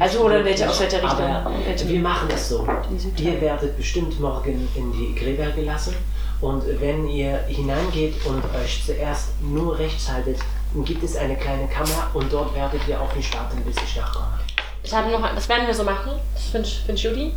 Also, 0.00 0.20
oder 0.24 0.40
in 0.40 0.44
welche- 0.46 0.68
aus 0.68 0.80
welcher 0.80 1.00
Richtung? 1.00 1.28
Welche- 1.64 1.88
wir 1.88 2.00
machen 2.00 2.28
es 2.34 2.48
so. 2.48 2.66
Ihr 3.18 3.40
werdet 3.40 3.76
bestimmt 3.76 4.18
morgen 4.18 4.66
in 4.74 4.92
die 4.92 5.14
Gräber 5.14 5.46
gelassen. 5.52 5.94
Und 6.40 6.64
wenn 6.80 7.06
ihr 7.06 7.38
hineingeht 7.46 8.14
und 8.26 8.42
euch 8.60 8.82
zuerst 8.84 9.28
nur 9.40 9.78
rechts 9.78 10.10
haltet, 10.10 10.38
dann 10.74 10.84
gibt 10.84 11.04
es 11.04 11.14
eine 11.16 11.36
kleine 11.36 11.68
Kammer 11.68 12.08
und 12.14 12.32
dort 12.32 12.52
werdet 12.56 12.80
ihr 12.88 13.00
auf 13.00 13.14
mich 13.14 13.32
warten, 13.32 13.62
bis 13.64 13.76
ich 13.76 13.94
nachkomme. 13.96 14.26
Ich 14.82 14.92
habe 14.92 15.08
noch, 15.12 15.32
das 15.32 15.48
werden 15.48 15.68
wir 15.68 15.74
so 15.74 15.84
machen. 15.84 16.10
Das 16.34 16.42
finde 16.46 16.66
ich, 16.66 16.80
find 16.84 16.98
ich 16.98 17.04
Judy. 17.04 17.32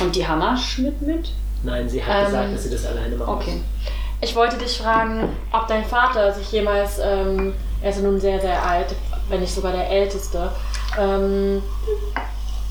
Und 0.00 0.14
die 0.14 0.26
Hammerschmidt 0.28 1.00
mit? 1.00 1.30
Nein, 1.62 1.88
sie 1.88 2.04
hat 2.04 2.16
Ähm, 2.20 2.24
gesagt, 2.26 2.54
dass 2.54 2.62
sie 2.64 2.70
das 2.70 2.86
alleine 2.86 3.16
machen 3.16 3.34
Okay. 3.34 3.52
muss. 3.52 3.92
Ich 4.20 4.34
wollte 4.36 4.56
dich 4.56 4.78
fragen, 4.78 5.28
ob 5.52 5.66
dein 5.66 5.84
Vater 5.84 6.32
sich 6.32 6.50
jemals, 6.52 6.98
ähm, 7.02 7.54
er 7.80 7.90
ist 7.90 7.96
ja 7.96 8.02
nun 8.02 8.20
sehr, 8.20 8.40
sehr 8.40 8.62
alt, 8.64 8.94
wenn 9.28 9.40
nicht 9.40 9.54
sogar 9.54 9.72
der 9.72 9.88
Älteste, 9.88 10.50
ähm, 10.98 11.62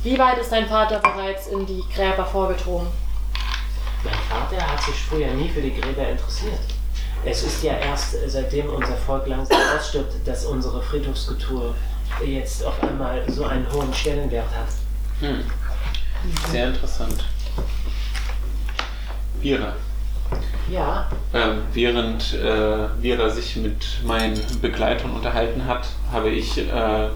wie 0.03 0.17
weit 0.17 0.37
ist 0.39 0.51
dein 0.51 0.67
Vater 0.67 0.99
bereits 0.99 1.47
in 1.47 1.65
die 1.65 1.83
Gräber 1.93 2.25
vorgedrungen? 2.25 2.87
Mein 4.03 4.13
Vater 4.29 4.65
hat 4.67 4.81
sich 4.81 4.95
früher 4.95 5.27
nie 5.33 5.49
für 5.49 5.61
die 5.61 5.73
Gräber 5.79 6.07
interessiert. 6.09 6.59
Es 7.23 7.43
ist 7.43 7.61
ja 7.63 7.73
erst 7.73 8.15
äh, 8.15 8.27
seitdem 8.29 8.69
unser 8.69 8.95
Volk 8.97 9.27
langsam 9.27 9.57
ausstirbt, 9.77 10.13
dass 10.25 10.45
unsere 10.45 10.81
Friedhofskultur 10.81 11.75
jetzt 12.25 12.65
auf 12.65 12.81
einmal 12.81 13.23
so 13.29 13.45
einen 13.45 13.71
hohen 13.71 13.93
Stellenwert 13.93 14.49
hat. 14.49 14.67
Hm. 15.19 15.43
Sehr 16.51 16.67
interessant. 16.69 17.23
Vira. 19.41 19.73
Ja, 20.69 21.09
Ähm, 21.33 21.63
während 21.73 22.33
äh, 22.33 22.87
Vera 23.01 23.29
sich 23.29 23.57
mit 23.57 23.85
meinen 24.05 24.39
Begleitern 24.61 25.11
unterhalten 25.11 25.65
hat, 25.65 25.87
habe 26.11 26.29
ich 26.29 26.57
äh, 26.57 27.07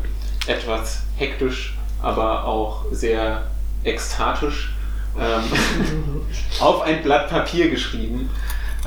etwas 0.47 1.03
hektisch, 1.15 1.77
aber 2.01 2.43
auch 2.43 2.85
sehr 2.91 3.43
ekstatisch 3.83 4.73
ähm, 5.17 5.43
auf 6.59 6.81
ein 6.81 7.01
Blatt 7.03 7.29
Papier 7.29 7.69
geschrieben. 7.69 8.29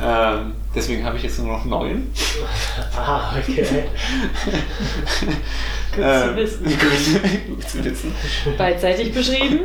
Ähm, 0.01 0.53
deswegen 0.75 1.05
habe 1.05 1.17
ich 1.17 1.25
jetzt 1.25 1.39
nur 1.41 1.49
noch 1.49 1.65
neun. 1.65 2.13
ah, 2.97 3.33
okay. 3.39 3.65
Gut 5.95 6.05
Ähm, 6.05 6.23
zu 6.29 6.37
wissen. 6.37 6.65
gut, 7.49 7.57
gut 7.57 7.69
zu 7.69 7.85
wissen. 7.85 8.15
Beidseitig 8.57 9.13
beschrieben. 9.13 9.61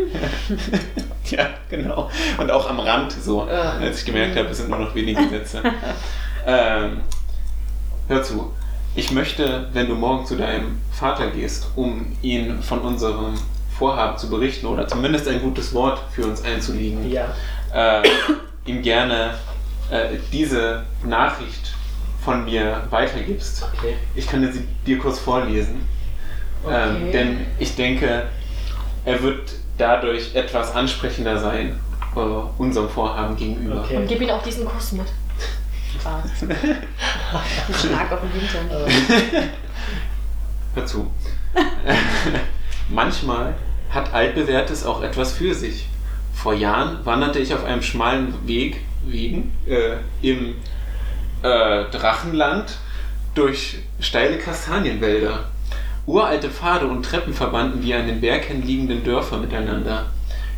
Ja, 1.29 1.49
genau. 1.69 2.09
Und 2.37 2.49
auch 2.51 2.69
am 2.69 2.79
Rand 2.79 3.11
so, 3.11 3.47
Ja. 3.47 3.73
als 3.73 3.99
ich 3.99 4.05
gemerkt 4.05 4.35
habe, 4.37 4.49
es 4.49 4.57
sind 4.57 4.69
nur 4.69 4.79
noch 4.79 4.95
wenige 4.95 5.27
Sätze. 5.29 5.61
ähm, 6.47 7.01
hör 8.07 8.23
zu. 8.23 8.51
Ich 8.95 9.11
möchte, 9.11 9.69
wenn 9.73 9.87
du 9.87 9.95
morgen 9.95 10.25
zu 10.25 10.35
deinem 10.35 10.79
Vater 10.91 11.27
gehst, 11.31 11.67
um 11.75 12.15
ihn 12.21 12.61
von 12.61 12.79
unserem 12.79 13.33
Vorhaben 13.77 14.17
zu 14.17 14.29
berichten 14.29 14.67
oder 14.67 14.87
zumindest 14.87 15.27
ein 15.27 15.41
gutes 15.41 15.73
Wort 15.73 15.99
für 16.11 16.25
uns 16.25 16.43
einzulegen, 16.43 17.09
Ja, 17.11 17.33
äh, 17.73 18.03
ihm 18.65 18.81
gerne 18.83 19.31
äh, 19.93 20.17
diese 20.31 20.83
Nachricht 21.05 21.73
von 22.23 22.45
mir 22.45 22.81
weitergibst. 22.89 23.63
okay. 23.77 23.95
Ich 24.15 24.27
könnte 24.27 24.51
sie 24.51 24.65
dir 24.85 24.97
kurz 24.97 25.19
vorlesen. 25.19 25.81
Ähm, 26.65 26.95
Okay. 26.95 27.11
denn 27.11 27.45
ich 27.59 27.75
denke, 27.75 28.23
er 29.03 29.21
wird 29.21 29.51
dadurch 29.77 30.33
etwas 30.33 30.73
ansprechender 30.73 31.37
sein 31.37 31.77
äh, 32.15 32.19
unserem 32.57 32.89
Vorhaben 32.89 33.35
gegenüber. 33.35 33.81
Okay. 33.83 33.97
Und 33.97 34.07
gib 34.07 34.21
ihm 34.21 34.29
auch 34.29 34.41
diesen 34.43 34.65
Kuss 34.65 34.93
mit. 34.93 35.07
Spaß. 35.99 36.43
Ein 36.49 37.73
Schlag 37.73 38.11
auf 38.11 38.19
den 38.21 38.31
Hintern. 38.31 38.69
Hör 40.75 40.85
zu. 40.85 41.11
Manchmal 42.89 43.53
hat 43.89 44.13
Altbewährtes 44.13 44.85
auch 44.85 45.03
etwas 45.03 45.33
für 45.33 45.53
sich. 45.53 45.87
Vor 46.33 46.53
Jahren 46.53 47.05
wanderte 47.05 47.39
ich 47.39 47.53
auf 47.53 47.63
einem 47.63 47.81
schmalen 47.81 48.33
Weg, 48.47 48.81
Wegen, 49.05 49.51
äh, 49.67 49.97
im 50.21 50.55
äh, 51.41 51.85
Drachenland 51.91 52.77
durch 53.35 53.79
steile 53.99 54.37
Kastanienwälder. 54.37 55.49
Uralte 56.05 56.49
Pfade 56.49 56.87
und 56.87 57.03
Treppen 57.03 57.33
verbanden 57.33 57.81
die 57.81 57.93
an 57.93 58.07
den 58.07 58.21
Berghängen 58.21 58.65
liegenden 58.65 59.03
Dörfer 59.03 59.37
miteinander. 59.37 60.07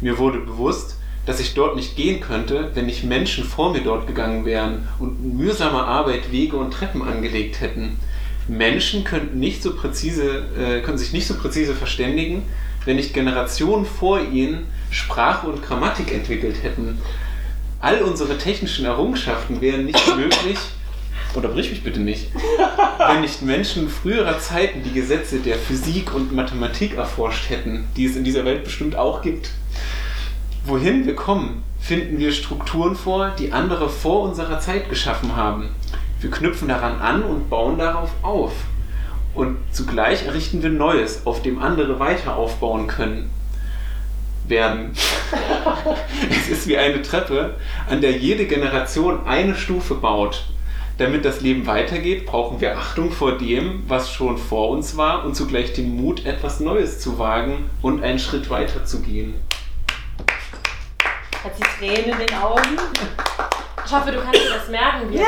Mir 0.01 0.17
wurde 0.17 0.39
bewusst, 0.39 0.97
dass 1.25 1.39
ich 1.39 1.53
dort 1.53 1.75
nicht 1.75 1.95
gehen 1.95 2.19
könnte, 2.19 2.71
wenn 2.73 2.85
nicht 2.85 3.03
Menschen 3.03 3.43
vor 3.43 3.71
mir 3.71 3.81
dort 3.81 4.07
gegangen 4.07 4.45
wären 4.45 4.87
und 4.99 5.37
mühsamer 5.37 5.87
Arbeit 5.87 6.31
Wege 6.31 6.57
und 6.57 6.71
Treppen 6.71 7.01
angelegt 7.01 7.61
hätten. 7.61 7.97
Menschen 8.47 9.03
könnten, 9.03 9.39
nicht 9.39 9.63
so 9.63 9.75
präzise, 9.75 10.43
äh, 10.57 10.81
können 10.81 10.99
sich 10.99 11.13
nicht 11.13 11.27
so 11.27 11.35
präzise 11.35 11.73
verständigen, 11.73 12.43
wenn 12.85 12.97
nicht 12.97 13.13
Generationen 13.13 13.85
vor 13.85 14.19
ihnen 14.21 14.67
Sprache 14.91 15.47
und 15.47 15.63
Grammatik 15.63 16.13
entwickelt 16.13 16.61
hätten. 16.61 16.99
All 17.85 18.01
unsere 18.01 18.35
technischen 18.39 18.83
Errungenschaften 18.83 19.61
wären 19.61 19.85
nicht 19.85 20.07
möglich, 20.17 20.57
unterbrich 21.35 21.69
mich 21.69 21.83
bitte 21.83 21.99
nicht, 21.99 22.31
wenn 22.97 23.21
nicht 23.21 23.43
Menschen 23.43 23.89
früherer 23.89 24.39
Zeiten 24.39 24.81
die 24.81 24.91
Gesetze 24.91 25.37
der 25.37 25.55
Physik 25.55 26.15
und 26.15 26.33
Mathematik 26.33 26.97
erforscht 26.97 27.51
hätten, 27.51 27.87
die 27.95 28.05
es 28.05 28.15
in 28.15 28.23
dieser 28.23 28.43
Welt 28.43 28.63
bestimmt 28.63 28.95
auch 28.95 29.21
gibt. 29.21 29.51
Wohin 30.65 31.05
wir 31.05 31.15
kommen, 31.15 31.61
finden 31.79 32.17
wir 32.17 32.31
Strukturen 32.31 32.95
vor, 32.95 33.35
die 33.37 33.51
andere 33.51 33.87
vor 33.87 34.23
unserer 34.23 34.59
Zeit 34.59 34.89
geschaffen 34.89 35.35
haben. 35.35 35.69
Wir 36.21 36.31
knüpfen 36.31 36.67
daran 36.67 36.99
an 36.99 37.21
und 37.21 37.51
bauen 37.51 37.77
darauf 37.77 38.09
auf. 38.23 38.53
Und 39.35 39.57
zugleich 39.71 40.25
errichten 40.25 40.63
wir 40.63 40.71
Neues, 40.71 41.27
auf 41.27 41.43
dem 41.43 41.59
andere 41.59 41.99
weiter 41.99 42.35
aufbauen 42.35 42.87
können. 42.87 43.29
Werden. 44.47 44.91
es 46.29 46.49
ist 46.49 46.67
wie 46.67 46.77
eine 46.77 47.01
Treppe, 47.01 47.55
an 47.89 48.01
der 48.01 48.11
jede 48.11 48.45
Generation 48.45 49.25
eine 49.25 49.55
Stufe 49.55 49.95
baut. 49.95 50.45
Damit 50.97 51.25
das 51.25 51.41
Leben 51.41 51.67
weitergeht, 51.67 52.25
brauchen 52.25 52.61
wir 52.61 52.77
Achtung 52.77 53.11
vor 53.11 53.37
dem, 53.37 53.83
was 53.87 54.11
schon 54.11 54.37
vor 54.37 54.69
uns 54.69 54.95
war 54.95 55.25
und 55.25 55.35
zugleich 55.35 55.73
den 55.73 55.95
Mut, 55.97 56.25
etwas 56.25 56.61
Neues 56.61 56.99
zu 56.99 57.19
wagen 57.19 57.69
und 57.81 58.01
einen 58.01 58.19
Schritt 58.19 58.49
weiter 58.49 58.85
zu 58.85 59.01
gehen. 59.01 59.35
Hat 61.43 61.51
sie 61.57 61.63
Tränen 61.79 62.11
in 62.19 62.25
den 62.25 62.37
Augen? 62.37 62.61
Ich 63.85 63.91
hoffe, 63.91 64.11
du 64.11 64.19
kannst 64.21 64.39
dir 64.41 64.49
das 64.57 64.69
merken, 64.69 65.11
Vira. 65.11 65.25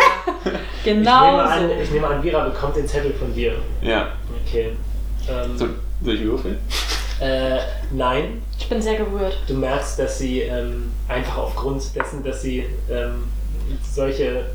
Genau 0.83 1.25
ich, 1.27 1.35
nehme 1.35 1.43
an, 1.73 1.81
ich 1.83 1.91
nehme 1.91 2.07
an, 2.07 2.23
Vira 2.23 2.45
bekommt 2.45 2.75
den 2.77 2.87
Zettel 2.87 3.13
von 3.13 3.33
dir. 3.35 3.55
Ja. 3.81 4.13
Okay. 4.47 4.71
Ähm, 5.29 5.57
So, 5.57 5.67
soll 6.01 6.13
ich 6.15 6.23
würfeln? 6.23 6.57
äh, 7.19 7.57
nein, 7.91 8.41
Ich 8.67 8.69
bin 8.69 8.81
sehr 8.81 8.95
gerührt. 8.97 9.37
du 9.47 9.53
merkst, 9.53 9.97
dass 9.97 10.17
sie 10.19 10.41
ähm, 10.41 10.91
einfach 11.07 11.37
aufgrund 11.37 11.81
dessen, 11.95 12.21
dass 12.21 12.41
sie 12.41 12.65
ähm, 12.91 13.23
solche 13.89 14.45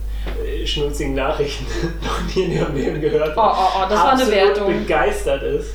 äh, 0.44 0.66
schnulzigen 0.66 1.14
Nachrichten 1.14 1.64
noch 2.02 2.20
nie 2.36 2.42
in 2.42 2.52
ihrem 2.52 2.76
Leben 2.76 3.00
gehört 3.00 3.32
Oh, 3.34 3.40
oh, 3.40 3.54
oh, 3.74 3.88
das 3.88 3.98
war 3.98 4.12
eine 4.12 4.22
absolut 4.22 4.30
Wertung. 4.34 4.66
begeistert 4.80 5.42
ist. 5.44 5.70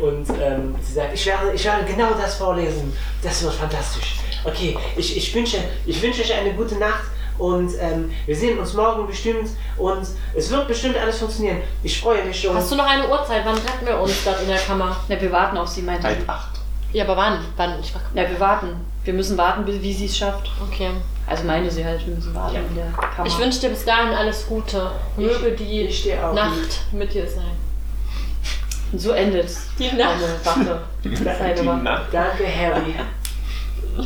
Und 0.00 0.26
ähm, 0.42 0.74
sie 0.82 0.94
sagt, 0.94 1.12
ich 1.12 1.26
werde, 1.26 1.52
ich 1.54 1.62
werde 1.66 1.84
genau 1.84 2.14
das 2.18 2.36
vorlesen. 2.36 2.96
Das 3.22 3.42
wird 3.42 3.52
fantastisch. 3.52 4.16
Okay, 4.42 4.74
ich, 4.96 5.14
ich, 5.14 5.34
wünsche, 5.34 5.58
ich 5.84 6.00
wünsche 6.02 6.22
euch 6.22 6.32
eine 6.32 6.54
gute 6.54 6.76
Nacht 6.76 7.04
und 7.36 7.72
ähm, 7.78 8.10
wir 8.24 8.36
sehen 8.36 8.58
uns 8.58 8.72
morgen 8.72 9.06
bestimmt 9.06 9.50
und 9.76 10.06
es 10.34 10.50
wird 10.50 10.66
bestimmt 10.66 10.96
alles 10.96 11.18
funktionieren. 11.18 11.58
Ich 11.82 12.00
freue 12.00 12.24
mich 12.24 12.40
schon. 12.40 12.56
Hast 12.56 12.72
du 12.72 12.76
noch 12.76 12.86
eine 12.88 13.06
Uhrzeit? 13.06 13.42
Wann 13.44 13.56
treffen 13.56 13.84
wir 13.86 14.00
uns 14.00 14.14
dort 14.24 14.40
in 14.40 14.48
der 14.48 14.56
Kammer? 14.60 14.96
Na, 15.10 15.20
wir 15.20 15.30
warten 15.30 15.58
auf 15.58 15.68
sie, 15.68 15.82
meinte 15.82 16.06
Halb 16.06 16.22
ich. 16.22 16.28
acht. 16.30 16.53
Ja, 16.94 17.04
aber 17.04 17.16
wann? 17.16 17.44
Wann? 17.56 17.78
Ich 17.80 17.94
war... 17.94 18.00
Ja, 18.14 18.28
wir 18.30 18.38
warten. 18.40 18.68
Wir 19.04 19.12
müssen 19.12 19.36
warten, 19.36 19.64
bis- 19.66 19.82
wie 19.82 19.92
sie 19.92 20.06
es 20.06 20.16
schafft. 20.16 20.50
Okay. 20.66 20.90
Also 21.26 21.44
meine 21.44 21.70
sie 21.70 21.84
halt, 21.84 22.06
wir 22.06 22.14
müssen 22.14 22.34
warten 22.34 22.54
Ja. 22.54 22.60
in 22.60 22.74
der 22.74 22.86
Kammer. 23.14 23.26
Ich 23.26 23.38
wünsche 23.38 23.60
dir 23.60 23.68
bis 23.70 23.84
dahin 23.84 24.12
alles 24.14 24.46
Gute. 24.46 24.90
Möge 25.16 25.52
die 25.52 25.82
ich 25.82 25.98
stehe 25.98 26.26
auch 26.26 26.32
Nacht 26.34 26.80
mit 26.92 27.12
dir 27.12 27.26
sein. 27.28 27.50
Und 28.92 28.98
so 28.98 29.10
endet 29.10 29.48
Die 29.78 29.88
eine 29.90 30.04
Nacht. 30.04 30.44
Wache. 30.46 30.82
Seine 31.02 31.54
Die 31.54 31.66
Wache. 31.66 31.76
Nacht. 31.82 32.02
Danke, 32.12 32.44
Harry. 32.46 32.94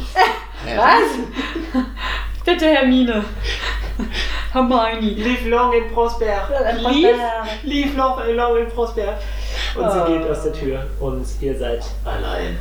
Was? 0.76 1.82
Bitte, 2.45 2.66
Hermine. 2.66 3.24
Hermione. 4.53 5.01
Live 5.11 5.45
long 5.47 5.72
and 5.74 5.93
prosper. 5.93 6.49
Lief? 6.91 7.16
Live 7.64 7.97
long, 7.97 8.18
long 8.34 8.57
and 8.59 8.74
prosper. 8.74 9.18
Und 9.76 9.91
sie 9.93 9.99
Oh. 10.01 10.07
geht 10.07 10.30
aus 10.30 10.43
der 10.45 10.53
Tür 10.55 10.86
und 11.01 11.26
ihr 11.41 11.59
seid 11.59 11.84
allein. 12.05 12.59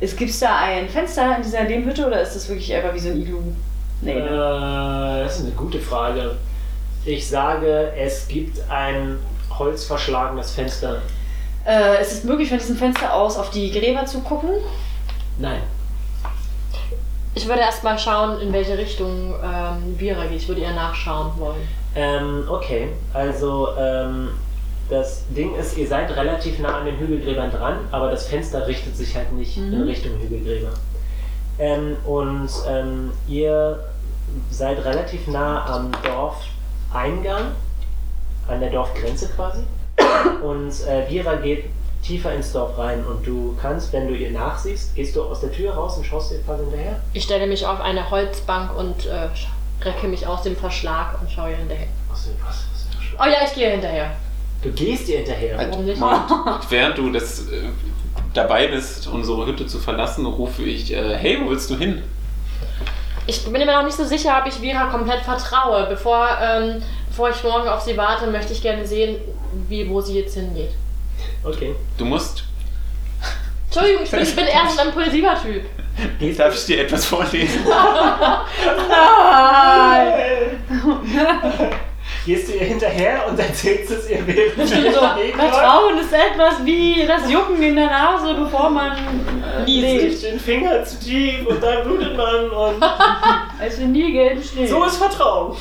Es 0.00 0.16
gibt 0.16 0.40
da 0.40 0.56
ein 0.56 0.88
Fenster 0.88 1.36
in 1.36 1.42
dieser 1.42 1.64
Lehmhütte 1.64 2.06
oder 2.06 2.22
ist 2.22 2.34
das 2.34 2.48
wirklich 2.48 2.74
einfach 2.74 2.94
wie 2.94 2.98
so 2.98 3.10
ein 3.10 3.20
Iglu? 3.20 3.38
Nee, 4.00 4.14
ne? 4.14 4.20
Äh, 4.22 5.24
das 5.24 5.36
ist 5.36 5.44
eine 5.44 5.54
gute 5.54 5.78
Frage. 5.78 6.36
Ich 7.04 7.28
sage, 7.28 7.92
es 7.96 8.26
gibt 8.26 8.58
ein 8.70 9.18
holzverschlagenes 9.58 10.52
Fenster. 10.52 11.02
Äh, 11.66 12.00
ist 12.00 12.12
es 12.12 12.24
möglich, 12.24 12.48
von 12.48 12.58
diesem 12.58 12.76
Fenster 12.76 13.12
aus 13.12 13.36
auf 13.36 13.50
die 13.50 13.70
Gräber 13.70 14.06
zu 14.06 14.20
gucken? 14.20 14.50
Nein. 15.38 15.60
Ich 17.34 17.46
würde 17.46 17.60
erstmal 17.60 17.98
schauen, 17.98 18.40
in 18.40 18.52
welche 18.52 18.76
Richtung 18.76 19.34
ähm, 19.42 19.98
Vira 19.98 20.24
geht. 20.26 20.38
Ich 20.38 20.48
würde 20.48 20.62
ihr 20.62 20.72
nachschauen 20.72 21.32
wollen. 21.38 21.68
Ähm, 21.94 22.44
okay, 22.48 22.88
also 23.12 23.68
ähm, 23.78 24.30
das 24.90 25.22
Ding 25.30 25.54
ist, 25.54 25.78
ihr 25.78 25.86
seid 25.86 26.14
relativ 26.16 26.58
nah 26.58 26.78
an 26.78 26.84
den 26.84 26.98
Hügelgräbern 26.98 27.50
dran, 27.50 27.78
aber 27.92 28.10
das 28.10 28.26
Fenster 28.26 28.66
richtet 28.66 28.96
sich 28.96 29.14
halt 29.16 29.32
nicht 29.32 29.56
in 29.56 29.82
Richtung 29.82 30.18
Hügelgräber. 30.20 30.72
Ähm, 31.58 31.96
und 32.04 32.48
ähm, 32.68 33.12
ihr 33.28 33.84
seid 34.50 34.84
relativ 34.84 35.26
nah 35.28 35.64
am 35.66 35.92
Dorfeingang, 36.02 37.52
an 38.48 38.60
der 38.60 38.70
Dorfgrenze 38.70 39.28
quasi. 39.28 39.62
Und 40.42 40.72
äh, 40.88 41.08
Vira 41.08 41.36
geht 41.36 41.66
tiefer 42.02 42.32
ins 42.32 42.52
Dorf 42.52 42.78
rein 42.78 43.04
und 43.04 43.26
du 43.26 43.56
kannst, 43.60 43.92
wenn 43.92 44.08
du 44.08 44.14
ihr 44.14 44.30
nachsiehst, 44.30 44.94
gehst 44.94 45.14
du 45.14 45.22
aus 45.22 45.40
der 45.40 45.52
Tür 45.52 45.74
raus 45.74 45.98
und 45.98 46.06
schaust 46.06 46.32
ihr 46.32 46.40
quasi 46.40 46.64
hinterher. 46.64 47.00
Ich 47.12 47.24
stelle 47.24 47.46
mich 47.46 47.66
auf 47.66 47.80
eine 47.80 48.10
Holzbank 48.10 48.74
und 48.76 49.06
äh, 49.06 49.28
recke 49.82 50.08
mich 50.08 50.26
aus 50.26 50.42
dem 50.42 50.56
Verschlag 50.56 51.20
und 51.20 51.30
schaue 51.30 51.50
ihr 51.50 51.56
hinterher. 51.56 51.88
Was, 52.08 52.28
was, 52.42 52.64
was, 52.72 53.20
Oh 53.20 53.26
ja, 53.26 53.44
ich 53.44 53.54
gehe 53.54 53.70
hinterher. 53.70 54.12
Du 54.62 54.70
gehst 54.72 55.08
ihr 55.08 55.18
hinterher. 55.18 55.56
Warum 55.56 55.84
nicht? 55.84 55.98
Moment, 55.98 56.30
während 56.70 56.98
du 56.98 57.10
das 57.10 57.48
äh, 57.48 57.68
dabei 58.34 58.68
bist, 58.68 59.06
unsere 59.06 59.46
Hütte 59.46 59.66
zu 59.66 59.78
verlassen, 59.78 60.26
rufe 60.26 60.62
ich, 60.62 60.92
äh, 60.92 61.16
hey, 61.16 61.38
wo 61.42 61.50
willst 61.50 61.70
du 61.70 61.76
hin? 61.76 62.02
Ich 63.26 63.42
bin 63.44 63.52
mir 63.52 63.66
noch 63.66 63.84
nicht 63.84 63.96
so 63.96 64.04
sicher, 64.04 64.38
ob 64.40 64.46
ich 64.46 64.60
Vira 64.60 64.86
komplett 64.86 65.20
vertraue. 65.20 65.86
Bevor, 65.88 66.28
ähm, 66.42 66.82
bevor 67.08 67.30
ich 67.30 67.42
morgen 67.42 67.68
auf 67.68 67.80
sie 67.80 67.96
warte, 67.96 68.26
möchte 68.26 68.52
ich 68.52 68.60
gerne 68.60 68.86
sehen, 68.86 69.16
wie, 69.68 69.88
wo 69.88 70.00
sie 70.00 70.18
jetzt 70.18 70.34
hingeht. 70.34 70.72
Okay. 71.44 71.74
Du 71.96 72.04
musst, 72.04 72.44
Entschuldigung, 73.66 74.04
ich 74.04 74.10
bin, 74.10 74.22
ich 74.22 74.34
bin 74.34 74.46
eher 74.46 74.68
so 74.68 74.80
ein 74.80 74.88
impulsiver 74.88 75.36
Typ. 75.40 75.62
darf 76.36 76.54
ich 76.54 76.66
dir 76.66 76.80
etwas 76.80 77.04
vorlesen? 77.04 77.60
Gehst 82.26 82.48
du 82.48 82.52
ihr 82.52 82.64
hinterher 82.66 83.26
und 83.28 83.38
erzählst 83.38 83.90
es 83.90 84.08
ihr 84.10 84.26
während 84.26 84.68
sie 84.68 84.90
So? 84.92 85.00
Vertrauen 85.38 85.98
ist 85.98 86.12
etwas 86.12 86.64
wie 86.64 87.06
das 87.06 87.30
Jucken 87.30 87.62
in 87.62 87.76
der 87.76 87.86
Nase, 87.86 88.34
bevor 88.34 88.68
man 88.68 88.92
äh, 88.92 89.64
Niest 89.64 90.22
den 90.24 90.38
Finger 90.38 90.84
zu 90.84 91.00
tief 91.00 91.46
und 91.46 91.62
dann 91.62 91.82
blutet 91.84 92.16
man 92.16 92.50
und 92.50 92.82
Also 93.60 93.82
nie 93.86 94.12
gelben 94.12 94.42
Schnee. 94.42 94.66
so 94.66 94.84
ist 94.84 94.96
Vertrauen. 94.96 95.56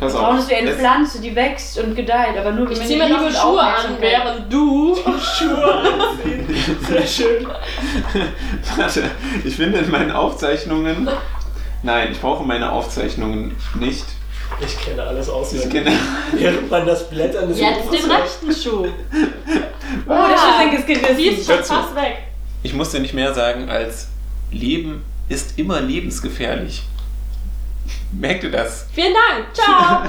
Pass 0.00 0.12
Vertrauen 0.12 0.38
ist 0.38 0.48
wie 0.50 0.54
eine 0.54 0.70
Es- 0.70 0.76
Pflanze, 0.78 1.20
die 1.20 1.34
wächst 1.36 1.78
und 1.78 1.94
gedeiht, 1.94 2.36
aber 2.38 2.52
nur 2.52 2.70
Ich 2.70 2.78
wenn 2.80 2.86
ziehe 2.86 2.98
man 2.98 3.08
mir 3.08 3.14
noch 3.16 3.20
Liebe 3.22 3.32
die 3.32 3.38
Schuhe 3.38 3.60
an, 3.62 3.96
während 4.00 4.52
du. 4.52 4.96
Schuhe 4.96 5.74
anziehen. 5.74 6.56
Sehr 6.88 7.06
schön. 7.06 7.46
Warte, 8.76 9.02
ich 9.44 9.56
finde 9.56 9.78
in 9.80 9.90
meinen 9.90 10.12
Aufzeichnungen. 10.12 11.08
Nein, 11.82 12.08
ich 12.12 12.20
brauche 12.20 12.44
meine 12.44 12.72
Aufzeichnungen 12.72 13.56
nicht. 13.78 14.04
Ich 14.60 14.78
kenne 14.80 15.02
alles 15.02 15.28
Ich 15.28 15.32
auswendig. 15.32 15.70
kenne. 15.70 15.92
Während 16.32 16.70
man 16.70 16.86
das 16.86 17.08
Blättern 17.08 17.48
des 17.48 17.60
Jetzt 17.60 17.92
den 17.92 18.10
rechten 18.10 18.52
Schuh. 18.54 18.86
Oh, 20.06 20.10
der 20.12 20.36
Schuhsenk 20.36 20.72
ist 20.74 20.86
Sie 20.86 20.94
gerissen. 20.94 21.40
ist 21.40 21.46
schon 21.46 21.64
fast 21.64 21.94
weg. 21.96 22.18
Ich 22.62 22.74
muss 22.74 22.90
dir 22.90 23.00
nicht 23.00 23.14
mehr 23.14 23.32
sagen 23.32 23.70
als 23.70 24.08
Leben 24.50 25.02
ist 25.30 25.58
immer 25.58 25.80
lebensgefährlich. 25.80 26.82
Merkt 28.12 28.44
ihr 28.44 28.50
das? 28.50 28.86
Vielen 28.92 29.14
Dank. 29.14 29.46
Ciao. 29.54 30.02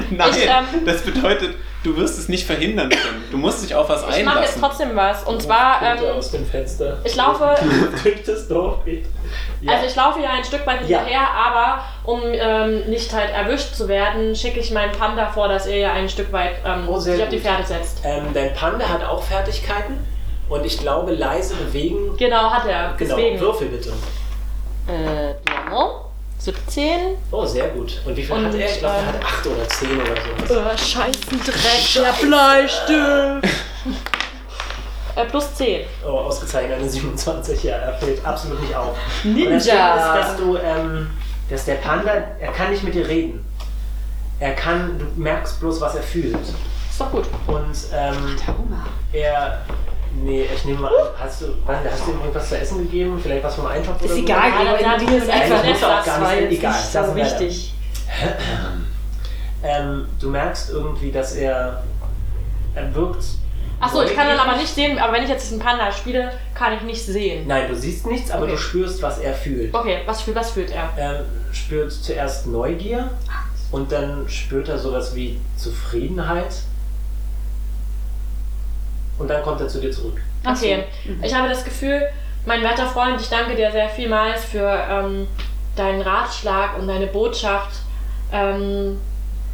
Nein, 0.10 0.30
Ich, 0.30 0.44
ähm, 0.44 0.84
das 0.86 1.02
bedeutet, 1.02 1.54
du 1.82 1.96
wirst 1.96 2.18
es 2.18 2.28
nicht 2.28 2.46
verhindern 2.46 2.88
können. 2.90 3.24
Du 3.30 3.36
musst 3.38 3.62
dich 3.64 3.74
auf 3.74 3.88
was 3.88 4.02
Ich 4.02 4.06
mache 4.06 4.18
jetzt 4.18 4.28
einlassen. 4.56 4.60
trotzdem 4.62 4.96
was. 4.96 5.22
Und 5.24 5.40
zwar, 5.42 5.80
Guckt 5.80 6.02
er 6.02 6.10
ähm, 6.12 6.16
aus 6.18 6.30
dem 6.30 6.46
Fenster. 6.46 6.98
ich 7.04 7.14
laufe, 7.16 7.54
durch 8.02 8.22
das 8.24 8.48
Dorf 8.48 8.84
geht. 8.84 9.06
Ja. 9.60 9.72
also 9.74 9.86
ich 9.86 9.94
laufe 9.96 10.20
ja 10.20 10.30
ein 10.30 10.44
Stück 10.44 10.66
weit 10.66 10.88
Ja. 10.88 10.98
hinterher, 10.98 11.28
aber 11.30 11.84
um 12.04 12.20
ähm, 12.24 12.80
nicht 12.90 13.12
halt 13.12 13.30
erwischt 13.30 13.74
zu 13.74 13.88
werden, 13.88 14.34
schicke 14.34 14.60
ich 14.60 14.70
meinen 14.72 14.92
Panda 14.92 15.26
vor, 15.28 15.48
dass 15.48 15.66
er 15.66 15.76
ja 15.78 15.92
ein 15.92 16.08
Stück 16.08 16.32
weit 16.32 16.56
ähm, 16.66 16.88
Oh, 16.88 16.98
sich 16.98 17.22
auf 17.22 17.28
die. 17.28 17.38
Pferde 17.40 17.64
setzt. 17.64 18.00
ähm, 18.04 18.24
dein 18.34 18.52
Panda 18.54 18.88
hat 18.88 19.04
auch 19.04 19.22
Fertigkeiten 19.22 19.98
und 20.48 20.64
ich 20.66 20.78
glaube 20.78 21.12
leise 21.12 21.54
bewegen. 21.54 22.16
Genau, 22.16 22.50
hat 22.50 22.66
er. 22.66 22.94
Genau, 22.98 23.16
Deswegen. 23.16 23.40
Würfel 23.40 23.68
bitte. 23.68 23.90
Äh, 24.88 25.34
normal. 25.70 26.09
17. 26.40 27.16
Oh, 27.30 27.44
sehr 27.44 27.68
gut. 27.68 28.00
Und 28.06 28.16
wie 28.16 28.22
viel 28.24 28.34
Und, 28.34 28.46
hat 28.46 28.54
er? 28.54 28.66
Ich 28.66 28.78
glaube, 28.78 28.94
er 28.96 29.00
ähm, 29.02 29.06
hat 29.08 29.24
8 29.24 29.46
oder 29.46 29.68
10 29.68 29.88
oder 30.00 30.14
sowas. 30.48 30.74
Äh, 30.74 30.78
scheißen 30.78 31.40
Dreck, 31.44 31.92
der 31.96 32.26
Bleistift. 32.26 33.56
äh, 35.16 35.24
plus 35.26 35.54
10. 35.54 35.86
Oh, 36.06 36.08
ausgezeichnet, 36.10 36.78
eine 36.78 36.88
27, 36.88 37.64
ja, 37.64 37.76
er 37.76 37.92
fällt 37.98 38.24
absolut 38.24 38.60
nicht 38.62 38.74
auf. 38.74 38.96
Ninja. 39.22 39.44
Und 39.48 39.54
das 39.54 39.64
Ding 39.64 39.74
ist, 39.74 40.28
dass 40.28 40.36
du, 40.38 40.56
ähm, 40.56 41.10
dass 41.50 41.64
der 41.66 41.74
Panda, 41.74 42.10
er 42.40 42.52
kann 42.52 42.70
nicht 42.70 42.82
mit 42.84 42.94
dir 42.94 43.06
reden. 43.06 43.44
er 44.38 44.54
kann, 44.54 44.98
du 44.98 45.20
merkst 45.20 45.60
bloß, 45.60 45.80
was 45.82 45.94
er 45.94 46.02
fühlt. 46.02 46.38
Ist 46.40 46.98
doch 46.98 47.10
gut. 47.10 47.26
Und 47.46 47.76
ähm, 47.92 48.36
Der 48.46 48.56
Hunger. 48.58 48.86
er, 49.12 49.60
nee, 50.12 50.44
ich 50.54 50.64
nehme 50.64 50.80
mal 50.80 50.88
an, 50.88 51.08
hast 51.18 51.42
du, 51.42 51.46
warte, 51.66 51.90
hast 51.90 52.06
du 52.06 52.12
ihm 52.12 52.18
irgendwas 52.20 52.48
zu 52.48 52.58
essen 52.58 52.78
gegeben? 52.78 53.18
Vielleicht 53.22 53.44
was 53.44 53.54
vom 53.54 53.66
Eintopf 53.66 54.02
Ist 54.02 54.10
oder 54.12 54.20
egal, 54.20 54.50
so? 54.50 54.56
Gregor, 54.58 54.76
Gregor, 54.78 54.98
die 54.98 55.04
mir 55.06 55.16
ist 55.18 55.30
einfach 55.30 55.62
das 55.62 55.70
ist 55.72 55.82
das, 55.82 56.06
war 56.20 56.30
nicht- 56.32 56.40
jetzt 56.42 56.52
egal, 56.58 56.72
nicht 56.72 56.92
so 56.92 57.16
wichtig. 57.16 57.74
Ähm, 59.62 60.06
du 60.20 60.30
merkst 60.30 60.70
irgendwie, 60.70 61.12
dass 61.12 61.34
er, 61.34 61.82
er 62.74 62.94
wirkt. 62.94 63.24
Achso, 63.78 64.02
ich 64.02 64.14
kann 64.14 64.26
dann 64.26 64.38
aber 64.38 64.56
nicht 64.58 64.68
sehen, 64.74 64.98
aber 64.98 65.12
wenn 65.14 65.22
ich 65.22 65.28
jetzt 65.28 65.44
diesen 65.44 65.58
Panda 65.58 65.90
spiele, 65.92 66.32
kann 66.54 66.74
ich 66.74 66.82
nicht 66.82 67.02
sehen. 67.04 67.46
Nein, 67.46 67.68
du 67.68 67.74
siehst 67.74 68.06
nichts, 68.06 68.30
aber 68.30 68.42
Okay. 68.44 68.52
du 68.52 68.58
spürst, 68.58 69.02
was 69.02 69.18
er 69.18 69.32
fühlt. 69.34 69.74
Okay, 69.74 70.00
was, 70.06 70.22
fühlt- 70.22 70.36
was 70.36 70.50
fühlt 70.50 70.70
er? 70.70 70.90
Er 70.96 71.24
spürt 71.52 71.92
zuerst 71.92 72.46
Neugier 72.46 73.10
und 73.70 73.90
dann 73.92 74.28
spürt 74.28 74.68
er 74.68 74.78
sowas 74.78 75.14
wie 75.14 75.40
Zufriedenheit. 75.56 76.52
Und 79.20 79.28
dann 79.28 79.42
kommt 79.42 79.60
er 79.60 79.68
zu 79.68 79.80
dir 79.80 79.92
zurück. 79.92 80.18
Okay, 80.44 80.84
Mhm. 81.04 81.22
ich 81.22 81.34
habe 81.34 81.48
das 81.48 81.62
Gefühl, 81.64 82.02
mein 82.46 82.62
werter 82.62 82.86
Freund, 82.86 83.20
ich 83.20 83.28
danke 83.28 83.54
dir 83.54 83.70
sehr 83.70 83.88
vielmals 83.88 84.44
für 84.46 84.66
ähm, 84.90 85.28
deinen 85.76 86.00
Ratschlag 86.00 86.78
und 86.78 86.88
deine 86.88 87.06
Botschaft. 87.06 87.80
Ähm, 88.32 88.98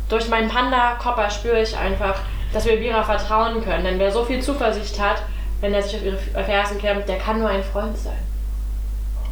durch 0.08 0.28
meinen 0.28 0.48
Panda-Kopper 0.48 1.28
spüre 1.30 1.60
ich 1.60 1.76
einfach, 1.76 2.14
dass 2.52 2.64
wir 2.64 2.80
Vira 2.80 3.02
vertrauen 3.02 3.62
können. 3.64 3.84
Denn 3.84 3.98
wer 3.98 4.12
so 4.12 4.24
viel 4.24 4.40
Zuversicht 4.40 5.00
hat, 5.00 5.22
wenn 5.60 5.74
er 5.74 5.82
sich 5.82 5.96
auf 5.96 6.02
ihre 6.04 6.44
Fersen 6.44 6.78
klemmt, 6.78 7.08
der 7.08 7.18
kann 7.18 7.40
nur 7.40 7.48
ein 7.48 7.64
Freund 7.64 7.98
sein. 7.98 8.16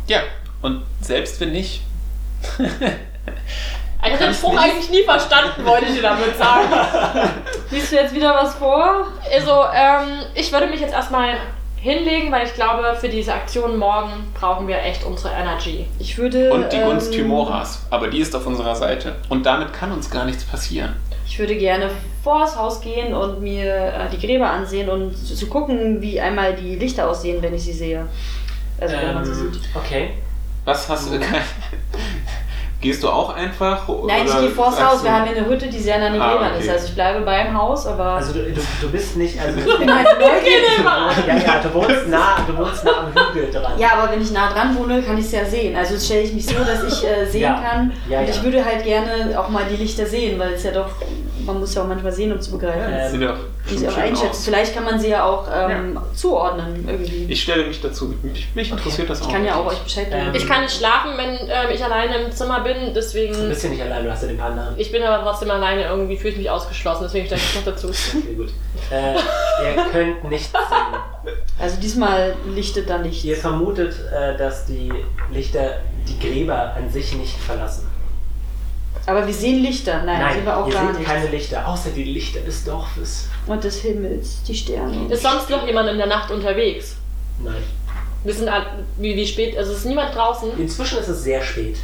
Ja, 0.09 0.19
und 0.63 0.83
selbst 1.01 1.41
wenn 1.41 1.53
nicht, 1.53 1.83
Ich 4.07 4.11
habe 4.13 4.25
den 4.25 4.35
Spruch 4.35 4.55
eigentlich 4.61 4.91
nie 4.91 5.03
verstanden, 5.05 5.65
wollte 5.65 5.87
ich 5.87 5.95
dir 5.95 6.03
damit 6.03 6.37
sagen. 6.37 6.69
Liest 7.71 7.93
du 7.93 7.97
jetzt 7.97 8.15
wieder 8.15 8.35
was 8.35 8.55
vor? 8.55 9.07
Also, 9.33 9.51
ähm, 9.75 10.21
ich 10.35 10.53
würde 10.53 10.67
mich 10.67 10.81
jetzt 10.81 10.93
erstmal 10.95 11.35
hinlegen, 11.77 12.33
weil 12.33 12.47
ich 12.47 12.55
glaube, 12.55 12.97
für 12.99 13.09
diese 13.09 13.35
Aktion 13.35 13.77
morgen 13.77 14.33
brauchen 14.33 14.67
wir 14.69 14.79
echt 14.83 15.05
unsere 15.05 15.35
Energy. 15.35 15.87
Ich 15.99 16.17
würde. 16.17 16.51
und 16.53 16.73
die 16.73 16.79
Gunst 16.79 17.09
ähm, 17.13 17.21
Timoras, 17.23 17.85
aber 17.91 18.09
die 18.09 18.21
ist 18.21 18.35
auf 18.35 18.47
unserer 18.47 18.75
Seite. 18.75 19.17
Und 19.29 19.45
damit 19.45 19.73
kann 19.73 19.93
uns 19.93 20.11
gar 20.11 20.25
nichts 20.25 20.45
passieren. 20.45 20.97
Ich 21.27 21.39
würde 21.39 21.57
gerne 21.57 21.91
vor 22.23 22.41
das 22.41 22.57
Haus 22.57 22.81
gehen 22.81 23.13
und 23.15 23.43
mir 23.43 23.65
äh, 23.75 24.11
die 24.11 24.25
Gräber 24.25 24.49
ansehen 24.49 24.89
und 24.89 25.17
zu, 25.17 25.35
zu 25.35 25.47
gucken, 25.47 26.01
wie 26.01 26.21
einmal 26.21 26.55
die 26.55 26.77
Lichter 26.77 27.09
aussehen, 27.09 27.43
wenn 27.43 27.55
ich 27.55 27.65
sie 27.65 27.73
sehe. 27.73 28.07
Also 28.81 28.97
wenn 28.97 29.15
man 29.15 29.25
sie 29.25 29.33
Ähm, 29.33 29.53
sieht. 29.53 29.63
okay. 29.75 30.11
Was 30.65 30.89
hast 30.89 31.11
du? 31.13 31.19
Gehst 32.85 33.03
du 33.03 33.09
auch 33.09 33.35
einfach? 33.35 33.89
Nein, 34.07 34.27
ich 34.27 34.39
gehe 34.39 34.51
vors 34.51 34.81
Haus. 34.83 34.99
du- 34.99 35.05
Wir 35.05 35.13
haben 35.13 35.27
hier 35.27 35.37
eine 35.39 35.47
Hütte, 35.49 35.67
die 35.69 35.79
sehr 35.81 35.99
nah 35.99 36.07
an 36.07 36.13
den 36.13 36.23
Ah, 36.23 36.49
ist. 36.59 36.69
Also 36.69 36.87
ich 36.89 36.95
bleibe 36.95 37.21
beim 37.25 37.57
Haus, 37.57 37.87
aber. 37.87 38.05
Also 38.05 38.33
du, 38.35 38.43
du, 38.53 38.61
du 38.83 38.91
bist 38.91 39.17
nicht, 39.17 39.41
also 39.41 39.59
ich 39.59 39.79
bin 39.79 39.95
halt 39.95 40.07
neugierig. 40.21 41.27
ja, 41.27 41.37
ja, 41.37 41.61
du 41.63 41.73
wohnst 41.75 42.07
nah, 42.09 42.37
du 42.47 42.57
wohnst 42.57 42.85
nah 42.85 42.91
am 43.07 43.07
Hügel 43.33 43.51
dran. 43.51 43.73
Ja, 43.79 43.89
aber 43.99 44.13
wenn 44.13 44.21
ich 44.23 44.31
nah 44.33 44.53
dran 44.53 44.77
wohne, 44.79 45.03
kann 45.03 45.17
ich 45.19 45.25
es 45.25 45.33
ja 45.33 45.45
sehen. 45.45 45.75
Also 45.77 45.99
stelle 45.99 46.23
ich 46.23 46.33
mich 46.35 46.47
so, 46.47 46.55
dass 46.63 46.83
ich 46.85 47.05
äh, 47.09 47.25
sehen 47.27 47.41
Ja. 47.43 47.55
kann. 47.67 47.93
Ja, 48.09 48.21
und 48.21 48.29
ja. 48.29 48.35
ich 48.35 48.43
würde 48.43 48.65
halt 48.65 48.85
gerne 48.85 49.39
auch 49.39 49.49
mal 49.49 49.65
die 49.71 49.77
Lichter 49.77 50.07
sehen, 50.07 50.39
weil 50.39 50.53
es 50.53 50.63
ja 50.63 50.71
doch, 50.73 50.91
man 51.47 51.61
muss 51.61 51.75
ja 51.75 51.83
auch 51.83 51.87
manchmal 51.87 52.13
sehen, 52.13 52.33
um 52.33 52.41
zu 52.41 52.53
begreifen, 52.53 52.93
Ähm, 52.93 53.11
Sieht 53.13 53.23
doch 53.23 53.37
wie 53.67 53.77
sie 53.79 53.89
auch 53.89 53.93
schön 53.93 54.03
einschätzen. 54.03 54.29
aus. 54.31 54.45
Vielleicht 54.45 54.75
kann 54.75 54.85
man 54.85 54.99
sie 54.99 55.09
ja 55.09 55.25
auch 55.25 55.47
ähm, 55.53 55.99
zuordnen 56.15 56.85
irgendwie. 56.89 57.27
Ich 57.33 57.43
stelle 57.43 57.67
mich 57.67 57.81
dazu. 57.81 58.15
Mich, 58.23 58.49
mich 58.55 58.71
interessiert 58.71 59.09
das 59.09 59.23
auch. 59.23 59.27
Ich 59.29 59.33
kann 59.33 59.45
ja 59.45 59.55
auch 59.57 59.67
euch 59.67 59.79
Bescheid 59.79 60.11
geben. 60.11 60.27
Ähm, 60.29 60.35
Ich 60.35 60.47
kann 60.47 60.63
nicht 60.63 60.77
schlafen, 60.77 61.13
wenn 61.17 61.31
ähm, 61.49 61.71
ich 61.75 61.83
alleine 61.85 62.17
im 62.19 62.31
Zimmer 62.33 62.61
bin, 62.61 62.77
Du 62.89 62.93
deswegen. 62.95 63.49
bist 63.49 63.65
ja 63.65 63.71
nicht 63.71 63.83
allein, 63.83 64.05
du 64.05 64.11
hast 64.11 64.23
ja 64.23 64.29
den 64.29 64.39
Panda. 64.39 64.75
Ich 64.77 64.93
bin 64.93 65.03
aber 65.03 65.23
trotzdem 65.25 65.51
alleine, 65.51 65.85
irgendwie 65.85 66.17
fühle 66.17 66.31
ich 66.33 66.39
mich 66.39 66.51
ausgeschlossen, 66.51 67.05
deswegen 67.05 67.27
stelle 67.27 67.41
ich 67.41 67.55
noch 67.57 67.65
dazu. 67.65 67.89
Okay, 68.15 68.35
gut. 68.37 68.51
Äh, 68.91 69.15
ihr 69.15 69.85
könnt 69.93 70.25
nichts 70.31 70.51
sehen. 70.53 71.33
Also 71.59 71.81
diesmal 71.81 72.35
lichtet 72.55 72.91
da 72.91 72.99
nichts. 72.99 73.25
Ihr 73.25 73.37
vermutet, 73.37 73.95
äh, 74.13 74.37
dass 74.37 74.67
die 74.67 74.93
Lichter 75.33 75.79
die 76.07 76.19
Gräber 76.19 76.75
an 76.77 76.91
sich 76.91 77.15
nicht 77.17 77.37
verlassen. 77.39 77.89
Aber 79.07 79.27
wir 79.27 79.35
sehen 79.35 79.63
Lichter. 79.63 80.03
Nein, 80.03 80.35
sehen 80.35 80.45
wir 80.45 80.57
auch 80.57 80.67
ihr 80.67 80.73
gar 80.73 80.87
seht 80.89 80.99
nicht. 80.99 81.09
keine 81.09 81.29
Lichter, 81.29 81.69
außer 81.69 81.91
die 81.91 82.05
Lichter 82.05 82.41
des 82.41 82.65
Dorfes. 82.65 83.29
Und 83.47 83.63
des 83.63 83.81
Himmels, 83.81 84.43
die 84.45 84.55
Sterne. 84.55 85.13
Ist 85.13 85.23
sonst 85.23 85.51
noch 85.51 85.67
jemand 85.67 85.91
in 85.91 85.99
der 85.99 86.07
Nacht 86.07 86.31
unterwegs? 86.31 86.97
Nein. 87.43 87.63
Wir 88.25 88.33
sind 88.33 88.49
wie, 88.97 89.15
wie 89.15 89.27
spät, 89.27 89.57
also 89.59 89.73
ist 89.73 89.85
niemand 89.85 90.15
draußen. 90.15 90.59
Inzwischen 90.59 90.99
ist 90.99 91.09
es 91.09 91.23
sehr 91.23 91.43
spät. 91.43 91.77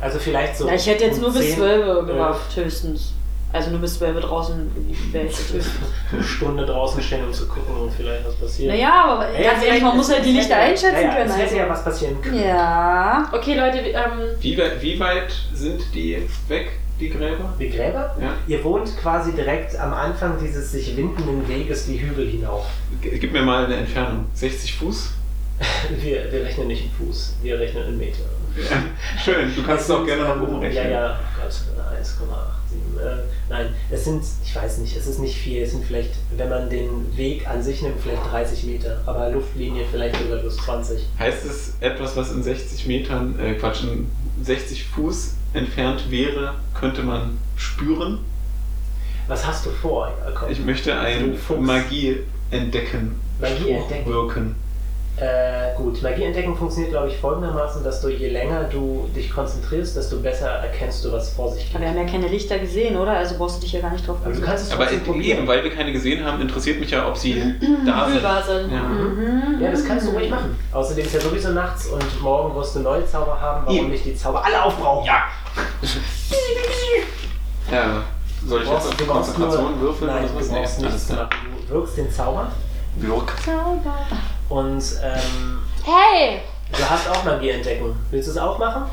Also 0.00 0.18
vielleicht 0.18 0.56
so. 0.56 0.68
Ja, 0.68 0.74
ich 0.74 0.86
hätte 0.86 1.04
jetzt 1.04 1.16
um 1.16 1.22
nur 1.22 1.32
bis 1.32 1.46
10, 1.46 1.56
12 1.56 1.86
11, 1.86 2.06
gemacht, 2.06 2.56
höchstens. 2.56 3.12
Also 3.52 3.70
nur 3.70 3.80
bis 3.80 3.98
12 3.98 4.20
draußen 4.20 4.70
ich 4.90 5.12
jetzt 5.12 5.52
höchstens. 5.52 5.66
eine 6.10 6.22
Stunde 6.22 6.64
draußen 6.64 7.02
stehen, 7.02 7.24
um 7.26 7.32
zu 7.32 7.46
gucken 7.46 7.74
und 7.76 7.92
vielleicht 7.92 8.26
was 8.26 8.34
passiert. 8.36 8.72
Naja, 8.72 9.04
aber 9.04 9.38
Ja, 9.38 9.52
ganz 9.52 9.64
ehrlich, 9.64 9.82
man 9.82 9.96
muss 9.96 10.10
halt 10.10 10.24
die 10.24 10.32
Lichter 10.32 10.56
einschätzen 10.56 10.94
ja, 10.94 11.00
ja, 11.02 11.14
können. 11.14 11.28
Es 11.30 11.36
hätte 11.36 11.44
Also. 11.44 11.56
ja 11.56 11.68
was 11.68 11.84
passieren 11.84 12.22
können. 12.22 12.42
Ja. 12.42 13.28
Okay, 13.32 13.54
Leute, 13.54 13.78
ähm, 13.78 14.36
Wie, 14.40 14.56
weit- 14.56 14.80
wie 14.80 14.98
weit 14.98 15.32
sind 15.52 15.82
die 15.94 16.16
weg, 16.48 16.70
die 16.98 17.10
Gräber? 17.10 17.52
Die 17.58 17.68
Gräber? 17.68 18.16
Ja. 18.20 18.32
Ihr 18.46 18.64
wohnt 18.64 18.96
quasi 18.96 19.32
direkt 19.32 19.78
am 19.78 19.92
Anfang 19.92 20.38
dieses 20.42 20.72
sich 20.72 20.96
windenden 20.96 21.46
Weges 21.46 21.84
die 21.86 22.00
Hügel 22.00 22.28
hinauf. 22.28 22.64
Gib 23.02 23.32
mir 23.32 23.42
mal 23.42 23.66
eine 23.66 23.76
Entfernung. 23.76 24.26
60 24.34 24.74
Fuß? 24.76 25.10
Wir, 26.02 26.32
wir 26.32 26.42
rechnen 26.44 26.66
nicht 26.68 26.84
in 26.86 26.90
Fuß, 26.90 27.36
wir 27.42 27.60
rechnen 27.60 27.86
in 27.86 27.98
Meter. 27.98 28.24
Ja. 28.56 28.82
Schön, 29.24 29.54
du 29.54 29.62
kannst 29.62 29.84
es 29.84 29.90
auch 29.90 30.04
gerne 30.04 30.22
nach 30.24 30.40
oben 30.40 30.58
rechnen. 30.60 30.84
Ja, 30.84 30.90
ja, 30.90 31.20
Gott, 31.40 31.50
1,87. 31.50 33.00
Äh, 33.00 33.22
nein, 33.48 33.74
es 33.90 34.04
sind, 34.04 34.22
ich 34.44 34.54
weiß 34.54 34.78
nicht, 34.78 34.96
es 34.96 35.06
ist 35.06 35.18
nicht 35.18 35.36
viel. 35.36 35.62
Es 35.62 35.72
sind 35.72 35.84
vielleicht, 35.84 36.10
wenn 36.36 36.48
man 36.48 36.68
den 36.70 37.16
Weg 37.16 37.48
an 37.48 37.62
sich 37.62 37.82
nimmt, 37.82 38.00
vielleicht 38.00 38.22
30 38.30 38.64
Meter, 38.64 39.00
aber 39.06 39.30
Luftlinie 39.30 39.84
vielleicht 39.90 40.16
sogar 40.20 40.38
plus 40.38 40.56
20. 40.58 41.06
Heißt 41.18 41.44
es 41.44 41.74
etwas, 41.80 42.16
was 42.16 42.30
in 42.32 42.42
60 42.42 42.86
Metern, 42.86 43.38
äh 43.40 43.54
Quatsch, 43.54 43.82
in 43.82 44.10
60 44.42 44.84
Fuß 44.84 45.34
entfernt 45.54 46.10
wäre, 46.10 46.54
könnte 46.74 47.02
man 47.02 47.38
spüren? 47.56 48.18
Was 49.28 49.46
hast 49.46 49.66
du 49.66 49.70
vor, 49.70 50.12
Jakob? 50.26 50.50
Ich 50.50 50.60
möchte 50.64 50.94
ein 50.98 51.32
Du 51.32 51.36
Fuchs. 51.38 51.60
Magie 51.60 52.18
entdecken. 52.50 53.14
Magie 53.40 53.70
entdecken. 53.70 54.10
wirken. 54.10 54.54
Äh, 55.18 55.76
gut, 55.76 56.00
Magie 56.02 56.24
entdecken 56.24 56.56
funktioniert, 56.56 56.90
glaube 56.92 57.08
ich, 57.08 57.16
folgendermaßen, 57.18 57.84
dass 57.84 58.00
du 58.00 58.08
je 58.08 58.30
länger 58.30 58.64
du 58.64 59.08
dich 59.14 59.30
konzentrierst, 59.30 59.94
desto 59.94 60.18
besser 60.20 60.48
erkennst 60.48 61.04
du, 61.04 61.12
was 61.12 61.28
vor 61.34 61.52
sich 61.52 61.66
geht. 61.66 61.74
Aber 61.74 61.82
wir 61.84 61.90
haben 61.90 61.98
ja 61.98 62.04
keine 62.10 62.28
Lichter 62.28 62.58
gesehen, 62.58 62.96
oder? 62.96 63.12
Also 63.12 63.36
brauchst 63.36 63.58
du 63.58 63.60
dich 63.60 63.72
ja 63.72 63.80
gar 63.80 63.90
nicht 63.92 64.08
drauf 64.08 64.16
Also 64.24 64.40
du 64.40 64.46
kannst 64.46 64.66
es 64.68 64.72
Aber 64.72 64.90
eben, 64.90 65.46
weil 65.46 65.62
wir 65.62 65.70
keine 65.74 65.92
gesehen 65.92 66.24
haben, 66.24 66.40
interessiert 66.40 66.80
mich 66.80 66.90
ja, 66.90 67.06
ob 67.06 67.16
sie 67.16 67.34
da 67.86 68.04
sind. 68.06 68.14
fühlbar 68.14 68.42
sind. 68.42 68.72
Ja. 68.72 68.80
Mhm. 68.80 69.60
Ja, 69.60 69.70
das 69.70 69.84
kannst 69.86 70.06
du 70.06 70.12
ruhig 70.12 70.30
machen. 70.30 70.58
Außerdem 70.72 71.04
ist 71.04 71.14
ja 71.14 71.20
sowieso 71.20 71.50
nachts 71.50 71.86
und 71.88 72.22
morgen 72.22 72.54
wirst 72.56 72.74
du 72.76 72.80
neue 72.80 73.06
Zauber 73.06 73.38
haben. 73.38 73.66
Warum 73.66 73.78
Eben. 73.78 73.90
nicht 73.90 74.06
die 74.06 74.16
Zauber 74.16 74.42
alle 74.44 74.64
aufbrauchen? 74.64 75.04
Ja! 75.04 75.24
ja. 77.70 78.02
Soll 78.46 78.62
ich 78.62 78.68
Du 78.68 78.72
jetzt 78.74 78.82
brauchst- 78.82 78.88
auf 78.88 78.96
du 78.96 79.04
brauchst 79.06 79.34
Konzentration 79.34 79.80
würfeln 79.80 80.10
Nein, 80.10 80.24
oder 80.24 80.32
du 80.32 80.38
was? 80.40 80.48
brauchst 80.48 80.80
Nee, 80.80 80.86
nichts. 80.86 81.06
Du 81.68 81.74
wirkst 81.74 81.96
den 81.98 82.10
Zauber 82.10 82.50
Wirk. 82.96 83.32
Und 84.52 84.82
ähm, 85.02 85.62
Hey! 85.84 86.42
du 86.70 86.90
hast 86.90 87.08
auch 87.08 87.24
Magie 87.24 87.50
entdecken. 87.50 87.96
Willst 88.10 88.28
du 88.28 88.32
es 88.32 88.38
auch 88.38 88.58
machen? 88.58 88.84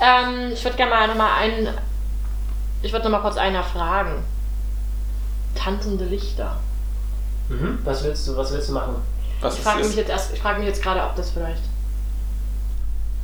Ähm, 0.00 0.50
ich 0.52 0.62
würde 0.64 0.76
gerne 0.76 0.90
mal 0.90 1.08
nochmal 1.08 1.30
einen. 1.40 1.68
Ich 2.82 2.92
würde 2.92 3.04
nochmal 3.04 3.22
kurz 3.22 3.36
einer 3.36 3.62
fragen. 3.62 4.22
Tanzende 5.54 6.04
Lichter. 6.04 6.56
Mhm. 7.48 7.78
Was 7.84 8.04
willst 8.04 8.28
du, 8.28 8.36
was 8.36 8.52
willst 8.52 8.68
du 8.68 8.74
machen? 8.74 8.96
Was 9.40 9.56
Ich 9.56 9.62
frage 9.62 9.84
mich 9.84 9.96
jetzt 9.96 10.10
erst, 10.10 10.32
ich 10.34 10.40
frage 10.40 10.58
mich 10.58 10.68
jetzt 10.68 10.82
gerade, 10.82 11.02
ob 11.02 11.16
das 11.16 11.30
vielleicht. 11.30 11.62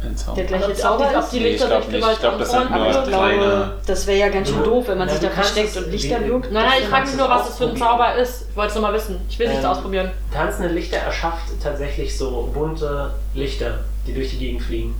Ein 0.00 0.16
Zauber. 0.16 0.36
Der 0.36 0.44
gleiche 0.44 0.74
Zauber 0.74 1.04
ob 1.04 1.10
die- 1.10 1.16
ob 1.16 1.22
ist? 1.24 1.32
die 1.32 1.40
Nee, 1.40 1.46
ich 1.46 1.52
Lichter 1.52 1.68
glaub 1.68 1.88
nicht. 1.90 2.04
das 2.04 2.50
sind 2.50 2.70
nur 2.70 2.78
kleine- 3.02 3.36
glaube, 3.38 3.70
das 3.86 4.06
wäre 4.06 4.18
ja 4.18 4.28
ganz 4.28 4.48
schön 4.48 4.62
doof, 4.64 4.84
wenn 4.88 4.98
man 4.98 5.06
na, 5.08 5.12
sich 5.12 5.22
da 5.22 5.30
versteckt 5.30 5.76
und 5.76 5.90
Lichter 5.90 6.24
wirkt. 6.24 6.52
Nein, 6.52 6.64
nein, 6.66 6.78
ich 6.82 6.88
frage 6.88 7.06
mich 7.06 7.16
nur, 7.16 7.28
was 7.28 7.46
das 7.48 7.58
für 7.58 7.64
ein. 7.64 7.76
Zauber 7.76 8.14
ist. 8.14 8.46
Ich 8.50 8.56
wollte 8.56 8.68
es 8.68 8.74
nur 8.76 8.82
mal 8.82 8.92
wissen. 8.94 9.20
Ich 9.28 9.38
will 9.40 9.46
es 9.48 9.54
nicht 9.54 9.64
Ähm, 9.64 9.70
ausprobieren. 9.70 10.10
Tanzende 10.32 10.68
Lichter 10.72 10.98
erschafft 10.98 11.48
tatsächlich 11.62 12.16
so 12.16 12.48
bunte 12.54 13.10
Lichter, 13.34 13.80
die 14.06 14.14
durch 14.14 14.30
die 14.30 14.38
Gegend 14.38 14.62
fliegen. 14.62 14.94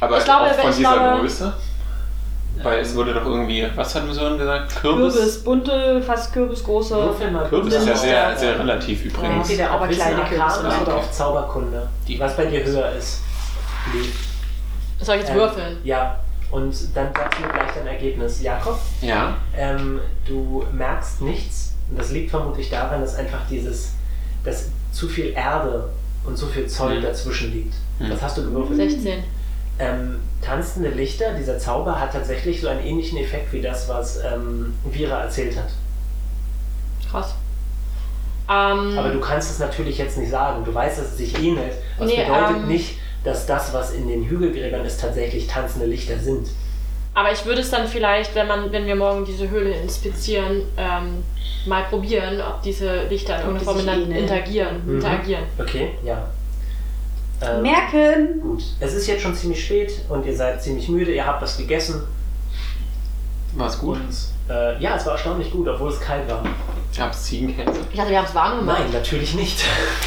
Aber 0.00 0.18
Ich 0.18 0.24
glaube, 0.24 0.46
auch 0.50 0.54
von 0.54 0.70
ich 0.70 0.76
dieser 0.76 0.92
glaube- 0.92 1.20
Größe? 1.20 1.52
Weil 2.62 2.78
es 2.80 2.94
wurde 2.94 3.12
doch 3.14 3.24
irgendwie, 3.24 3.66
was 3.74 3.94
hat 3.96 4.02
Sören 4.12 4.38
gesagt? 4.38 4.76
Kürbis? 4.80 5.14
Kürbis, 5.14 5.42
bunte, 5.44 6.02
fast 6.06 6.32
kürbisgroße. 6.32 6.96
Kürbis 7.48 7.74
ist 7.74 7.86
ja 7.86 7.92
Lichter. 7.92 7.96
sehr, 7.96 8.36
sehr 8.36 8.58
relativ 8.60 9.04
übrigens. 9.04 9.48
Entweder 9.50 9.70
Aber 9.72 9.88
kleine 9.88 10.22
Arcanis 10.22 10.58
oder 10.82 10.96
auf 10.96 11.10
Zauberkunde, 11.10 11.88
was 12.18 12.36
bei 12.36 12.46
dir 12.46 12.64
höher 12.64 12.92
ist. 12.92 13.20
Die, 13.92 15.04
Soll 15.04 15.16
ich 15.16 15.20
jetzt 15.22 15.30
ähm, 15.30 15.36
würfeln? 15.36 15.76
Ja, 15.84 16.20
und 16.50 16.74
dann 16.94 17.12
sagst 17.14 17.38
du 17.38 17.42
mir 17.46 17.52
gleich 17.52 17.70
dein 17.74 17.86
Ergebnis. 17.86 18.42
Jakob, 18.42 18.78
Ja. 19.00 19.36
ähm, 19.56 20.00
du 20.26 20.64
merkst 20.72 21.20
nichts. 21.22 21.74
Und 21.90 21.98
das 21.98 22.10
liegt 22.10 22.30
vermutlich 22.30 22.70
daran, 22.70 23.00
dass 23.00 23.14
einfach 23.16 23.40
dieses, 23.50 23.92
dass 24.44 24.68
zu 24.92 25.08
viel 25.08 25.32
Erde 25.32 25.88
und 26.24 26.36
zu 26.38 26.46
viel 26.46 26.66
Zoll 26.66 26.98
Mhm. 26.98 27.02
dazwischen 27.02 27.52
liegt. 27.52 27.74
Mhm. 27.98 28.10
Was 28.10 28.22
hast 28.22 28.38
du 28.38 28.44
gewürfelt? 28.44 28.76
16. 28.78 29.22
ähm, 29.78 30.20
tanzende 30.40 30.88
Lichter, 30.90 31.34
dieser 31.34 31.58
Zauber 31.58 31.98
hat 32.00 32.12
tatsächlich 32.12 32.60
so 32.60 32.68
einen 32.68 32.80
ähnlichen 32.86 33.18
Effekt 33.18 33.52
wie 33.52 33.60
das, 33.60 33.88
was 33.88 34.18
ähm, 34.24 34.72
Vira 34.84 35.22
erzählt 35.24 35.56
hat. 35.56 35.68
Krass. 37.10 37.34
Ähm, 38.48 38.98
Aber 38.98 39.10
du 39.10 39.20
kannst 39.20 39.50
es 39.50 39.58
natürlich 39.58 39.98
jetzt 39.98 40.16
nicht 40.18 40.30
sagen. 40.30 40.64
Du 40.64 40.72
weißt, 40.74 40.98
dass 40.98 41.06
es 41.06 41.16
sich 41.16 41.38
ähnelt. 41.42 41.72
Das 41.98 42.06
Nee, 42.08 42.22
bedeutet 42.24 42.56
ähm, 42.58 42.68
nicht, 42.68 42.98
dass 43.24 43.46
das, 43.46 43.72
was 43.72 43.92
in 43.92 44.06
den 44.06 44.24
Hügelgräbern 44.24 44.84
ist, 44.84 45.00
tatsächlich 45.00 45.46
tanzende 45.46 45.86
Lichter 45.86 46.18
sind. 46.18 46.48
aber 47.14 47.32
ich 47.32 47.44
würde 47.46 47.60
es 47.60 47.70
dann 47.70 47.86
vielleicht, 47.88 48.34
wenn 48.34 48.46
man, 48.46 48.70
wenn 48.72 48.86
wir 48.86 48.96
morgen 48.96 49.24
diese 49.24 49.48
Höhle 49.48 49.70
inspizieren, 49.70 50.62
ähm, 50.76 51.22
mal 51.66 51.84
probieren, 51.84 52.40
ob 52.40 52.60
diese 52.62 53.04
Lichter 53.04 53.36
in 53.36 53.40
irgendeiner 53.42 53.64
Form 53.64 53.76
miteinander 53.78 54.16
interagieren. 54.16 54.82
Mhm. 54.84 54.96
interagieren. 54.96 55.44
Okay, 55.58 55.92
ja. 56.04 56.28
Ähm, 57.40 57.62
Merken! 57.62 58.40
Gut. 58.40 58.62
Es 58.80 58.94
ist 58.94 59.06
jetzt 59.06 59.22
schon 59.22 59.34
ziemlich 59.34 59.64
spät 59.64 59.92
und 60.08 60.24
ihr 60.26 60.36
seid 60.36 60.62
ziemlich 60.62 60.88
müde. 60.88 61.12
Ihr 61.12 61.26
habt 61.26 61.42
was 61.42 61.56
gegessen. 61.56 62.02
War's 63.54 63.78
gut? 63.78 63.98
Und 63.98 64.52
äh, 64.54 64.80
ja, 64.82 64.96
es 64.96 65.06
war 65.06 65.12
erstaunlich 65.12 65.50
gut, 65.50 65.66
obwohl 65.68 65.90
es 65.90 66.00
kalt 66.00 66.28
war. 66.28 66.42
Gab's 66.96 67.24
Ziegenkäse? 67.24 67.70
Ich 67.90 67.96
dachte, 67.96 68.10
wir 68.10 68.18
haben 68.18 68.26
es 68.26 68.34
warm 68.34 68.58
gemacht. 68.60 68.78
Nein, 68.80 68.92
natürlich 68.92 69.34
nicht. 69.34 69.58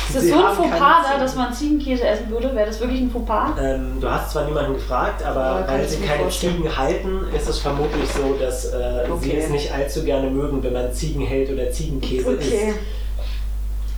Ist 0.08 0.16
das 0.16 0.24
Sie 0.24 0.30
so 0.30 0.36
ein 0.46 0.56
Fauxpas 0.56 0.80
da, 0.80 1.04
Ziegen. 1.10 1.20
dass 1.20 1.36
man 1.36 1.54
Ziegenkäse 1.54 2.08
essen 2.08 2.30
würde? 2.30 2.56
Wäre 2.56 2.68
das 2.68 2.80
wirklich 2.80 3.02
ein 3.02 3.12
Fauxpas? 3.12 3.50
Ähm, 3.62 3.98
du 4.00 4.10
hast 4.10 4.32
zwar 4.32 4.46
niemanden 4.46 4.74
gefragt, 4.76 5.22
aber 5.24 5.62
Ja, 5.62 5.68
weil 5.68 5.88
sie 5.88 5.98
keine 6.06 6.22
vorstellen. 6.24 6.56
Ziegen 6.58 6.78
halten, 6.78 7.20
ist 7.36 7.50
es 7.50 7.60
vermutlich 7.60 8.10
so, 8.10 8.38
dass 8.40 8.66
äh, 8.66 9.06
sie 9.06 9.12
Okay. 9.12 9.38
es 9.44 9.50
nicht 9.50 9.72
allzu 9.74 10.04
gerne 10.06 10.30
mögen, 10.30 10.64
wenn 10.64 10.72
man 10.74 10.94
Ziegen 10.94 11.26
hält 11.26 11.52
oder 11.52 11.70
Ziegenkäse 11.72 12.32
isst. 12.34 12.54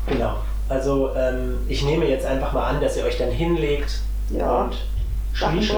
Genau. 0.08 0.36
Also 0.68 1.12
ähm, 1.16 1.58
ich 1.68 1.84
nehme 1.84 2.06
jetzt 2.06 2.26
einfach 2.26 2.54
mal 2.54 2.66
an, 2.68 2.82
dass 2.82 2.98
ihr 2.98 3.04
euch 3.04 3.18
dann 3.18 3.32
hinlegt 3.32 4.00
Ja. 4.32 4.64
und 4.64 4.76
Sachen 5.40 5.62
Schlie, 5.62 5.78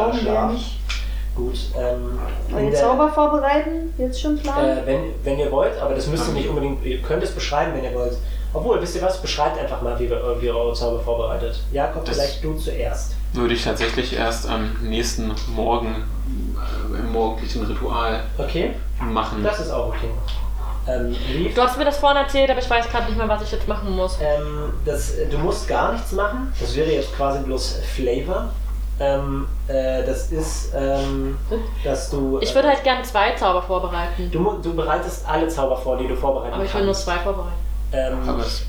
Gut. 1.36 1.56
Ähm, 1.78 2.20
wir 2.50 2.72
der- 2.72 2.80
Zauber 2.80 3.10
vorbereiten? 3.12 3.94
Jetzt 3.98 4.22
schon 4.22 4.38
planen? 4.38 4.80
Äh, 4.80 4.86
wenn, 4.86 5.04
wenn 5.24 5.40
ihr 5.40 5.52
wollt, 5.52 5.80
aber 5.80 5.96
das 5.96 6.08
müsst 6.08 6.28
ihr 6.28 6.34
nicht 6.34 6.50
unbedingt, 6.50 6.84
ihr 6.86 7.02
könnt 7.02 7.24
es 7.24 7.32
beschreiben, 7.32 7.72
wenn 7.76 7.84
ihr 7.84 7.94
wollt. 7.94 8.18
Obwohl, 8.54 8.82
wisst 8.82 8.96
ihr 8.98 9.02
was, 9.02 9.22
beschreibt 9.22 9.58
einfach 9.58 9.82
mal, 9.82 9.98
wie, 9.98 10.10
wir, 10.10 10.22
wie 10.42 10.48
ihr 10.48 10.56
eure 10.56 10.74
Zauber 10.74 11.00
vorbereitet. 11.00 11.60
Jakob, 11.72 12.04
Das- 12.06 12.16
vielleicht 12.18 12.44
du 12.44 12.54
zuerst. 12.56 13.14
Würde 13.34 13.54
ich 13.54 13.64
tatsächlich 13.64 14.14
erst 14.14 14.46
am 14.50 14.76
nächsten 14.84 15.32
Morgen 15.56 16.04
äh, 16.96 17.00
im 17.00 17.12
morgendlichen 17.14 17.64
Ritual 17.66 18.24
Okay, 18.38 18.72
machen. 19.02 19.42
das 19.42 19.62
ist 19.62 19.72
auch 19.72 19.88
okay. 19.88 20.10
Ähm, 20.88 21.16
Du 21.56 21.62
hast 21.62 21.78
mir 21.78 21.86
das 21.86 21.98
vorhin 22.00 22.18
erzählt, 22.18 22.50
aber 22.50 22.60
ich 22.60 22.70
weiß 22.70 22.90
gerade 22.90 23.06
nicht 23.06 23.16
mehr, 23.18 23.30
was 23.30 23.44
ich 23.44 23.52
jetzt 23.54 23.68
machen 23.70 23.96
muss. 23.96 24.18
ähm, 24.22 24.74
das, 24.84 25.14
du 25.30 25.38
musst 25.38 25.68
gar 25.70 25.94
nichts 25.94 26.12
machen, 26.12 26.52
das 26.60 26.76
wäre 26.76 26.92
jetzt 26.92 27.16
quasi 27.16 27.40
bloß 27.44 27.80
Flavor. 27.96 28.50
Ähm, 29.00 29.48
äh, 29.72 30.04
das 30.06 30.32
ist, 30.32 30.74
ähm, 30.76 31.38
dass 31.84 32.10
du... 32.10 32.40
Ich 32.42 32.54
würde 32.56 32.68
halt 32.70 32.84
gern 32.84 33.04
zwei 33.04 33.32
Zauber 33.36 33.62
vorbereiten. 33.62 34.30
Du, 34.32 34.60
du 34.62 34.74
bereitest 34.76 35.28
alle 35.28 35.48
Zauber 35.48 35.78
vor, 35.78 35.98
die 35.98 36.08
du 36.08 36.16
vorbereiten 36.16 36.54
Aber 36.56 36.66
ich 36.66 36.74
will 36.74 36.82
nur 36.82 36.94
kannst. 36.94 37.06
zwei 37.06 37.18
vorbereiten. 37.20 37.56
Ähm, 37.94 38.18
Aber 38.30 38.40
es 38.42 38.64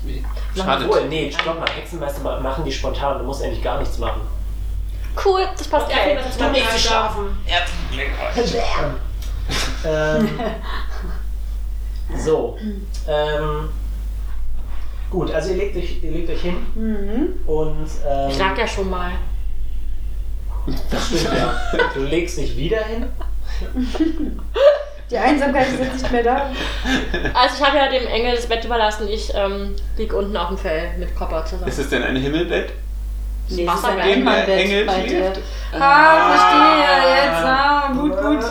schadet. 0.55 0.87
obwohl, 0.87 1.07
nee, 1.07 1.31
stopp 1.31 1.59
mal, 1.59 1.69
Hexenmeister 1.69 2.21
ma- 2.21 2.39
machen 2.39 2.63
die 2.65 2.71
spontan, 2.71 3.19
du 3.19 3.23
musst 3.25 3.41
eigentlich 3.43 3.63
gar 3.63 3.79
nichts 3.79 3.97
machen. 3.97 4.21
Cool, 5.23 5.41
das 5.57 5.67
passt 5.67 5.87
Okay, 5.87 6.15
das 6.15 6.25
ist 6.29 6.39
du 6.39 6.43
mein 6.43 6.53
legst 6.53 6.67
Alter. 6.67 8.41
dich 8.41 8.51
schlafen. 8.51 8.97
ähm, 9.85 10.29
so. 12.17 12.57
Ähm, 13.07 13.69
gut, 15.09 15.31
also 15.31 15.49
ihr 15.51 15.57
legt 15.57 15.77
euch, 15.77 16.03
ihr 16.03 16.11
legt 16.11 16.29
euch 16.29 16.41
hin 16.41 16.57
Mhm. 16.75 17.39
und 17.49 17.87
ähm, 18.07 18.29
Ich 18.29 18.37
lag 18.39 18.57
ja 18.57 18.67
schon 18.67 18.89
mal. 18.89 19.11
Das 20.91 21.07
stimmt 21.07 21.29
ja. 21.35 21.53
Du 21.93 22.03
legst 22.03 22.37
dich 22.37 22.55
wieder 22.57 22.83
hin. 22.83 23.05
Die 25.11 25.17
Einsamkeit 25.17 25.67
ist 25.67 25.79
jetzt 25.79 26.01
nicht 26.01 26.11
mehr 26.11 26.23
da. 26.23 26.49
Also 27.33 27.55
ich 27.59 27.65
habe 27.65 27.77
ja 27.77 27.89
dem 27.89 28.07
Engel 28.07 28.35
das 28.35 28.47
Bett 28.47 28.65
überlassen. 28.65 29.07
Ich 29.09 29.31
ähm, 29.35 29.75
lieg 29.97 30.13
unten 30.13 30.35
auf 30.37 30.47
dem 30.47 30.57
Fell 30.57 30.97
mit 30.97 31.15
Copper 31.15 31.45
zusammen. 31.45 31.67
Ist 31.67 31.79
es 31.79 31.89
denn 31.89 32.03
ein 32.03 32.15
Himmelbett? 32.15 32.71
Nee, 33.49 33.55
es 33.55 33.59
ist 33.59 33.59
ein 33.59 33.67
Wasserbett. 33.67 34.05
Einmalbett, 34.05 34.59
Engel 34.59 34.89
schläft. 34.89 35.41
Ah, 35.77 36.33
verstehe, 36.33 37.15
jetzt, 37.15 37.45
ah, 37.45 37.91
gut, 37.93 38.11
Äh, 38.11 38.23
gut. 38.23 38.45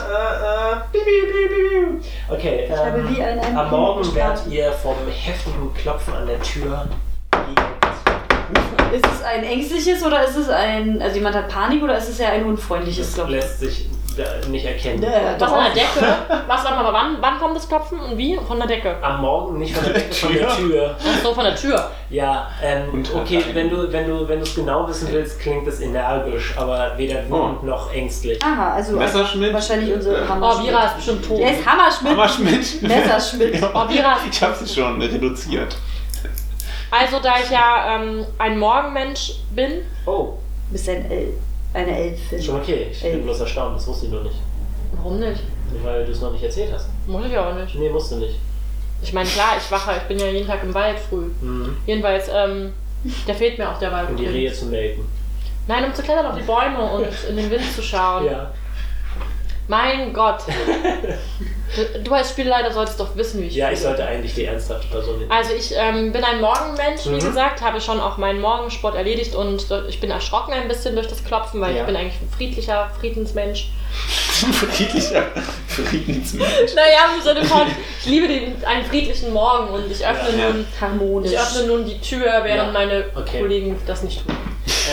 Okay, 2.29 2.69
Ich 2.69 2.77
habe 2.77 2.99
ähm, 2.99 3.57
am 3.57 3.69
Morgen 3.69 4.15
werdet 4.15 4.47
ihr 4.47 4.71
vom 4.71 4.95
heftigen 5.07 5.73
Klopfen 5.73 6.13
an 6.13 6.27
der 6.27 6.41
Tür 6.41 6.87
gegend 7.31 7.82
Ist 8.93 9.05
es 9.05 9.23
ein 9.23 9.43
ängstliches 9.43 10.03
oder 10.05 10.23
ist 10.23 10.35
es 10.35 10.49
ein, 10.49 11.01
also 11.01 11.15
jemand 11.15 11.35
hat 11.35 11.49
Panik 11.49 11.81
oder 11.83 11.97
ist 11.97 12.09
es 12.09 12.19
ja 12.19 12.29
ein 12.29 12.45
unfreundliches 12.45 13.07
Das 13.07 13.15
Klopfen? 13.15 13.33
lässt 13.35 13.59
sich 13.59 13.89
nicht 14.51 14.63
erkennen. 14.63 15.01
Äh, 15.01 15.09
Was 15.39 15.51
an 15.51 15.63
der 15.63 15.73
Decke? 15.73 16.15
Was, 16.45 16.63
warte 16.63 16.83
mal, 16.83 16.93
wann, 16.93 17.17
wann 17.19 17.39
kommt 17.39 17.55
das 17.55 17.67
Klopfen 17.67 17.99
und 17.99 18.15
wie? 18.15 18.37
Von 18.47 18.59
der 18.59 18.67
Decke. 18.67 18.95
Am 19.01 19.21
Morgen 19.21 19.57
nicht 19.57 19.75
von 19.75 19.83
der 19.85 19.93
Decke, 20.03 20.13
von 20.13 20.33
der 20.35 20.49
Tür. 20.55 20.95
Ach 20.99 21.23
so, 21.23 21.33
von 21.33 21.43
der 21.43 21.55
Tür. 21.55 21.89
Ja, 22.11 22.47
ähm, 22.61 22.89
Und 22.93 23.15
okay, 23.15 23.43
wenn 23.53 23.71
du 23.71 23.91
wenn 23.91 24.07
du 24.07 24.27
wenn 24.29 24.37
du 24.37 24.43
es 24.45 24.53
genau 24.53 24.87
wissen 24.87 25.07
willst, 25.11 25.39
klingt 25.39 25.65
es 25.67 25.79
energisch, 25.81 26.53
aber 26.55 26.91
weder 26.95 27.23
wütend 27.23 27.31
Oh. 27.63 27.65
noch 27.65 27.91
ängstlich. 27.91 28.37
Aha, 28.43 28.73
also 28.75 28.97
Messerschmidt? 28.97 29.51
wahrscheinlich 29.51 29.91
unsere 29.91 30.17
Äh, 30.17 30.25
Oh, 30.25 30.29
Hammerschmidt. 30.29 30.67
Vira 30.69 30.85
ist 30.85 30.95
bestimmt 30.97 31.25
tot. 31.27 31.39
Der 31.39 31.51
ist 31.51 31.65
Hammerschmidt. 31.65 32.11
Hammerschmidt. 32.11 32.81
Messerschmidt. 32.83 33.63
Oh, 33.73 33.89
Vira 33.89 34.17
Ich 34.31 34.43
habe 34.43 34.53
sie 34.63 34.71
schon 34.79 35.01
reduziert. 35.01 35.75
Also, 36.99 37.19
da 37.19 37.33
ich 37.43 37.49
ja 37.49 37.95
ähm, 38.01 38.25
ein 38.37 38.57
Morgenmensch 38.59 39.33
bin, 39.51 39.81
Oh, 40.05 40.33
Du 40.67 40.73
bist 40.73 40.87
ein 40.89 41.09
El 41.09 41.33
eine 41.73 41.97
Elfin. 41.97 42.41
schon 42.41 42.57
okay. 42.61 42.87
Ich 42.91 43.03
Ey. 43.03 43.13
bin 43.13 43.23
bloß 43.23 43.39
erstaunt, 43.39 43.77
das 43.77 43.87
wusste 43.87 44.05
ich 44.05 44.11
noch 44.11 44.21
nicht. 44.23 44.35
warum 44.95 45.19
nicht? 45.19 45.41
Weil 45.83 46.05
du 46.05 46.11
es 46.11 46.21
noch 46.21 46.31
nicht 46.31 46.43
erzählt 46.43 46.71
hast. 46.71 46.87
Muss 47.07 47.25
ich 47.25 47.35
auch 47.35 47.55
nicht. 47.55 47.73
Nee, 47.75 47.89
musst 47.89 48.11
du 48.11 48.17
nicht. 48.17 48.35
Ich 49.01 49.11
meine, 49.11 49.27
klar, 49.27 49.53
ich 49.57 49.71
wache, 49.71 49.93
ich 49.97 50.03
bin 50.03 50.19
ja 50.19 50.27
jeden 50.27 50.47
Tag 50.47 50.61
im 50.63 50.73
Wald 50.73 50.99
früh. 50.99 51.31
Mhm. 51.41 51.77
Jedenfalls, 51.87 52.29
ähm, 52.31 52.73
der 53.27 53.33
fehlt 53.35 53.57
mir 53.57 53.69
auch 53.71 53.79
der 53.79 53.91
Wald. 53.91 54.09
Um 54.11 54.17
die 54.17 54.27
Rehe 54.27 54.53
zu 54.53 54.67
melken. 54.67 55.03
Nein, 55.67 55.85
um 55.85 55.93
zu 55.95 56.03
klettern 56.03 56.27
auf 56.27 56.37
die 56.37 56.43
Bäume 56.43 56.79
und 56.79 57.07
in 57.29 57.35
den 57.37 57.49
Wind 57.49 57.63
zu 57.75 57.81
schauen. 57.81 58.25
Ja. 58.25 58.51
Mein 59.67 60.13
Gott. 60.13 60.39
Du, 61.75 61.99
du 62.03 62.13
als 62.13 62.29
Spielleiter 62.29 62.71
solltest 62.71 62.99
doch 62.99 63.15
wissen, 63.15 63.41
wie 63.41 63.47
ich 63.47 63.55
Ja, 63.55 63.71
ich 63.71 63.79
spiele. 63.79 63.95
sollte 63.95 64.05
eigentlich 64.07 64.35
die 64.35 64.45
ernsthafte 64.45 64.85
Person 64.89 65.17
sein. 65.21 65.31
Also 65.31 65.55
ich 65.55 65.73
ähm, 65.75 66.11
bin 66.11 66.23
ein 66.23 66.39
Morgenmensch, 66.39 67.05
wie 67.05 67.09
Mhm. 67.15 67.19
gesagt, 67.19 67.61
habe 67.63 67.81
schon 67.81 67.99
auch 67.99 68.17
meinen 68.17 68.39
Morgensport 68.41 68.93
erledigt 68.93 69.33
und 69.33 69.65
ich 69.89 69.99
bin 69.99 70.11
erschrocken 70.11 70.53
ein 70.53 70.67
bisschen 70.67 70.93
durch 70.93 71.07
das 71.07 71.23
Klopfen, 71.25 71.59
weil 71.61 71.73
Ja. 71.73 71.79
ich 71.81 71.87
bin 71.87 71.95
eigentlich 71.95 72.21
ein 72.21 72.29
friedlicher 72.29 72.91
Friedensmensch. 72.99 73.71
Friedlicher 74.71 75.23
Friedensmensch. 75.67 76.75
Naja, 76.75 77.09
im 77.17 77.23
Sinne 77.23 77.43
von, 77.43 77.63
ich 78.01 78.05
liebe 78.05 78.27
den, 78.27 78.63
einen 78.65 78.85
friedlichen 78.85 79.33
Morgen 79.33 79.69
und 79.73 79.89
ich 79.91 80.05
öffne, 80.05 80.37
Ja, 80.37 80.43
ja. 80.49 80.53
Nun, 80.53 80.67
Harmonisch. 80.79 81.31
ich 81.31 81.39
öffne 81.39 81.63
nun 81.65 81.85
die 81.87 81.99
Tür, 81.99 82.25
während 82.43 82.67
Ja. 82.67 82.71
meine 82.71 83.05
Okay. 83.15 83.39
Kollegen 83.39 83.81
das 83.87 84.03
nicht 84.03 84.23
tun. 84.27 84.35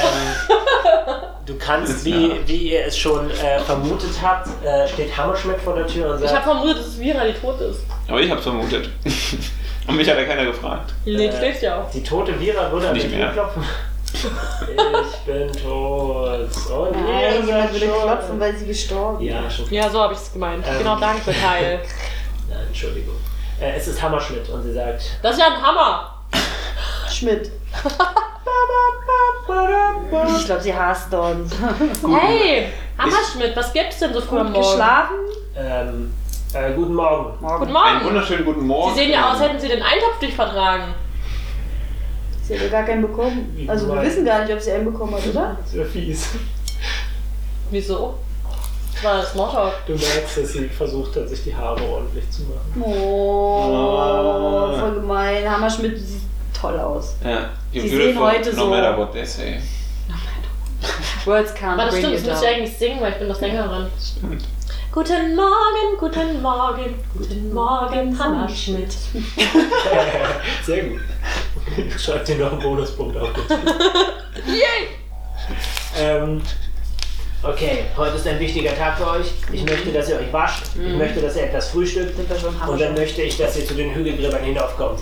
Ähm, 0.02 1.16
du 1.50 1.58
kannst, 1.58 2.04
wie, 2.04 2.40
wie 2.46 2.72
ihr 2.72 2.84
es 2.86 2.96
schon 2.98 3.30
äh, 3.30 3.58
vermutet 3.60 4.10
habt, 4.22 4.48
äh, 4.64 4.86
steht 4.88 5.16
Hammerschmidt 5.16 5.58
vor 5.60 5.74
der 5.74 5.86
Tür 5.86 6.10
und 6.10 6.16
Ich 6.22 6.28
habe 6.28 6.28
sagt, 6.28 6.44
vermutet, 6.44 6.78
dass 6.78 6.86
es 6.86 6.98
Vira, 7.00 7.24
die 7.24 7.32
tot 7.34 7.60
ist. 7.60 7.80
Aber 8.08 8.20
ich 8.20 8.30
hab's 8.30 8.42
vermutet. 8.42 8.88
Und 9.86 9.96
mich 9.96 10.08
hat 10.08 10.18
ja 10.18 10.24
keiner 10.24 10.44
gefragt. 10.44 10.92
Die 11.04 11.14
Äh, 11.14 11.36
schläft 11.36 11.62
ja 11.62 11.80
auch. 11.82 11.90
die 11.90 12.02
tote 12.02 12.38
Vira 12.38 12.70
würde 12.70 12.88
an 12.88 12.94
Nicht 12.94 13.06
die 13.06 13.10
Tür 13.10 13.18
mehr. 13.18 13.32
klopfen. 13.32 13.64
ich 14.12 15.18
bin 15.26 15.52
tot. 15.52 16.28
Und 16.70 16.92
Nein, 16.92 17.34
ihr 17.40 17.44
jemand 17.46 17.72
würde 17.72 17.86
klopfen, 17.86 18.38
weil 18.40 18.56
sie 18.56 18.66
gestorben 18.66 19.24
Ja, 19.24 19.50
schon. 19.50 19.72
Ja, 19.72 19.88
so 19.90 20.00
habe 20.00 20.12
ich 20.14 20.20
es 20.20 20.32
gemeint. 20.32 20.64
Ähm. 20.68 20.78
Genau, 20.78 20.96
danke, 21.00 21.32
Teil. 21.32 21.80
Nein, 22.48 22.58
Entschuldigung. 22.68 23.14
Äh, 23.60 23.72
es 23.76 23.88
ist 23.88 24.00
Hammerschmidt 24.00 24.48
und 24.50 24.62
sie 24.62 24.72
sagt, 24.74 25.02
Das 25.22 25.32
ist 25.32 25.40
ja 25.40 25.46
ein 25.46 25.62
Hammer. 25.62 26.19
Schmidt. 27.20 27.50
Ich 30.38 30.46
glaube, 30.46 30.62
sie 30.62 30.74
hasst 30.74 31.12
uns. 31.12 31.52
Hey, 32.18 32.68
Hammerschmidt, 32.96 33.54
was 33.54 33.72
gibt's 33.74 33.98
denn 33.98 34.14
so 34.14 34.22
früh 34.22 34.38
am 34.38 34.52
Morgen? 34.52 34.62
geschlafen? 34.66 35.16
ähm, 35.54 36.14
äh, 36.54 36.72
guten 36.72 36.94
Morgen. 36.94 37.38
Guten 37.38 37.72
Morgen. 37.72 37.88
Einen 37.88 38.04
wunderschönen 38.06 38.44
guten 38.46 38.66
Morgen. 38.66 38.94
Sie 38.94 39.00
sehen 39.02 39.10
ja 39.12 39.32
aus, 39.32 39.40
hätten 39.40 39.60
Sie 39.60 39.68
den 39.68 39.82
Eintopf 39.82 40.20
nicht 40.22 40.34
vertragen. 40.34 40.94
Sie 42.42 42.54
hat 42.54 42.62
ja 42.62 42.68
gar 42.68 42.84
keinen 42.84 43.02
bekommen. 43.02 43.54
Also 43.68 43.94
wir 43.94 44.02
wissen 44.02 44.24
gar 44.24 44.42
nicht, 44.42 44.52
ob 44.54 44.60
sie 44.60 44.72
einen 44.72 44.86
bekommen 44.86 45.14
hat, 45.14 45.26
oder? 45.26 45.56
Das 45.62 45.74
wäre 45.74 45.86
fies. 45.86 46.30
Wieso? 47.70 48.14
Das 48.94 49.04
war 49.04 49.16
das 49.18 49.32
Smalltalk. 49.32 49.74
Du 49.86 49.92
merkst, 49.92 50.38
dass 50.38 50.52
sie 50.52 50.68
versucht 50.68 51.14
hat, 51.16 51.28
sich 51.28 51.44
die 51.44 51.54
Haare 51.54 51.82
ordentlich 51.82 52.28
zu 52.30 52.42
machen. 52.42 52.82
Oh, 52.82 54.74
voll 54.80 54.94
gemein. 54.94 55.48
Hammerschmidt 55.48 55.98
sieht 55.98 56.19
toll 56.60 56.78
aus. 56.78 57.14
Ja, 57.24 57.50
you 57.72 57.82
Sie 57.82 57.88
sehen 57.88 58.18
heute 58.18 58.50
no 58.54 58.64
so- 58.64 58.70
matter 58.70 58.96
what 58.96 59.12
they 59.12 59.24
say. 59.24 59.60
Words 61.24 61.54
can't 61.54 61.74
Aber 61.74 61.84
das 61.84 61.94
bring 61.94 62.04
stimmt, 62.04 62.26
das 62.26 62.34
muss 62.34 62.42
ich 62.42 62.48
eigentlich 62.48 62.76
singen, 62.78 63.00
weil 63.00 63.12
ich 63.12 63.18
bin 63.18 63.28
doch 63.28 63.36
Sängerin. 63.36 63.86
Stimmt. 64.00 64.44
Guten 64.92 65.36
Morgen, 65.36 65.96
guten 65.98 66.42
Morgen, 66.42 66.94
guten 67.16 67.54
Morgen, 67.54 68.18
Hammerschmidt. 68.18 68.92
Sehr 70.64 70.84
gut. 70.84 71.00
Schreib 71.96 72.24
dir 72.24 72.36
noch 72.36 72.52
einen 72.52 72.60
Bonuspunkt 72.60 73.16
auf. 73.16 73.28
Yay! 74.46 74.88
ähm, 75.96 76.42
Okay, 77.42 77.84
heute 77.96 78.16
ist 78.16 78.26
ein 78.26 78.38
wichtiger 78.38 78.76
Tag 78.76 78.98
für 78.98 79.08
euch. 79.12 79.28
Ich 79.50 79.64
möchte, 79.64 79.90
dass 79.92 80.10
ihr 80.10 80.16
euch 80.16 80.30
wascht. 80.30 80.64
Ich 80.74 80.94
möchte, 80.94 81.22
dass 81.22 81.36
ihr 81.36 81.44
etwas 81.44 81.70
frühstückt. 81.70 82.14
Und 82.68 82.78
dann 82.78 82.92
möchte 82.92 83.22
ich, 83.22 83.38
dass 83.38 83.56
ihr 83.56 83.64
zu 83.64 83.72
den 83.72 83.94
Hügelgräbern 83.94 84.42
hinaufkommt. 84.42 85.00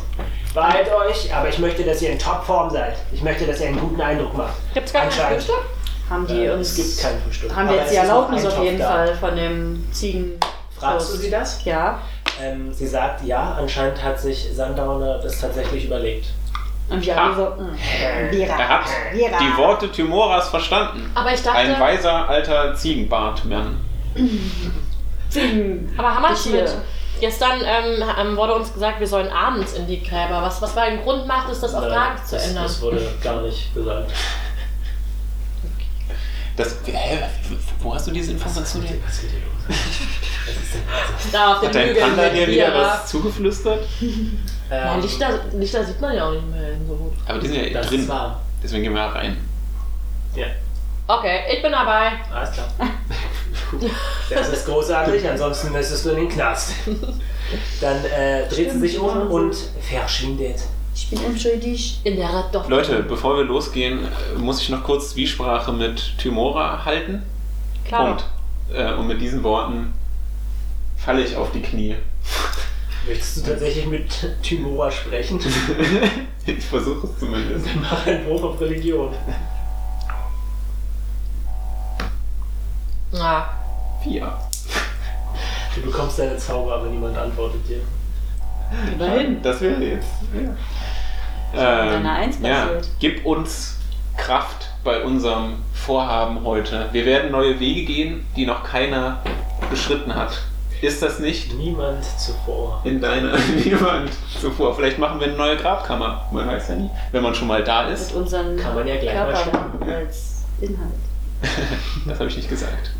Behalt 0.54 0.88
euch, 0.92 1.34
aber 1.34 1.48
ich 1.48 1.58
möchte, 1.58 1.84
dass 1.84 2.00
ihr 2.02 2.10
in 2.10 2.18
Topform 2.18 2.70
seid. 2.70 2.96
Ich 3.12 3.22
möchte, 3.22 3.46
dass 3.46 3.60
ihr 3.60 3.68
einen 3.68 3.78
guten 3.80 4.00
Eindruck 4.00 4.36
macht. 4.36 4.54
Gibt's 4.74 4.92
gar 4.92 5.02
kein 5.02 5.10
Anscheinend. 5.10 5.42
Frühstück? 5.42 5.64
Haben 6.10 6.26
die 6.26 6.44
Äh, 6.46 6.50
uns. 6.52 6.70
es 6.70 6.76
gibt 6.76 7.00
kein 7.02 7.22
Frühstück. 7.22 7.54
Haben 7.54 7.68
wir 7.68 7.76
jetzt 7.76 7.92
die 7.92 7.96
es 7.96 8.02
Erlaubnis 8.02 8.44
auf 8.46 8.62
jeden 8.62 8.78
da. 8.78 8.88
Fall 8.90 9.14
von 9.14 9.36
dem 9.36 9.86
Ziegen. 9.92 10.40
Fragst 10.78 11.12
du 11.12 11.16
sie 11.18 11.30
das? 11.30 11.64
Ja. 11.64 12.00
Ähm, 12.42 12.72
sie 12.72 12.86
sagt, 12.86 13.24
ja, 13.24 13.56
anscheinend 13.58 14.02
hat 14.02 14.18
sich 14.18 14.48
Sundowner 14.54 15.18
das 15.18 15.40
tatsächlich 15.40 15.84
überlegt. 15.84 16.26
Und 16.88 17.04
wir 17.04 17.20
alle 17.20 17.34
so. 17.34 17.42
mm, 17.62 17.76
Vera. 18.30 18.58
Er 18.58 18.68
hat 18.68 18.88
Vera. 19.12 19.38
die 19.38 19.56
Worte 19.58 19.90
Timoras 19.92 20.48
verstanden. 20.48 21.10
Aber 21.14 21.32
ich 21.34 21.42
dachte, 21.42 21.58
Ein 21.58 21.78
weiser 21.78 22.26
alter 22.28 22.74
Ziegenbartmann. 22.74 23.78
Ziegen. 25.28 25.92
aber 25.98 26.14
haben 26.14 26.34
Gestern 27.20 27.60
ähm, 27.64 28.02
ähm, 28.18 28.36
wurde 28.36 28.54
uns 28.54 28.72
gesagt, 28.72 29.00
wir 29.00 29.06
sollen 29.06 29.28
abends 29.30 29.72
in 29.74 29.86
die 29.86 30.02
Gräber. 30.02 30.40
Was, 30.42 30.60
was 30.62 30.74
war 30.76 30.84
ein 30.84 31.02
Grund 31.02 31.26
macht 31.26 31.50
es, 31.50 31.60
das 31.60 31.74
auf 31.74 31.86
Tages 31.88 32.26
zu 32.26 32.36
ändern? 32.38 32.64
das 32.64 32.80
wurde 32.80 33.00
gar 33.22 33.42
nicht 33.42 33.74
gesagt. 33.74 34.10
Das, 36.56 36.76
hä, 36.86 37.18
wo 37.80 37.94
hast 37.94 38.08
du 38.08 38.10
diese 38.10 38.32
Information 38.32 38.82
her? 38.82 38.96
Was 39.06 39.20
geht 39.20 39.30
hier 39.30 39.40
los? 39.40 39.78
Ist? 40.48 41.32
Da 41.34 41.52
auf 41.54 41.60
den 41.60 41.68
Hat 41.68 41.74
dein 41.74 41.96
Panda 41.96 42.28
dir 42.30 42.48
wieder 42.48 42.74
was 42.74 43.06
zugeflüstert? 43.10 43.80
Ja, 44.70 44.96
Ähm, 44.96 45.00
Lichter, 45.00 45.30
Lichter 45.54 45.82
sieht 45.82 45.98
man 45.98 46.14
ja 46.14 46.28
auch 46.28 46.32
nicht 46.32 46.46
mehr 46.50 46.72
so 46.86 46.94
gut. 46.94 47.14
Aber 47.26 47.38
die 47.38 47.46
sind 47.46 47.56
ja 47.68 47.70
das 47.80 47.86
drin. 47.88 48.00
ist. 48.00 48.12
Deswegen 48.62 48.82
gehen 48.82 48.92
wir 48.92 49.00
rein. 49.00 49.38
Ja, 50.34 50.44
Okay, 51.08 51.40
ich 51.50 51.62
bin 51.62 51.72
dabei. 51.72 52.12
alles 52.32 52.52
klar. 52.52 52.68
Das 54.30 54.48
ist 54.48 54.66
großartig, 54.66 55.28
ansonsten 55.28 55.72
müsstest 55.72 56.04
du 56.06 56.10
in 56.10 56.16
den 56.16 56.28
Knast. 56.28 56.72
Dann 57.80 58.04
äh, 58.04 58.48
dreht 58.48 58.72
sie 58.72 58.78
sich 58.78 58.98
um 58.98 59.30
und 59.30 59.54
verschwindet. 59.80 60.60
Ich 60.94 61.10
bin 61.10 61.18
unschuldig. 61.20 62.00
In 62.04 62.16
der 62.16 62.44
doch. 62.50 62.68
Leute, 62.68 63.02
bevor 63.02 63.36
wir 63.36 63.44
losgehen, 63.44 64.00
äh, 64.04 64.38
muss 64.38 64.60
ich 64.62 64.68
noch 64.70 64.84
kurz 64.84 65.10
Zwiesprache 65.10 65.72
mit 65.72 66.18
Timora 66.18 66.84
halten. 66.84 67.22
Klar. 67.86 68.06
Punkt. 68.06 68.24
Äh, 68.72 68.94
Und 68.94 69.06
mit 69.06 69.20
diesen 69.20 69.42
Worten 69.42 69.92
falle 70.96 71.22
ich 71.22 71.36
auf 71.36 71.52
die 71.52 71.62
Knie. 71.62 71.94
Möchtest 73.06 73.38
du 73.38 73.50
tatsächlich 73.50 73.86
mit 73.86 74.42
Timora 74.42 74.90
sprechen? 74.90 75.40
ich 76.46 76.64
versuche 76.64 77.06
es 77.06 77.18
zumindest. 77.18 77.66
Mach 77.80 78.06
einen 78.06 78.24
Bruch 78.26 78.42
auf 78.44 78.60
Religion. 78.60 79.14
Ja. 83.12 83.48
Vier. 84.02 84.32
Du 85.74 85.82
bekommst 85.82 86.18
deine 86.18 86.36
Zauber, 86.36 86.74
aber 86.74 86.86
niemand 86.88 87.16
antwortet 87.16 87.60
dir. 87.68 87.80
Immerhin. 88.92 89.42
Das 89.42 89.60
wäre 89.60 89.82
jetzt. 89.82 90.08
Ja. 90.34 90.40
Ähm, 91.54 91.90
Deine 92.02 92.12
Eins 92.12 92.38
ja, 92.42 92.64
passiert. 92.66 92.88
gib 93.00 93.24
uns 93.24 93.76
Kraft 94.16 94.68
bei 94.84 95.02
unserem 95.02 95.54
Vorhaben 95.72 96.44
heute. 96.44 96.88
Wir 96.92 97.06
werden 97.06 97.30
neue 97.30 97.58
Wege 97.60 97.84
gehen, 97.84 98.26
die 98.36 98.44
noch 98.44 98.62
keiner 98.64 99.18
beschritten 99.70 100.14
hat. 100.14 100.32
Ist 100.82 101.02
das 101.02 101.18
nicht 101.18 101.54
Niemand 101.54 102.04
zuvor. 102.04 102.80
in 102.84 103.00
deiner 103.00 103.36
niemand 103.64 104.10
zuvor? 104.40 104.74
Vielleicht 104.76 104.98
machen 104.98 105.18
wir 105.18 105.28
eine 105.28 105.36
neue 105.36 105.56
Grabkammer. 105.56 106.26
Man 106.30 106.46
weiß 106.46 106.68
ja 106.68 106.74
nie. 106.76 106.90
Wenn 107.10 107.22
man 107.22 107.34
schon 107.34 107.48
mal 107.48 107.64
da 107.64 107.84
Mit 107.84 107.94
ist. 107.94 108.12
unseren 108.12 108.56
Kann 108.58 108.74
man 108.74 108.86
ja 108.86 108.96
gleich 108.96 109.14
mal 109.14 109.32
Körpern 109.32 109.48
starten. 109.48 109.90
als 109.90 110.44
Inhalt. 110.60 110.92
Das 112.06 112.18
habe 112.18 112.28
ich 112.30 112.36
nicht 112.36 112.48
gesagt. 112.48 112.90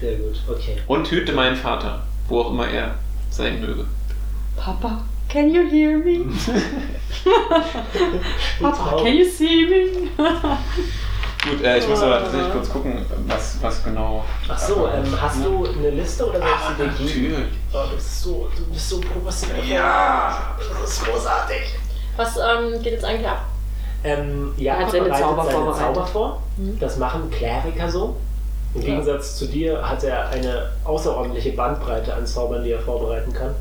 Sehr 0.00 0.16
gut, 0.16 0.36
okay. 0.48 0.76
Und 0.86 1.10
hüte 1.10 1.32
meinen 1.32 1.56
Vater, 1.56 2.02
wo 2.28 2.40
auch 2.40 2.50
immer 2.50 2.68
er 2.68 2.94
sein 3.30 3.60
möge. 3.60 3.84
Papa, 4.56 5.02
can 5.28 5.52
you 5.52 5.68
hear 5.68 5.98
me? 5.98 6.24
Papa, 8.60 8.96
can 9.02 9.16
you 9.16 9.24
see 9.24 9.66
me? 9.66 10.08
Gut, 11.44 11.60
äh, 11.64 11.78
ich 11.78 11.88
muss 11.88 12.00
aber 12.00 12.20
tatsächlich 12.20 12.52
kurz 12.52 12.68
gucken, 12.70 13.04
was, 13.26 13.58
was 13.60 13.82
genau. 13.82 14.24
Ach 14.48 14.56
so, 14.56 14.86
ähm, 14.86 15.20
hast 15.20 15.44
du 15.44 15.66
eine 15.66 15.90
Liste 15.90 16.24
oder 16.28 16.38
sollst 16.38 16.54
Ah, 16.54 16.72
du 16.78 16.84
dir 16.84 17.12
geben? 17.12 17.32
natürlich. 17.32 17.52
Oh, 17.72 17.78
du 17.90 17.94
bist 17.96 18.22
so, 18.22 18.48
du 18.56 18.64
bist 18.72 18.88
so 18.88 19.00
professionell. 19.00 19.64
Ja. 19.68 20.56
Das 20.80 20.88
ist 20.92 21.04
großartig. 21.04 21.62
Was 22.16 22.36
ähm, 22.36 22.80
geht 22.80 22.92
jetzt 22.92 23.04
eigentlich 23.04 23.26
ab? 23.26 23.44
Ähm, 24.04 24.52
ja, 24.56 24.74
Er 24.74 24.80
hat 24.80 24.90
seine 24.90 25.04
bereitet 25.04 25.24
Zauber 25.24 25.44
seine 25.44 25.56
vorbereitet. 25.56 25.94
Zauber 25.94 26.06
vor. 26.06 26.42
Mhm. 26.56 26.78
Das 26.80 26.96
machen 26.96 27.30
Kleriker 27.30 27.88
so. 27.90 28.16
Im 28.74 28.80
Gegensatz 28.80 29.36
zu 29.36 29.46
dir 29.46 29.86
hat 29.88 30.02
er 30.02 30.30
eine 30.30 30.70
außerordentliche 30.84 31.52
Bandbreite 31.52 32.14
an 32.14 32.26
Zaubern, 32.26 32.64
die 32.64 32.70
er 32.70 32.80
vorbereiten 32.80 33.32
kann. 33.32 33.54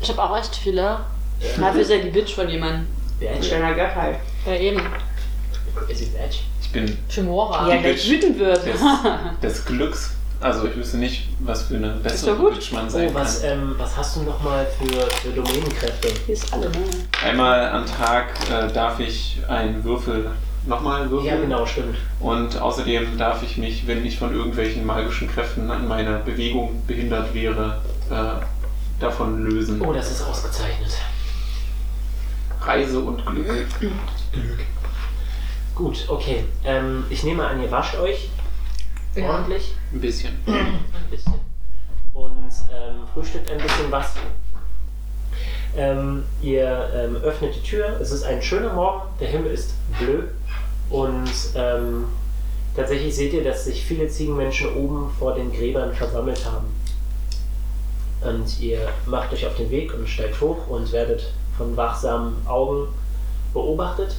Ich 0.00 0.08
habe 0.08 0.22
auch 0.22 0.38
echt 0.38 0.54
viele. 0.54 0.98
Dafür 1.58 1.80
ist 1.80 1.90
er 1.90 1.98
die 1.98 2.10
Bitch 2.10 2.34
von 2.34 2.48
jemandem. 2.48 2.86
Badge. 3.20 3.42
Schöner 3.42 3.74
Göttheit. 3.74 4.16
Ja, 4.46 4.54
eben. 4.54 4.80
Ist 5.88 5.98
sie 5.98 6.06
Badge? 6.06 6.36
Ich 6.62 6.70
bin 6.72 6.96
Timora. 7.08 7.68
Ja, 7.74 7.80
Bitch. 7.80 8.08
wütend 8.08 8.38
wird. 8.38 8.64
des, 8.64 8.80
des 9.42 9.64
Glücks. 9.64 10.14
Also 10.44 10.66
ich 10.66 10.76
wüsste 10.76 10.98
nicht, 10.98 11.28
was 11.40 11.62
für 11.62 11.76
eine 11.76 11.88
bessere. 12.02 12.34
Bitch 12.34 12.70
man 12.72 12.90
sein 12.90 13.08
Oh, 13.10 13.14
was, 13.14 13.40
kann. 13.40 13.50
ähm, 13.52 13.74
was 13.78 13.96
hast 13.96 14.16
du 14.16 14.24
nochmal 14.24 14.66
für, 14.78 15.00
für 15.22 15.30
Domänenkräfte? 15.30 16.08
Hier 16.26 16.34
ist 16.34 16.52
alle, 16.52 16.68
ne? 16.68 16.80
Einmal 17.24 17.70
am 17.70 17.86
Tag 17.86 18.26
äh, 18.50 18.70
darf 18.70 19.00
ich 19.00 19.38
einen 19.48 19.82
Würfel, 19.82 20.30
nochmal 20.66 21.08
würfeln. 21.08 21.34
Ja, 21.34 21.40
genau, 21.40 21.64
stimmt. 21.64 21.96
Und 22.20 22.60
außerdem 22.60 23.16
darf 23.16 23.42
ich 23.42 23.56
mich, 23.56 23.86
wenn 23.86 24.04
ich 24.04 24.18
von 24.18 24.34
irgendwelchen 24.34 24.84
magischen 24.84 25.30
Kräften 25.30 25.70
an 25.70 25.88
meiner 25.88 26.18
Bewegung 26.18 26.82
behindert 26.86 27.32
wäre, 27.32 27.80
äh, 28.10 28.44
davon 29.00 29.46
lösen. 29.46 29.80
Oh, 29.80 29.94
das 29.94 30.10
ist 30.10 30.22
ausgezeichnet. 30.24 30.92
Reise 32.60 33.00
und 33.00 33.24
Glück. 33.24 33.66
Gut, 35.74 36.04
okay. 36.08 36.44
Ähm, 36.66 37.04
ich 37.08 37.24
nehme 37.24 37.46
an, 37.46 37.62
ihr 37.62 37.70
wascht 37.70 37.96
euch 37.96 38.28
Ja. 39.22 39.30
ordentlich. 39.30 39.74
Ein 39.92 40.00
bisschen. 40.00 40.32
Ein 40.46 41.10
bisschen. 41.10 41.34
Und 42.12 42.50
ähm, 42.72 43.06
frühstückt 43.12 43.50
ein 43.50 43.58
bisschen 43.58 43.90
was. 43.90 44.14
Ähm, 45.76 46.24
ihr 46.42 46.90
ähm, 46.94 47.16
öffnet 47.16 47.56
die 47.56 47.62
Tür. 47.62 47.98
Es 48.00 48.12
ist 48.12 48.22
ein 48.22 48.40
schöner 48.40 48.72
Morgen. 48.72 49.02
Der 49.20 49.28
Himmel 49.28 49.52
ist 49.52 49.74
bleu. 49.98 50.22
Und 50.90 51.30
ähm, 51.54 52.04
tatsächlich 52.76 53.14
seht 53.14 53.32
ihr, 53.32 53.42
dass 53.42 53.64
sich 53.64 53.84
viele 53.84 54.08
Ziegenmenschen 54.08 54.74
oben 54.74 55.10
vor 55.18 55.34
den 55.34 55.52
Gräbern 55.52 55.92
versammelt 55.94 56.44
haben. 56.44 56.66
Und 58.20 58.60
ihr 58.60 58.88
macht 59.06 59.32
euch 59.32 59.46
auf 59.46 59.56
den 59.56 59.70
Weg 59.70 59.92
und 59.92 60.08
steigt 60.08 60.40
hoch 60.40 60.68
und 60.68 60.90
werdet 60.92 61.32
von 61.56 61.76
wachsamen 61.76 62.46
Augen 62.46 62.88
beobachtet. 63.52 64.16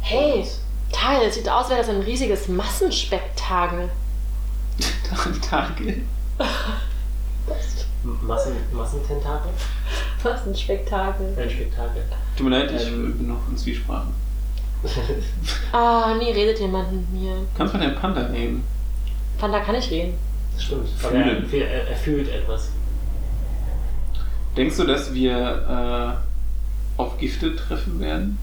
Hey, 0.00 0.44
Teil, 0.92 1.22
es 1.26 1.34
sieht 1.34 1.48
aus, 1.48 1.64
als 1.64 1.70
wäre 1.70 1.80
das 1.80 1.88
ein 1.88 2.00
riesiges 2.02 2.48
Massenspektakel. 2.48 3.88
M- 8.04 8.18
Massen, 8.26 8.52
Massententakel? 8.72 9.50
Massenspektakel. 10.24 11.36
Ein 11.38 11.50
Spektakel. 11.50 12.02
Tut 12.36 12.48
mir 12.48 12.58
leid, 12.58 12.70
ich 12.72 12.86
Ähm. 12.88 13.16
bin 13.16 13.28
noch 13.28 13.48
in 13.48 13.56
Zwiesprache. 13.56 14.08
Ah, 15.72 16.14
nie 16.18 16.32
redet 16.32 16.58
jemand 16.58 16.90
mit 16.92 17.08
mir. 17.12 17.36
Kannst 17.56 17.72
du 17.74 17.78
mal 17.78 17.86
den 17.88 17.94
Panda 17.98 18.28
nehmen? 18.28 18.64
Panda 19.38 19.60
kann 19.60 19.76
ich 19.76 19.88
reden. 19.90 20.14
Das 20.54 20.64
stimmt. 20.64 20.88
Aber 21.02 21.14
er, 21.14 21.42
Fühlen. 21.44 21.62
er, 21.68 21.88
er 21.88 21.96
fühlt 21.96 22.28
etwas. 22.28 22.70
Denkst 24.56 24.76
du, 24.76 24.84
dass 24.84 25.14
wir 25.14 26.18
äh, 26.98 27.00
auf 27.00 27.16
Gifte 27.18 27.54
treffen 27.56 28.00
werden? 28.00 28.38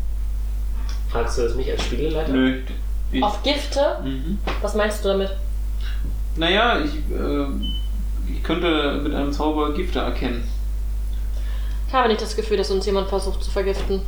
Fragst 1.11 1.37
du 1.37 1.43
das 1.43 1.55
mich 1.55 1.69
als 1.71 1.83
Spieleleiter? 1.83 2.31
Nö. 2.31 2.61
Ich, 3.11 3.23
Auf 3.23 3.41
Gifte? 3.43 3.97
mhm. 4.03 4.37
Was 4.61 4.75
meinst 4.75 5.03
du 5.03 5.09
damit? 5.09 5.31
Naja, 6.35 6.79
ich, 6.79 6.93
äh, 6.93 7.45
ich 8.31 8.43
könnte 8.43 8.99
mit 9.03 9.13
einem 9.13 9.33
Zauber 9.33 9.73
Gifte 9.73 9.99
erkennen. 9.99 10.47
Ich 11.87 11.93
habe 11.93 12.07
nicht 12.07 12.21
das 12.21 12.35
Gefühl, 12.35 12.57
dass 12.57 12.69
uns 12.69 12.85
jemand 12.85 13.09
versucht 13.09 13.43
zu 13.43 13.49
vergiften. 13.49 14.01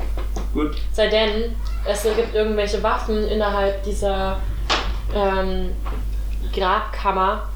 Gut. 0.53 0.75
Sei 0.93 1.07
denn, 1.07 1.55
es 1.83 2.03
gibt 2.03 2.35
irgendwelche 2.35 2.83
Waffen 2.83 3.27
innerhalb 3.27 3.83
dieser 3.83 4.37
ähm, 5.15 5.69
Grabkammer, 6.53 7.49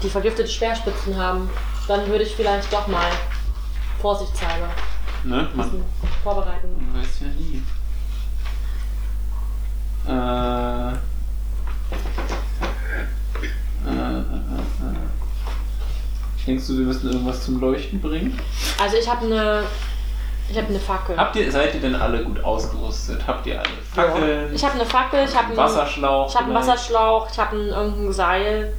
die 0.00 0.08
vergiftete 0.08 0.48
Speerspitzen 0.48 1.16
haben. 1.16 1.50
Dann 1.88 2.06
würde 2.06 2.22
ich 2.22 2.36
vielleicht 2.36 2.72
doch 2.72 2.86
mal 2.86 3.10
vorsichtshalber 4.00 4.68
Ne? 5.24 5.48
Man, 5.54 5.82
vorbereiten. 6.22 6.68
man 6.92 7.02
weiß 7.02 7.20
ja 7.22 7.26
nie. 7.28 7.53
Äh, 10.06 10.12
äh, 10.12 10.92
äh, 13.86 14.20
äh. 14.20 14.96
Denkst 16.46 16.66
du, 16.66 16.78
wir 16.78 16.86
müssen 16.86 17.10
irgendwas 17.10 17.42
zum 17.44 17.58
Leuchten 17.60 18.00
bringen? 18.00 18.38
Also 18.82 18.96
ich 18.96 19.08
habe 19.08 19.24
eine 19.24 19.62
Ich 20.50 20.56
habe 20.58 20.68
eine 20.68 20.78
Fackel. 20.78 21.16
Habt 21.16 21.36
ihr, 21.36 21.50
seid 21.50 21.74
ihr 21.74 21.80
denn 21.80 21.94
alle 21.96 22.22
gut 22.22 22.44
ausgerüstet? 22.44 23.26
Habt 23.26 23.46
ihr 23.46 23.58
alle 23.58 23.68
Fackeln? 23.94 24.54
Ich 24.54 24.62
habe 24.62 24.74
eine 24.74 24.84
Fackel, 24.84 25.24
ich 25.24 25.34
habe 25.34 25.48
einen 25.48 25.56
Wasserschlauch? 25.56 26.28
Ich 26.28 26.34
habe 26.34 26.44
einen? 26.46 26.54
Wasserschlauch, 26.54 27.28
ich 27.32 27.38
habe 27.38 27.56
ein, 27.56 27.68
irgendein 27.68 28.12
Seil. 28.12 28.72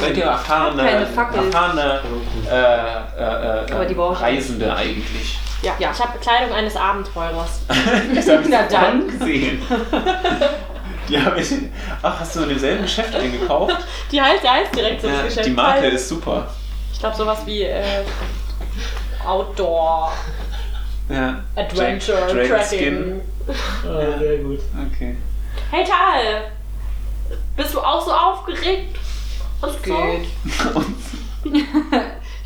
Seid 0.00 0.16
ihr 0.16 0.24
erfahrene, 0.24 0.82
erfahrene 0.82 2.00
äh, 2.50 2.54
äh, 3.18 3.92
äh, 3.92 3.94
Reisende 3.98 4.74
eigentlich? 4.74 5.38
Ja, 5.62 5.74
Ja. 5.78 5.90
ich 5.92 6.00
habe 6.00 6.18
Kleidung 6.18 6.52
eines 6.54 6.76
Abenteurers. 6.76 7.60
Das 8.14 8.28
habe 8.28 8.42
ich 8.42 8.48
Na 8.48 8.62
dann. 8.68 9.06
gesehen. 9.06 9.62
Die 11.08 11.20
habe 11.20 11.40
ich. 11.40 11.52
Ach, 12.02 12.20
hast 12.20 12.36
du 12.36 12.42
in 12.42 12.48
demselben 12.50 12.82
Geschäft 12.82 13.14
eingekauft? 13.14 13.76
Die 14.10 14.20
heißt, 14.20 14.42
der 14.42 14.52
heißt 14.52 14.74
direkt 14.74 15.02
so 15.02 15.08
das 15.08 15.16
Ja, 15.18 15.22
Geschäft. 15.24 15.46
die 15.46 15.50
Marke 15.50 15.86
ist 15.88 16.08
super. 16.08 16.48
Ich 16.92 16.98
glaube 17.00 17.16
sowas 17.16 17.38
wie 17.46 17.62
äh, 17.62 18.02
Outdoor, 19.26 20.12
Ja. 21.08 21.42
Adventure, 21.56 22.18
Dra- 22.18 22.32
Dragon 22.32 22.48
Tracking. 22.48 22.78
Skin. 22.78 23.20
Ah, 23.84 24.18
sehr 24.18 24.38
gut. 24.38 24.60
Okay. 24.92 25.16
Hey 25.70 25.84
Tal, 25.84 26.50
bist 27.56 27.74
du 27.74 27.80
auch 27.80 28.04
so 28.04 28.12
aufgeregt? 28.12 28.96
Und 29.60 29.72
so? 29.72 29.94
Geht. 29.94 30.28
ich 31.52 31.64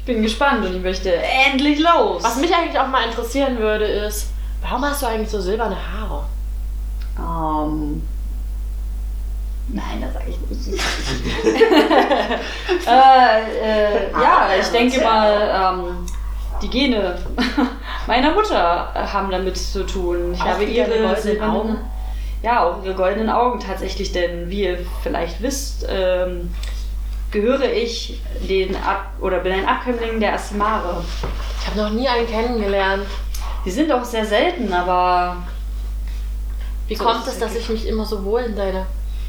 bin 0.07 0.23
gespannt 0.23 0.65
und 0.65 0.75
ich 0.75 0.83
möchte 0.83 1.13
endlich 1.15 1.81
los. 1.81 2.23
Was 2.23 2.37
mich 2.37 2.55
eigentlich 2.55 2.79
auch 2.79 2.89
mal 2.89 3.05
interessieren 3.05 3.59
würde 3.59 3.85
ist, 3.85 4.29
warum 4.63 4.85
hast 4.85 5.03
du 5.03 5.07
eigentlich 5.07 5.31
so 5.31 5.41
silberne 5.41 5.77
Haare? 5.77 6.25
Ähm. 7.19 8.03
Nein, 9.69 10.01
das 10.01 10.13
sage 10.13 10.27
ich 10.31 10.39
nicht. 10.49 10.81
äh, 12.87 13.41
äh, 13.97 14.13
ja, 14.13 14.49
ich 14.61 14.69
denke 14.69 15.03
mal, 15.03 15.75
ähm, 15.75 16.07
die 16.63 16.71
Gene 16.71 17.19
meiner 18.07 18.33
Mutter 18.33 18.95
haben 18.95 19.31
damit 19.31 19.57
zu 19.57 19.85
tun. 19.85 20.33
Ich 20.35 20.41
Auch 20.41 20.47
habe 20.47 20.65
ihre 20.65 20.89
goldenen 20.89 21.17
silbernen 21.17 21.57
Augen? 21.57 21.79
Ja, 22.43 22.65
auch 22.65 22.85
ihre 22.85 22.95
goldenen 22.95 23.29
Augen 23.29 23.59
tatsächlich, 23.59 24.13
denn 24.13 24.49
wie 24.49 24.63
ihr 24.63 24.79
vielleicht 25.03 25.43
wisst, 25.43 25.85
ähm, 25.89 26.55
gehöre 27.31 27.72
ich 27.72 28.20
den 28.49 28.74
Ab 28.77 29.12
oder 29.20 29.41
bin 29.41 29.53
ein 29.53 29.66
Abkömmling 29.66 30.20
der 30.20 30.35
Asimare. 30.35 31.03
Ich 31.61 31.66
habe 31.66 31.79
noch 31.79 31.91
nie 31.91 32.09
einen 32.09 32.27
kennengelernt. 32.27 33.07
Die 33.64 33.70
sind 33.70 33.91
auch 33.91 34.05
sehr 34.05 34.24
selten, 34.24 34.72
aber 34.72 35.37
Wie 36.89 36.95
So 36.95 37.05
kommt 37.05 37.27
es, 37.27 37.39
dass 37.39 37.57
ich 37.57 37.68
mich 37.68 37.87
immer 37.89 38.05
so 38.05 38.24
wohl 38.24 38.43
in 38.43 38.57
deiner... 38.57 38.87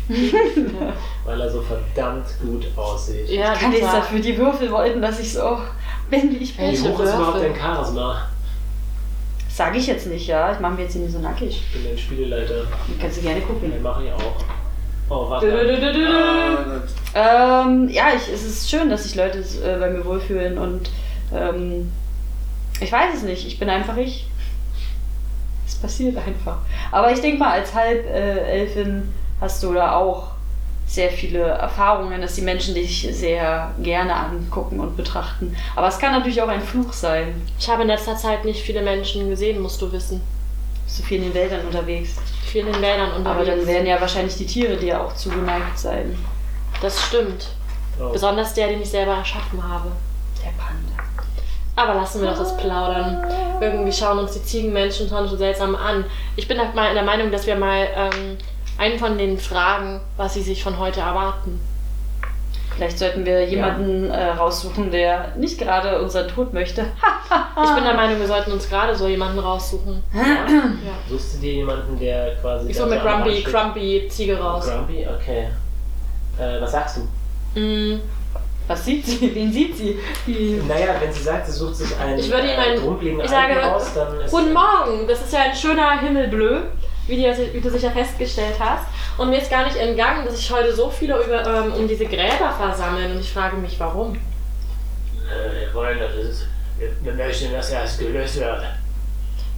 Weil 1.26 1.42
er 1.42 1.52
so 1.52 1.62
verdammt 1.62 2.28
gut 2.42 2.66
aussieht. 2.78 3.30
Ja, 3.30 3.54
kann 3.54 3.72
nichts 3.72 3.92
dafür. 3.92 4.20
Die 4.20 4.38
Würfel 4.38 4.72
wollten, 4.72 5.02
dass 5.02 5.20
ich 5.20 5.34
so 5.34 5.60
bin, 6.10 6.32
wie 6.32 6.38
ich 6.38 6.56
bin. 6.56 6.72
Wie 6.72 6.80
hoch 6.80 7.00
ist 7.00 7.14
überhaupt 7.14 7.42
dein 7.42 7.56
Charisma? 7.56 8.28
Sag 9.50 9.76
ich 9.76 9.88
jetzt 9.88 10.06
nicht, 10.08 10.28
ja. 10.28 10.54
Ich 10.54 10.60
mache 10.60 10.74
mir 10.74 10.84
jetzt 10.84 10.94
hier 10.94 11.02
nicht 11.02 11.12
so 11.14 11.20
nackig. 11.20 11.50
Ich 11.50 11.74
bin 11.74 11.84
dein 11.84 11.98
Spieleleiter. 11.98 12.68
Kannst 13.02 13.18
du 13.18 13.22
gerne 13.22 13.40
Den 13.40 13.48
gucken. 13.48 13.82
mache 13.82 14.06
ich 14.06 14.14
auch. 14.14 14.36
Oh, 15.10 15.30
warte. 15.30 15.48
dö. 15.48 16.82
Ähm, 17.16 17.90
ja, 17.90 18.08
ich, 18.16 18.32
es 18.32 18.46
ist 18.46 18.70
schön, 18.70 18.90
dass 18.90 19.04
sich 19.04 19.16
Leute 19.16 19.40
äh, 19.40 19.80
bei 19.80 19.90
mir 19.90 20.06
wohlfühlen 20.06 20.58
und 20.58 20.90
ähm, 21.34 21.92
ich 22.80 22.92
weiß 22.92 23.16
es 23.16 23.24
nicht. 23.24 23.48
Ich 23.48 23.58
bin 23.58 23.70
einfach 23.70 23.98
ich. 23.98 24.28
Es 25.66 25.76
passiert 25.76 26.18
einfach. 26.18 26.60
Aber 26.92 27.12
ich 27.12 27.22
denke 27.22 27.40
mal, 27.40 27.52
als 27.52 27.74
Halbelfin 27.74 29.14
hast 29.42 29.64
du 29.64 29.74
da 29.74 29.96
auch 29.96 30.32
sehr 30.86 31.10
viele 31.10 31.40
Erfahrungen, 31.40 32.22
dass 32.22 32.36
die 32.36 32.42
Menschen 32.42 32.74
dich 32.74 33.08
sehr 33.12 33.72
gerne 33.82 34.16
angucken 34.16 34.80
und 34.80 34.96
betrachten. 34.96 35.56
Aber 35.76 35.88
es 35.88 36.00
kann 36.00 36.14
natürlich 36.14 36.42
auch 36.42 36.48
ein 36.48 36.62
Fluch 36.62 36.94
sein. 36.94 37.42
Ich 37.60 37.70
habe 37.70 37.82
in 37.82 37.90
letzter 37.90 38.16
Zeit 38.16 38.46
nicht 38.46 38.62
viele 38.62 38.82
Menschen 38.82 39.30
gesehen, 39.30 39.62
musst 39.62 39.82
du 39.82 39.92
wissen. 39.92 40.22
Bist 40.88 41.00
du 41.00 41.04
viel 41.04 41.18
in 41.18 41.24
den 41.26 41.34
Wäldern 41.34 41.66
unterwegs. 41.66 42.16
Viel 42.46 42.66
in 42.66 42.72
den 42.72 42.82
Wäldern 42.82 43.12
unterwegs. 43.12 43.30
Aber 43.30 43.46
dann 43.46 43.68
werden 43.68 43.86
ja 43.86 44.00
wahrscheinlich 44.00 44.38
die 44.38 44.46
Tiere 44.46 44.78
dir 44.78 45.02
auch 45.02 45.14
zugeneigt 45.14 45.78
sein. 45.78 46.18
Das 46.82 47.02
stimmt. 47.08 47.50
Oh. 48.00 48.10
Besonders 48.14 48.54
der, 48.54 48.70
den 48.70 48.82
ich 48.82 48.90
selber 48.90 49.16
erschaffen 49.16 49.62
habe. 49.62 49.92
Der 50.42 50.52
Panda. 50.52 51.04
Aber 51.76 51.96
lassen 51.96 52.22
wir 52.22 52.30
doch 52.30 52.40
das 52.40 52.56
Plaudern. 52.56 53.22
Irgendwie 53.60 53.92
schauen 53.92 54.20
uns 54.20 54.32
die 54.32 54.44
Ziegenmenschen 54.44 55.10
schon 55.10 55.28
so 55.28 55.36
seltsam 55.36 55.76
an. 55.76 56.06
Ich 56.38 56.48
bin 56.48 56.58
halt 56.58 56.74
mal 56.74 56.88
in 56.88 56.96
der 56.96 57.04
Meinung, 57.04 57.32
dass 57.34 57.46
wir 57.46 57.58
mal 57.58 57.86
ähm, 57.94 58.38
einen 58.78 58.98
von 58.98 59.18
denen 59.18 59.38
fragen, 59.38 60.00
was 60.16 60.36
sie 60.36 60.42
sich 60.42 60.64
von 60.64 60.80
heute 60.80 61.02
erwarten. 61.02 61.60
Vielleicht 62.78 63.00
sollten 63.00 63.26
wir 63.26 63.44
jemanden 63.44 64.10
äh, 64.12 64.30
raussuchen, 64.30 64.92
der 64.92 65.34
nicht 65.36 65.58
gerade 65.60 66.00
unseren 66.02 66.28
Tod 66.28 66.54
möchte. 66.54 66.86
Ich 67.62 67.74
bin 67.76 67.84
der 67.84 67.96
Meinung, 67.96 68.20
wir 68.20 68.28
sollten 68.28 68.52
uns 68.54 68.70
gerade 68.70 68.96
so 68.96 69.08
jemanden 69.08 69.40
raussuchen. 69.40 70.02
Ja. 70.14 70.46
Suchst 71.10 71.36
du 71.36 71.40
dir 71.40 71.54
jemanden, 71.56 72.00
der 72.00 72.36
quasi. 72.36 72.70
Ich 72.70 72.78
suche 72.78 72.90
mir 72.90 73.00
Grumpy? 73.00 73.42
Grumpy 73.42 74.08
Ziege 74.10 74.40
raus. 74.40 74.66
Grumpy, 74.70 75.06
okay. 75.06 75.48
Äh, 76.40 76.62
was 76.62 76.72
sagst 76.72 76.98
du? 76.98 77.60
Mm, 77.60 78.00
Was 78.68 78.86
sieht 78.86 79.06
sie? 79.06 79.34
Wen 79.36 79.52
sieht 79.52 79.76
sie? 79.76 80.00
Die 80.28 80.62
Naja, 80.68 80.96
wenn 81.02 81.12
sie 81.12 81.24
sagt, 81.24 81.48
sie 81.48 81.52
sucht 81.52 81.76
sich 81.76 81.98
einen 82.00 82.20
Ich 82.20 82.30
würde 82.32 82.44
ihm 82.48 82.54
äh, 82.60 82.64
einen- 82.64 82.82
grumpeligen 82.82 83.20
ich 83.22 83.30
sage, 83.30 83.56
raus, 83.60 83.92
dann 83.96 84.22
ist 84.22 84.32
Guten 84.32 84.54
Morgen, 84.54 85.08
das 85.08 85.22
ist 85.22 85.34
ja 85.34 85.40
ein 85.42 85.56
schöner 85.56 86.00
Himmelblö, 86.00 86.60
wie, 87.08 87.16
dir, 87.16 87.36
wie 87.54 87.62
du 87.62 87.70
sicher 87.70 87.92
festgestellt 87.92 88.56
hast. 88.60 88.86
Und 89.18 89.30
mir 89.30 89.40
ist 89.40 89.50
gar 89.50 89.66
nicht 89.66 89.78
entgangen, 89.78 90.26
dass 90.26 90.38
sich 90.38 90.52
heute 90.52 90.74
so 90.76 90.90
viele 90.90 91.24
über, 91.24 91.46
ähm, 91.46 91.74
um 91.74 91.88
diese 91.88 92.06
Gräber 92.06 92.54
versammeln. 92.58 93.14
Und 93.14 93.20
ich 93.20 93.32
frage 93.32 93.56
mich, 93.58 93.80
warum. 93.80 94.16
Äh, 94.16 95.66
wir 95.66 95.74
wollen, 95.74 96.00
dass 96.00 96.14
es. 96.14 96.46
Wir, 97.02 97.14
möchten, 97.14 97.52
dass 97.52 97.72
erst 97.72 97.98
gelöst 97.98 98.40
wird. 98.40 98.62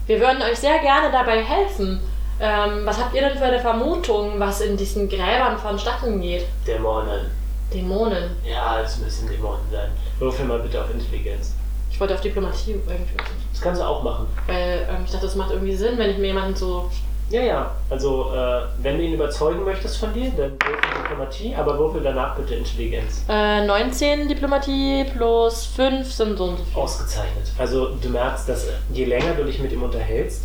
Wir 0.08 0.20
würden 0.22 0.41
euch 0.41 0.58
sehr 0.58 0.80
gerne 0.80 1.12
dabei 1.12 1.43
helfen. 1.43 2.00
Ähm, 2.39 2.86
was 2.86 2.97
habt 2.97 3.14
ihr 3.14 3.22
denn 3.22 3.38
für 3.38 3.43
eine 3.43 3.60
Vermutung, 3.60 4.39
was 4.39 4.62
in 4.62 4.78
diesen 4.78 5.10
Gräbern 5.10 5.58
vonstatten 5.58 6.22
geht? 6.22 6.45
Dämonen. 6.66 7.30
Dämonen. 7.74 8.38
Ja, 8.45 8.80
es 8.82 8.97
müssen 9.00 9.28
Dämonen 9.28 9.60
sein. 9.70 9.89
Würfel 10.18 10.45
mal 10.45 10.60
bitte 10.60 10.82
auf 10.82 10.89
Intelligenz. 10.91 11.54
Ich 11.91 12.00
wollte 12.00 12.14
auf 12.14 12.22
Diplomatie 12.22 12.72
irgendwie. 12.88 13.18
Das 13.52 13.62
kannst 13.62 13.82
du 13.82 13.86
auch 13.86 14.02
machen. 14.04 14.28
Weil 14.47 14.88
ähm, 14.89 15.04
ich 15.06 15.12
dachte, 15.12 15.26
das 15.26 15.36
macht 15.36 15.52
irgendwie 15.52 15.76
Sinn, 15.76 15.97
wenn 15.97 16.12
ich 16.12 16.18
mir 16.18 16.28
jemanden 16.28 16.56
so. 16.56 16.89
Ja, 17.30 17.42
ja. 17.42 17.72
Also, 17.90 18.32
äh, 18.34 18.62
wenn 18.82 18.98
du 18.98 19.04
ihn 19.04 19.14
überzeugen 19.14 19.64
möchtest 19.64 19.98
von 19.98 20.12
dir, 20.14 20.32
dann 20.32 20.52
würfel 20.52 21.02
Diplomatie, 21.04 21.56
aber 21.56 21.78
würfel 21.78 22.02
danach 22.02 22.36
bitte 22.36 22.56
Intelligenz. 22.56 23.24
Äh, 23.30 23.66
19 23.66 24.28
Diplomatie 24.28 25.06
plus 25.16 25.66
5 25.66 26.12
sind 26.12 26.38
so 26.38 26.46
und 26.46 26.58
so 26.58 26.64
viel. 26.64 26.82
Ausgezeichnet. 26.82 27.52
Also, 27.58 27.90
du 28.02 28.10
merkst, 28.10 28.50
dass 28.50 28.66
je 28.92 29.06
länger 29.06 29.34
du 29.34 29.44
dich 29.44 29.60
mit 29.60 29.72
ihm 29.72 29.84
unterhältst, 29.84 30.42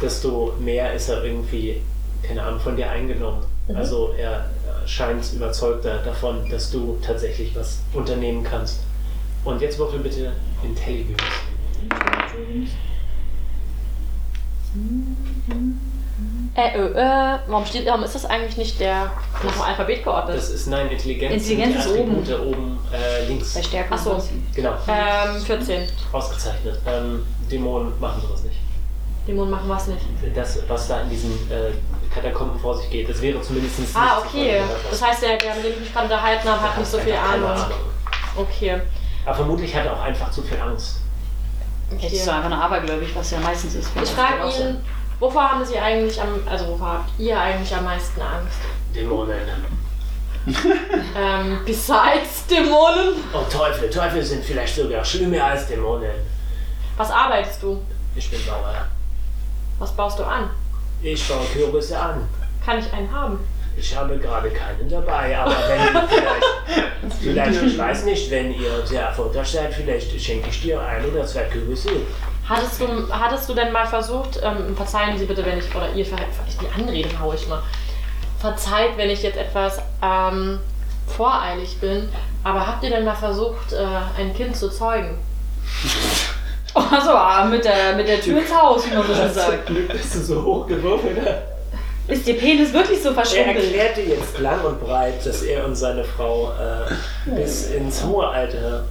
desto 0.00 0.54
mehr 0.60 0.92
ist 0.94 1.08
er 1.08 1.24
irgendwie, 1.24 1.82
keine 2.22 2.42
Ahnung, 2.42 2.60
von 2.60 2.76
dir 2.76 2.88
eingenommen. 2.88 3.44
Mhm. 3.66 3.76
Also, 3.76 4.14
er 4.16 4.46
scheint 4.86 5.32
überzeugter 5.32 5.98
davon, 5.98 6.48
dass 6.48 6.70
du 6.70 6.98
tatsächlich 7.04 7.54
was 7.56 7.80
unternehmen 7.92 8.44
kannst. 8.44 8.80
Und 9.44 9.60
jetzt 9.60 9.78
würfel 9.78 9.98
bitte 9.98 10.32
Intelligence. 10.62 11.22
Äh, 11.90 12.66
äh, 16.54 16.76
äh, 16.76 17.38
warum, 17.46 17.64
steht, 17.64 17.86
warum 17.86 18.02
ist 18.02 18.14
das 18.14 18.26
eigentlich 18.26 18.56
nicht 18.56 18.80
der 18.80 19.12
nach 19.44 19.52
dem 19.52 19.62
Alphabet 19.62 20.02
geordnet? 20.02 20.36
Das 20.36 20.50
ist, 20.50 20.66
nein, 20.66 20.90
Intelligenz, 20.90 21.32
Intelligenz 21.34 21.84
ist 21.84 21.96
oben. 21.96 22.16
Oben 22.18 22.78
äh, 22.92 23.26
links. 23.26 23.54
bei 23.54 23.62
Stärke. 23.62 23.88
Ach 23.92 23.98
so. 23.98 24.10
und 24.12 24.22
Genau, 24.54 24.72
ähm, 24.88 25.40
14. 25.40 25.88
ausgezeichnet. 26.12 26.80
Ähm, 26.86 27.24
Dämonen 27.50 27.98
machen 28.00 28.20
sowas 28.20 28.42
nicht. 28.42 28.56
Dämonen 29.28 29.50
machen 29.50 29.68
was 29.68 29.86
nicht. 29.86 30.02
Das, 30.34 30.58
was 30.68 30.88
da 30.88 31.02
in 31.02 31.10
diesen 31.10 31.30
äh, 31.50 31.70
Katakomben 32.12 32.58
vor 32.58 32.76
sich 32.76 32.90
geht, 32.90 33.08
das 33.08 33.22
wäre 33.22 33.40
zumindest 33.40 33.78
nicht 33.78 33.94
Ah, 33.94 34.18
okay. 34.18 34.60
Das 34.90 35.00
heißt, 35.00 35.22
der, 35.22 35.36
der 35.36 35.54
mit 35.54 35.64
dem 35.64 35.72
ich 35.74 35.80
mich 35.80 35.92
gerade 35.92 36.06
unterhalten 36.06 36.48
habe, 36.48 36.62
hat 36.62 36.78
nicht 36.78 36.90
so 36.90 36.98
viel 36.98 37.12
keine 37.12 37.46
Ahnung. 37.46 37.66
Okay. 38.36 38.80
Aber 39.24 39.36
vermutlich 39.36 39.74
hat 39.74 39.84
er 39.84 39.92
auch 39.92 40.02
einfach 40.02 40.30
zu 40.30 40.42
viel 40.42 40.60
Angst. 40.60 40.96
Jetzt 41.92 42.04
okay. 42.04 42.16
ist 42.16 42.24
so 42.24 42.30
einfach 42.30 42.48
nur 42.48 42.62
abergläubig, 42.62 43.10
was 43.14 43.30
ja 43.30 43.38
meistens 43.40 43.74
ist. 43.74 43.90
Ich 44.02 44.10
frage 44.10 44.48
ihn, 44.48 44.78
wovor 45.20 45.52
haben 45.52 45.64
Sie 45.64 45.78
eigentlich 45.78 46.20
am, 46.20 46.40
also 46.48 46.66
wovor 46.68 46.88
habt 46.88 47.10
ihr 47.18 47.38
eigentlich 47.38 47.74
am 47.74 47.84
meisten 47.84 48.20
Angst? 48.20 48.58
Dämonen. 48.94 49.36
Ähm, 51.16 51.60
besides 51.66 52.46
Dämonen? 52.48 53.22
Oh 53.34 53.44
Teufel, 53.52 53.90
Teufel 53.90 54.22
sind 54.22 54.42
vielleicht 54.42 54.74
sogar 54.74 55.04
schlimmer 55.04 55.44
als 55.44 55.66
Dämonen. 55.68 56.10
Was 56.96 57.10
arbeitest 57.10 57.62
du? 57.62 57.82
Ich 58.16 58.30
bin 58.30 58.40
Bauer. 58.46 58.86
Was 59.78 59.92
baust 59.92 60.18
du 60.18 60.24
an? 60.24 60.50
Ich 61.02 61.28
baue 61.28 61.44
Kürbisse 61.52 61.98
an. 61.98 62.26
Kann 62.64 62.78
ich 62.78 62.92
einen 62.92 63.12
haben? 63.12 63.38
Ich 63.76 63.96
habe 63.96 64.18
gerade 64.18 64.50
keinen 64.50 64.88
dabei, 64.88 65.38
aber 65.38 65.54
wenn 65.68 66.08
vielleicht, 66.08 67.20
vielleicht, 67.20 67.62
ich 67.62 67.78
weiß 67.78 68.04
nicht, 68.04 68.30
wenn 68.30 68.52
ihr 68.52 68.86
sehr 68.86 69.02
erfolgreich 69.02 69.48
seid, 69.48 69.72
vielleicht 69.72 70.20
schenke 70.20 70.50
ich 70.50 70.60
dir 70.62 70.80
ein 70.80 71.04
oder 71.04 71.24
zwei 71.26 71.44
Kürbisse. 71.44 71.90
Hattest 72.50 72.80
du, 72.80 72.86
hattest 73.12 73.48
du 73.48 73.54
denn 73.54 73.70
mal 73.70 73.86
versucht, 73.86 74.40
ähm, 74.42 74.76
verzeihen 74.76 75.16
Sie 75.16 75.24
bitte, 75.24 75.46
wenn 75.46 75.58
ich, 75.58 75.72
oder 75.74 75.88
ihr, 75.94 76.04
die 76.04 76.80
Anreden 76.82 77.20
hau 77.20 77.32
ich 77.32 77.46
mal. 77.46 77.62
Verzeiht, 78.40 78.96
wenn 78.96 79.08
ich 79.08 79.22
jetzt 79.22 79.38
etwas 79.38 79.78
ähm, 80.02 80.58
voreilig 81.06 81.78
bin, 81.80 82.08
aber 82.42 82.66
habt 82.66 82.82
ihr 82.82 82.90
denn 82.90 83.04
mal 83.04 83.14
versucht, 83.14 83.72
äh, 83.72 84.20
ein 84.20 84.34
Kind 84.34 84.56
zu 84.56 84.68
zeugen? 84.68 85.18
Oh 86.72 86.82
Also 86.88 87.10
ah, 87.10 87.44
mit 87.46 87.64
der, 87.64 87.96
mit 87.96 88.06
der 88.06 88.20
Tür 88.20 88.38
ins 88.40 88.56
Haus, 88.56 88.88
wie 88.88 88.94
man 88.94 89.04
so 89.04 89.12
schön 89.12 89.32
sagt. 89.32 89.66
Glück 89.66 89.88
bist 89.88 90.14
du 90.14 90.20
so 90.20 90.44
hochgewürfelt. 90.44 91.18
Ist 92.06 92.28
ihr 92.28 92.38
Penis 92.38 92.72
wirklich 92.72 93.02
so 93.02 93.08
Er 93.08 93.14
verschrumpelt? 93.14 93.56
erklärte 93.56 94.00
jetzt 94.02 94.38
lang 94.38 94.64
und 94.64 94.80
breit, 94.80 95.26
dass 95.26 95.42
er 95.42 95.64
und 95.64 95.74
seine 95.74 96.04
Frau 96.04 96.52
äh, 96.52 97.30
bis 97.34 97.72
ins 97.72 98.04
hohe 98.04 98.28
Alter 98.28 98.84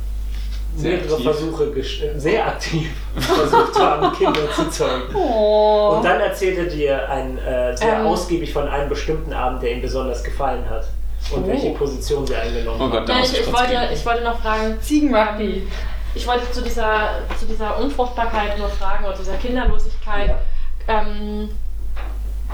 Sehr 0.75 0.91
mehrere 0.97 1.13
aktiv. 1.13 1.23
Versuche 1.25 1.63
gest- 1.75 2.19
sehr 2.19 2.47
aktiv 2.47 2.89
versucht 3.17 3.79
haben, 3.79 4.15
Kinder 4.15 4.51
zu 4.55 4.69
zeugen. 4.69 5.13
Oh. 5.15 5.95
Und 5.97 6.05
dann 6.05 6.19
erzählt 6.21 6.57
er 6.57 6.65
dir 6.65 7.09
ein, 7.09 7.37
äh, 7.37 7.75
sehr 7.75 7.99
Ähm. 7.99 8.07
ausgiebig 8.07 8.53
von 8.53 8.67
einem 8.67 8.87
bestimmten 8.89 9.33
Abend, 9.33 9.61
der 9.63 9.71
ihm 9.73 9.81
besonders 9.81 10.23
gefallen 10.23 10.63
hat. 10.69 10.85
Und 11.31 11.43
Oh. 11.43 11.47
welche 11.47 11.71
Position 11.71 12.25
sie 12.25 12.35
eingenommen 12.35 12.79
Oh 12.79 12.83
haben. 12.93 13.05
Gott, 13.05 13.17
muss 13.17 13.33
ich, 13.33 13.41
ich 13.41 13.53
wollte, 13.53 13.71
gehen. 13.71 13.89
ich 13.93 14.05
wollte 14.05 14.23
noch 14.23 14.39
fragen, 14.39 14.77
Ziegenrugby. 14.81 15.67
ich 16.15 16.25
wollte 16.27 16.49
zu 16.51 16.61
dieser, 16.61 17.09
zu 17.37 17.45
dieser 17.45 17.77
Unfruchtbarkeit 17.77 18.57
nur 18.57 18.69
fragen 18.69 19.03
oder 19.05 19.17
dieser 19.17 19.35
Kinderlosigkeit. 19.35 20.29
Ja. 20.29 21.01
Ähm, 21.01 21.49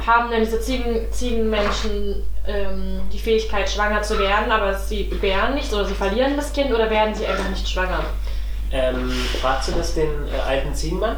haben 0.06 0.30
denn 0.32 0.42
diese 0.44 0.60
Ziegen, 0.60 1.10
Ziegenmenschen 1.12 2.24
ähm, 2.48 3.02
die 3.12 3.20
Fähigkeit, 3.20 3.70
schwanger 3.70 4.02
zu 4.02 4.18
werden, 4.20 4.52
aber 4.52 4.74
sie 4.78 5.08
gebären 5.10 5.56
nicht 5.56 5.72
oder 5.74 5.86
sie 5.86 5.94
verlieren 5.96 6.36
das 6.36 6.52
Kind 6.54 6.72
oder 6.74 6.90
werden 6.90 7.14
sie 7.16 7.26
einfach 7.26 7.50
nicht 7.50 7.68
schwanger? 7.68 8.04
Ähm, 8.72 9.12
fragst 9.42 9.70
du 9.70 9.74
das 9.74 9.94
den 9.96 10.10
äh, 10.28 10.40
alten 10.48 10.74
Ziegenmann? 10.74 11.18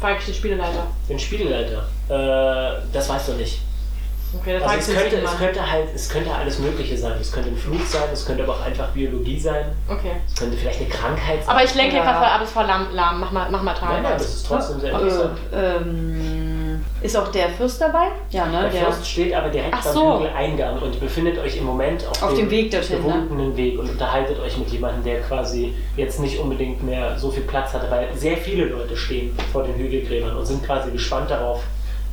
Frage 0.00 0.18
ich 0.20 0.26
den 0.26 0.34
Spieleleiter. 0.34 0.86
Den 1.08 1.18
Spielleiter? 1.18 1.84
Äh, 2.08 2.80
das 2.92 3.08
weißt 3.08 3.28
du 3.28 3.32
nicht. 3.34 3.60
Okay, 4.40 4.58
dann 4.58 4.68
Also 4.68 4.90
es 4.92 4.98
könnte, 4.98 5.16
es 5.18 5.38
könnte 5.38 5.70
halt, 5.70 5.88
es 5.94 6.08
könnte 6.08 6.34
alles 6.34 6.58
Mögliche 6.58 6.98
sein. 6.98 7.12
Es 7.20 7.30
könnte 7.30 7.50
ein 7.50 7.56
Fluch 7.56 7.86
sein, 7.86 8.02
es 8.12 8.26
könnte 8.26 8.42
aber 8.42 8.54
auch 8.54 8.62
einfach 8.62 8.88
Biologie 8.88 9.38
sein. 9.38 9.66
Okay. 9.88 10.10
Es 10.26 10.34
könnte 10.34 10.56
vielleicht 10.56 10.80
eine 10.80 10.88
Krankheit 10.88 11.44
sein. 11.44 11.54
Aber 11.54 11.64
ich 11.64 11.72
lenke 11.76 12.00
einfach 12.00 12.32
alles 12.34 12.50
vor 12.50 12.64
lahm, 12.64 12.88
lahm. 12.92 13.20
Mach 13.20 13.30
mal, 13.30 13.48
mach 13.50 13.62
mal 13.62 13.74
Nein, 13.80 13.90
nein, 13.92 14.02
Tal. 14.02 14.12
das 14.14 14.34
ist 14.34 14.46
trotzdem 14.46 14.80
sehr 14.80 14.90
Äh, 14.92 14.96
interessant. 14.96 15.38
ähm, 15.54 16.43
ist 17.04 17.16
auch 17.16 17.28
der 17.28 17.50
Fürst 17.50 17.80
dabei? 17.80 18.06
Ja, 18.30 18.46
ne? 18.46 18.70
Der 18.72 18.84
Fürst 18.86 19.06
steht 19.06 19.34
aber 19.34 19.50
direkt 19.50 19.74
Ach 19.76 19.84
beim 19.84 19.92
so. 19.92 20.18
Hügeleingang 20.20 20.78
und 20.80 20.98
befindet 20.98 21.38
euch 21.38 21.56
im 21.58 21.64
Moment 21.64 22.06
auf, 22.06 22.22
Auf 22.22 22.34
dem 22.34 22.50
Weg 22.50 22.70
dorthin, 22.70 22.96
ne? 23.02 23.12
gewundenen 23.12 23.56
Weg 23.56 23.78
und 23.78 23.90
unterhaltet 23.90 24.40
euch 24.40 24.56
mit 24.56 24.68
jemandem, 24.70 25.04
der 25.04 25.20
quasi 25.20 25.74
jetzt 25.96 26.18
nicht 26.20 26.38
unbedingt 26.38 26.82
mehr 26.82 27.18
so 27.18 27.30
viel 27.30 27.42
Platz 27.42 27.74
hatte, 27.74 27.90
weil 27.90 28.08
sehr 28.14 28.36
viele 28.38 28.64
Leute 28.64 28.96
stehen 28.96 29.36
vor 29.52 29.62
den 29.64 29.74
Hügelgräbern 29.76 30.34
und 30.34 30.46
sind 30.46 30.64
quasi 30.64 30.90
gespannt 30.90 31.30
darauf, 31.30 31.62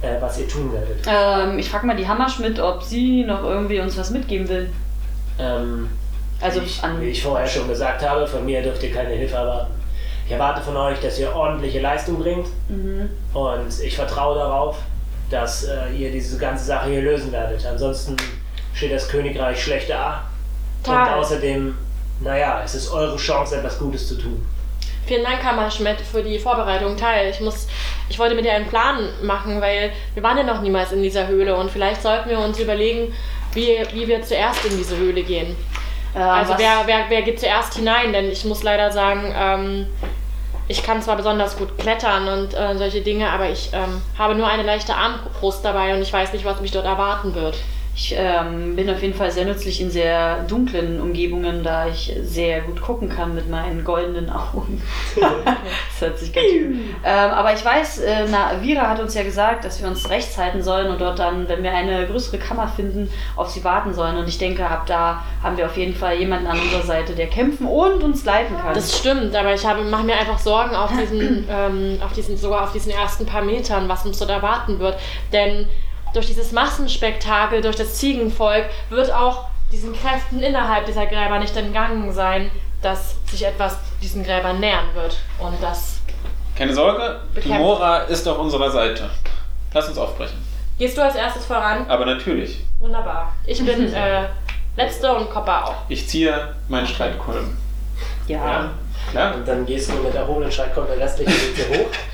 äh, 0.02 0.20
was 0.20 0.38
ihr 0.40 0.48
tun 0.50 0.72
werdet. 0.74 1.06
Ähm, 1.08 1.58
ich 1.58 1.70
frage 1.70 1.88
mal 1.88 1.96
die 1.96 2.08
Hammerschmidt, 2.08 2.60
ob 2.60 2.84
sie 2.84 3.24
noch 3.24 3.44
irgendwie 3.44 3.80
uns 3.80 3.98
was 3.98 4.10
mitgeben 4.10 4.50
will. 4.50 4.70
Ähm, 5.40 5.90
Also 6.42 6.60
wie 6.62 6.66
ich, 6.66 6.84
an. 6.84 7.00
wie 7.00 7.10
ich 7.10 7.24
vorher 7.24 7.48
schon 7.48 7.68
gesagt 7.70 8.02
habe, 8.08 8.28
von 8.28 8.46
mir 8.46 8.62
dürft 8.62 8.84
ihr 8.84 8.92
keine 8.92 9.12
Hilfe 9.12 9.36
erwarten. 9.36 9.74
Ich 10.32 10.36
erwarte 10.38 10.62
von 10.62 10.78
euch, 10.78 10.98
dass 11.02 11.20
ihr 11.20 11.36
ordentliche 11.36 11.82
Leistung 11.82 12.18
bringt 12.18 12.48
Mhm. 12.70 13.10
und 13.34 13.82
ich 13.84 13.98
vertraue 13.98 14.36
darauf, 14.36 14.78
dass 15.30 15.66
äh, 15.66 15.90
ihr 15.94 16.10
diese 16.10 16.38
ganze 16.38 16.64
Sache 16.64 16.90
hier 16.90 17.02
lösen 17.02 17.34
werdet. 17.34 17.66
Ansonsten 17.66 18.16
steht 18.74 18.94
das 18.94 19.10
Königreich 19.10 19.62
schlecht 19.62 19.90
da. 19.90 20.24
Und 20.78 20.94
Tal. 20.94 21.20
außerdem, 21.20 21.76
naja, 22.22 22.62
es 22.64 22.76
ist 22.76 22.94
eure 22.94 23.18
Chance, 23.18 23.58
etwas 23.58 23.78
Gutes 23.78 24.08
zu 24.08 24.16
tun. 24.16 24.42
Vielen 25.06 25.26
Dank, 25.26 25.44
Hammerschmidt, 25.44 26.00
für 26.00 26.24
die 26.24 26.40
Vorbereitung. 26.40 26.96
Teil. 26.96 27.30
Ich 27.30 27.42
muss, 27.42 27.68
ich 28.08 28.18
wollte 28.18 28.34
mit 28.34 28.46
dir 28.46 28.54
einen 28.54 28.68
Plan 28.68 29.10
machen, 29.24 29.60
weil 29.60 29.92
wir 30.14 30.24
waren 30.24 30.38
ja 30.38 30.44
noch 30.44 30.62
niemals 30.62 30.94
in 30.94 31.04
dieser 31.04 31.28
Höhle 31.28 31.58
und 31.58 31.70
vielleicht 31.70 32.02
sollten 32.02 32.30
wir 32.30 32.40
uns 32.40 32.58
überlegen, 32.58 33.14
wie, 33.54 33.80
wie 33.92 34.08
wir 34.08 34.22
zuerst 34.24 34.64
in 34.64 34.78
diese 34.78 34.96
Höhle 34.96 35.24
gehen. 35.24 35.58
Ähm, 36.16 36.22
Also 36.22 36.54
wer, 36.58 36.84
wer, 36.86 37.00
wer 37.10 37.22
geht 37.22 37.38
zuerst 37.42 37.74
hinein? 37.74 38.14
Denn 38.14 38.32
ich 38.32 38.46
muss 38.46 38.64
leider 38.64 38.92
sagen, 38.94 39.34
ähm, 39.38 39.88
ich 40.72 40.84
kann 40.84 41.02
zwar 41.02 41.18
besonders 41.18 41.58
gut 41.58 41.78
klettern 41.78 42.28
und 42.30 42.54
äh, 42.54 42.78
solche 42.78 43.02
Dinge, 43.02 43.30
aber 43.30 43.50
ich 43.50 43.72
ähm, 43.74 44.02
habe 44.18 44.36
nur 44.36 44.48
eine 44.48 44.64
leichte 44.64 44.96
Armbrust 44.96 45.66
dabei 45.66 45.94
und 45.94 46.02
ich 46.02 46.12
weiß 46.12 46.32
nicht, 46.32 46.46
was 46.46 46.62
mich 46.62 46.72
dort 46.72 46.86
erwarten 46.86 47.36
wird. 47.36 47.58
Ich 47.94 48.16
ähm, 48.18 48.76
bin 48.76 48.90
auf 48.90 49.02
jeden 49.02 49.14
Fall 49.14 49.32
sehr 49.32 49.44
nützlich 49.44 49.82
in 49.82 49.92
sehr 49.92 50.44
dunklen 50.44 51.02
Umgebungen, 51.02 51.62
da 51.62 51.88
ich 51.88 52.16
sehr 52.24 52.62
gut 52.62 52.82
gucken 52.82 53.10
kann 53.10 53.36
mit 53.36 53.50
meinen 53.50 53.84
goldenen 53.84 54.30
Augen. 54.30 54.82
das 55.20 56.02
hört 56.02 56.18
sich 56.18 56.32
ganz 56.32 56.48
schön. 56.48 56.96
Ähm, 57.04 57.32
aber 57.32 57.54
ich 57.54 57.64
weiß, 57.64 58.00
äh, 58.00 58.26
na, 58.32 58.62
Vira 58.62 58.88
hat 58.88 59.02
uns 59.02 59.14
ja 59.14 59.24
gesagt, 59.24 59.66
dass 59.66 59.82
wir 59.82 59.90
uns 59.90 60.10
rechts 60.10 60.38
halten 60.38 60.64
sollen 60.64 60.90
und 60.90 61.02
dort 61.02 61.20
dann, 61.20 61.50
wenn 61.50 61.64
wir 61.64 61.74
eine 61.74 62.08
größere 62.08 62.38
Kammer 62.38 62.70
finden, 62.70 63.10
auf 63.36 63.50
sie 63.50 63.64
warten 63.66 63.94
sollen. 63.94 64.16
Und 64.16 64.28
ich 64.28 64.38
denke, 64.38 64.66
ab 64.66 64.86
da 64.86 65.24
haben 65.44 65.58
wir 65.58 65.66
auf 65.66 65.76
jeden 65.76 65.94
Fall 65.94 66.16
jemanden 66.16 66.48
an 66.48 66.60
unserer 66.60 66.84
Seite, 66.84 67.14
der 67.14 67.28
kämpfen 67.28 67.68
und 67.68 68.04
uns 68.04 68.24
leiten 68.24 68.58
kann. 68.58 68.74
Das 68.74 68.98
stimmt, 68.98 69.36
aber 69.36 69.54
ich 69.54 69.64
mache 69.64 70.04
mir 70.04 70.16
einfach 70.16 70.40
Sorgen 70.40 70.76
auf 70.76 70.92
diesen, 70.98 71.46
ähm, 71.52 72.00
auf 72.02 72.14
diesen, 72.14 72.38
sogar 72.38 72.64
auf 72.64 72.72
diesen 72.72 72.92
ersten 72.92 73.26
paar 73.26 73.44
Metern, 73.44 73.90
was 73.90 74.06
uns 74.06 74.18
dort 74.18 74.32
erwarten 74.32 74.80
wird. 74.80 74.98
Denn 75.34 75.68
durch 76.14 76.28
dieses 76.28 76.52
Massenspektakel, 76.52 77.62
durch 77.62 77.76
das 77.76 77.96
Ziegenvolk, 77.96 78.66
wird 78.90 79.12
auch 79.12 79.46
diesen 79.72 79.94
Kräften 79.94 80.42
innerhalb 80.42 80.86
dieser 80.86 81.06
Gräber 81.06 81.40
nicht 81.40 81.56
entgangen 81.56 82.14
sein, 82.14 82.52
dass 82.82 83.16
sich 83.30 83.46
etwas 83.46 83.78
diesen 84.02 84.24
Gräbern 84.24 84.60
nähern 84.60 84.94
wird. 84.94 85.18
Und 85.40 85.62
das. 85.62 86.00
Keine 86.58 86.74
Sorge. 86.74 87.22
Timora 87.42 88.00
ist 88.00 88.28
auf 88.28 88.38
unserer 88.40 88.70
Seite. 88.72 89.10
Lass 89.74 89.88
uns 89.88 89.98
aufbrechen. 89.98 90.38
Gehst 90.78 90.98
du 90.98 91.04
als 91.04 91.16
erstes 91.16 91.46
voran? 91.46 91.86
Aber 91.88 92.06
natürlich, 92.06 92.62
Wunderbar. 92.80 93.32
Ich 93.46 93.64
bin 93.64 93.94
äh, 93.94 94.28
letzte 94.76 95.14
und 95.14 95.30
Kopper 95.30 95.66
auch. 95.68 95.76
ich 95.88 96.10
ziehe 96.10 96.56
meinen 96.68 96.88
Streitkolben. 96.88 97.56
ja. 98.28 98.72
Klar? 99.12 99.36
Und 99.36 99.48
dann 99.48 99.66
gehst 99.66 99.90
du 99.90 99.96
mit 99.96 100.14
erhobenen 100.14 100.52
kommt 100.76 100.90
der 100.90 101.00
restliche 101.00 101.32
Weg 101.32 101.56
hier 101.56 101.80
hoch. 101.80 101.90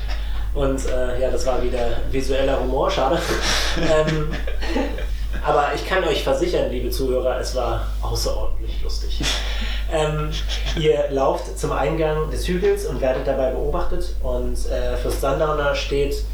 Und 0.58 0.84
äh, 0.86 1.20
ja, 1.20 1.30
das 1.30 1.46
war 1.46 1.62
wieder 1.62 1.88
visueller 2.10 2.58
Humor, 2.58 2.90
schade. 2.90 3.16
ähm, 3.76 4.28
aber 5.46 5.68
ich 5.72 5.88
kann 5.88 6.02
euch 6.02 6.24
versichern, 6.24 6.68
liebe 6.68 6.90
Zuhörer, 6.90 7.38
es 7.38 7.54
war 7.54 7.86
außerordentlich 8.02 8.82
lustig. 8.82 9.20
Ähm, 9.90 10.30
ihr 10.76 11.04
lauft 11.10 11.58
zum 11.58 11.70
Eingang 11.70 12.30
des 12.30 12.48
Hügels 12.48 12.86
und 12.86 13.00
werdet 13.00 13.26
dabei 13.26 13.52
beobachtet. 13.52 14.16
Und 14.20 14.54
äh, 14.66 14.96
für 14.96 15.10
Sundowner 15.10 15.76
steht 15.76 16.24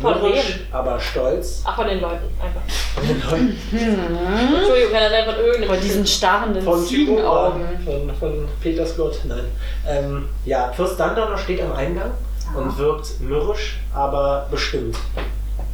Von 0.00 0.20
mürrisch, 0.20 0.60
aber 0.70 1.00
stolz. 1.00 1.62
Ach, 1.64 1.74
von 1.76 1.88
den 1.88 2.00
Leuten 2.00 2.28
einfach. 2.38 2.60
Von 2.94 3.08
den 3.08 3.22
Leuten 3.22 4.56
Entschuldigung, 4.58 4.92
kann 4.92 5.02
das 5.04 5.12
einfach 5.12 5.38
irgendjemand. 5.38 5.80
Vor 5.80 5.88
diesen 5.88 6.06
starrenden 6.06 6.62
von 6.62 6.84
Ziegenaugen. 6.84 7.62
von, 7.84 8.14
von 8.14 8.48
Peters 8.62 8.94
Gott, 8.96 9.20
nein. 9.24 9.46
Ähm, 9.88 10.28
ja, 10.44 10.70
Fürst 10.70 11.00
Dandauer 11.00 11.38
steht 11.38 11.62
am 11.62 11.72
Eingang 11.72 12.12
und 12.56 12.78
wirkt 12.78 13.20
mürrisch, 13.20 13.80
aber 13.94 14.46
bestimmt. 14.50 14.96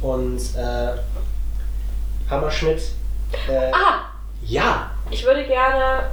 Und 0.01 0.37
äh, 0.55 0.93
Hammerschmidt, 2.29 2.81
äh, 3.47 3.71
Ah! 3.71 4.09
ja, 4.43 4.91
Ich 5.09 5.25
würde 5.25 5.45
gerne. 5.45 6.11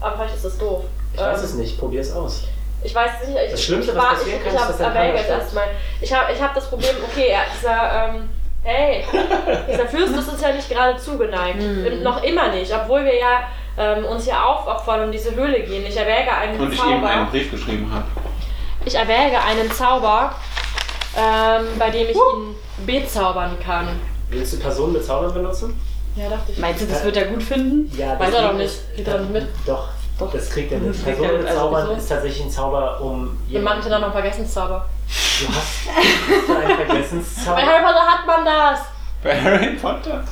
Aber 0.00 0.16
vielleicht 0.16 0.36
ist 0.36 0.44
das 0.44 0.58
doof. 0.58 0.84
ich 1.14 1.20
weiß 1.20 1.38
Ähm, 1.38 1.44
es 1.44 1.54
nicht, 1.54 1.78
probier's 1.78 2.12
aus. 2.12 2.44
Ich 2.84 2.94
weiß 2.94 3.10
es 3.22 3.28
nicht. 3.28 3.38
Ich, 3.46 3.50
Das 3.52 3.62
Schlimmste, 3.62 3.92
ich 3.92 3.96
was 3.96 4.04
war- 4.04 4.12
passieren 4.14 4.38
ich, 4.38 4.44
kann, 4.44 4.54
ich 4.54 4.60
ist, 4.60 4.68
dass 4.68 4.76
stirbt. 4.76 5.28
erstmal. 5.40 5.64
Ich 6.00 6.12
habe 6.12 6.32
ich 6.32 6.42
hab 6.42 6.54
das 6.54 6.66
Problem, 6.68 6.94
okay, 7.10 7.28
er- 7.28 7.40
dieser, 7.56 8.08
ähm, 8.14 8.28
hey, 8.62 9.04
dieser 9.72 9.86
Fürst 9.86 10.14
ist 10.14 10.28
uns 10.28 10.40
ja 10.42 10.52
nicht 10.52 10.68
gerade 10.68 10.98
zugeneigt. 10.98 11.58
Und 11.62 12.02
noch 12.02 12.22
immer 12.22 12.48
nicht, 12.52 12.72
obwohl 12.74 13.04
wir 13.06 13.16
ja 13.18 13.40
ähm, 13.78 14.04
uns 14.04 14.24
hier 14.24 14.42
aufopfern 14.44 15.00
und 15.00 15.06
in 15.06 15.12
diese 15.12 15.34
Höhle 15.34 15.60
gehen. 15.62 15.84
Ich 15.86 15.96
erwäge 15.96 16.30
einen 16.32 16.60
Und 16.60 16.72
ich 16.72 16.78
eben 16.80 16.92
einen 16.92 17.02
Zauber. 17.02 17.30
Brief 17.30 17.50
geschrieben 17.50 17.90
habe. 17.92 18.04
Ich 18.86 18.94
erwäge 18.94 19.42
einen 19.42 19.70
Zauber, 19.72 20.32
ähm, 21.16 21.66
bei 21.76 21.90
dem 21.90 22.06
ich 22.08 22.16
ihn 22.16 22.54
bezaubern 22.86 23.56
kann. 23.64 23.88
Willst 24.30 24.52
du 24.54 24.58
Personen 24.60 24.92
bezaubern 24.92 25.34
benutzen? 25.34 25.78
Ja, 26.14 26.28
dachte 26.28 26.52
ich. 26.52 26.58
Meinst 26.58 26.82
du, 26.82 26.86
das 26.86 27.02
wird 27.04 27.16
er 27.16 27.24
gut 27.26 27.42
finden? 27.42 27.90
Ja, 27.98 28.18
Weiß 28.18 28.32
er 28.32 28.42
doch 28.48 28.52
nicht. 28.54 28.74
Geht 28.96 29.08
er 29.08 29.18
nicht 29.18 29.32
mit? 29.32 29.46
Doch, 29.66 29.88
Doch. 30.20 30.32
das 30.32 30.48
kriegt 30.50 30.70
er 30.70 30.78
nicht. 30.78 30.98
Das 30.98 31.04
kriegt 31.04 31.18
Personen 31.18 31.40
er, 31.44 31.50
also 31.50 31.54
bezaubern 31.68 31.84
wieso? 31.88 31.98
ist 31.98 32.08
tatsächlich 32.08 32.44
ein 32.46 32.50
Zauber, 32.50 33.00
um 33.00 33.36
Wir 33.48 33.60
machen 33.60 33.82
dann 33.90 34.00
noch 34.00 34.12
Vergessenszauber. 34.12 34.86
Du 35.08 35.48
hast, 35.48 35.56
hast 35.56 36.48
du 36.48 36.56
einen 36.56 36.76
Vergessenszauber? 36.86 37.56
Bei 37.60 37.66
Harry 37.66 37.82
Potter 37.84 38.06
hat 38.06 38.26
man 38.26 38.44
das. 38.44 38.80
Bei 39.24 39.40
Harry 39.42 39.74
Potter? 39.76 40.24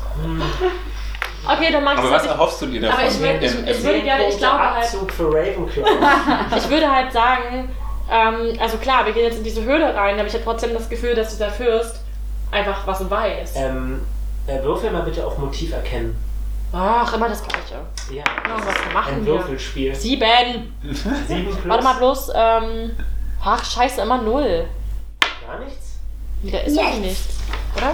Okay, 1.46 1.72
dann 1.72 1.84
mag 1.84 1.98
Aber 1.98 2.06
ich 2.06 2.14
was 2.14 2.22
es 2.22 2.28
erhoffst 2.28 2.62
du 2.62 2.66
dir 2.66 2.80
davon? 2.82 2.98
Aber 3.00 3.08
ich 3.08 3.20
will- 3.20 3.38
ich- 3.42 3.76
ich 3.76 3.84
würde 3.84 4.00
gerne- 4.02 4.28
ich 4.28 4.38
glaube 4.38 4.58
halt- 4.60 4.84
Abzug 4.84 5.10
für 5.12 5.26
Ravenclaw. 5.26 5.84
Ich 6.56 6.70
würde 6.70 6.90
halt 6.90 7.12
sagen, 7.12 7.68
ähm, 8.10 8.58
also 8.60 8.76
klar, 8.78 9.06
wir 9.06 9.12
gehen 9.12 9.24
jetzt 9.24 9.38
in 9.38 9.44
diese 9.44 9.62
Höhle 9.64 9.94
rein, 9.94 10.18
aber 10.18 10.26
ich 10.26 10.34
habe 10.34 10.44
trotzdem 10.44 10.74
das 10.74 10.88
Gefühl, 10.88 11.14
dass 11.14 11.30
dieser 11.30 11.50
Fürst 11.50 12.00
einfach 12.50 12.86
was 12.86 13.08
weiß. 13.10 13.52
ähm, 13.56 14.02
äh, 14.46 14.62
würfel 14.62 14.90
mal 14.90 15.02
bitte 15.02 15.26
auf 15.26 15.38
Motiv 15.38 15.72
erkennen. 15.72 16.16
Ach, 16.72 17.12
immer 17.14 17.28
das 17.28 17.42
Gleiche. 17.42 17.76
Ja, 18.12 18.24
Oh, 18.46 18.58
was 18.66 18.92
machen 18.92 19.14
ein 19.14 19.26
wir? 19.26 19.34
Würfelspiel. 19.34 19.94
Sieben! 19.94 20.74
Sieben 21.28 21.44
plus. 21.52 21.68
Warte 21.68 21.84
mal 21.84 21.94
bloß, 21.94 22.30
ähm. 22.34 22.90
Ach, 23.42 23.64
scheiße, 23.64 24.00
immer 24.02 24.20
null. 24.22 24.64
Gar 25.46 25.58
nichts? 25.60 25.98
Da 26.42 26.58
ist 26.58 26.76
irgendwie 26.76 27.08
nichts, 27.08 27.36
oder? 27.76 27.92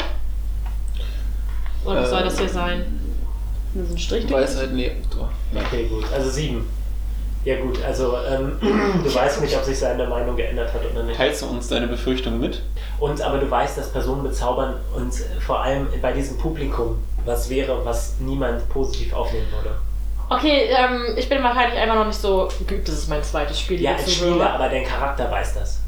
Oder 1.84 2.02
was 2.02 2.10
soll 2.10 2.22
das 2.24 2.38
hier 2.38 2.48
sein? 2.48 3.00
Das 3.74 3.84
ist 3.86 3.92
ein 3.94 3.98
Strich. 3.98 4.30
Weisheit, 4.32 4.72
nee. 4.72 4.92
Okay, 5.54 5.86
gut. 5.86 6.04
Also 6.12 6.30
sieben. 6.30 6.68
Ja 7.44 7.58
gut, 7.60 7.82
also 7.82 8.16
ähm, 8.28 8.58
du 9.04 9.14
weißt 9.14 9.40
nicht, 9.40 9.56
ob 9.56 9.64
sich 9.64 9.78
seine 9.78 10.06
Meinung 10.06 10.36
geändert 10.36 10.72
hat 10.74 10.82
oder 10.92 11.02
nicht. 11.04 11.16
Teilst 11.16 11.42
du 11.42 11.46
uns 11.46 11.68
deine 11.68 11.86
Befürchtung 11.86 12.38
mit? 12.38 12.62
Und 12.98 13.22
aber 13.22 13.38
du 13.38 13.50
weißt, 13.50 13.78
dass 13.78 13.90
Personen 13.90 14.22
bezaubern 14.22 14.76
und 14.94 15.14
vor 15.40 15.60
allem 15.60 15.88
bei 16.02 16.12
diesem 16.12 16.36
Publikum 16.36 17.02
was 17.24 17.48
wäre, 17.50 17.84
was 17.84 18.14
niemand 18.20 18.68
positiv 18.68 19.12
aufnehmen 19.12 19.46
würde. 19.52 19.76
Okay, 20.28 20.68
ähm, 20.70 21.16
ich 21.16 21.28
bin 21.28 21.42
wahrscheinlich 21.42 21.78
einfach 21.78 21.96
noch 21.96 22.06
nicht 22.06 22.20
so 22.20 22.48
geübt. 22.66 22.86
Das 22.88 22.94
ist 22.94 23.08
mein 23.08 23.22
zweites 23.22 23.58
Spiel. 23.58 23.80
Ja, 23.80 23.94
als 23.96 24.12
Spieler, 24.12 24.54
aber 24.54 24.68
dein 24.68 24.84
Charakter 24.84 25.30
weiß 25.30 25.54
das. 25.54 25.80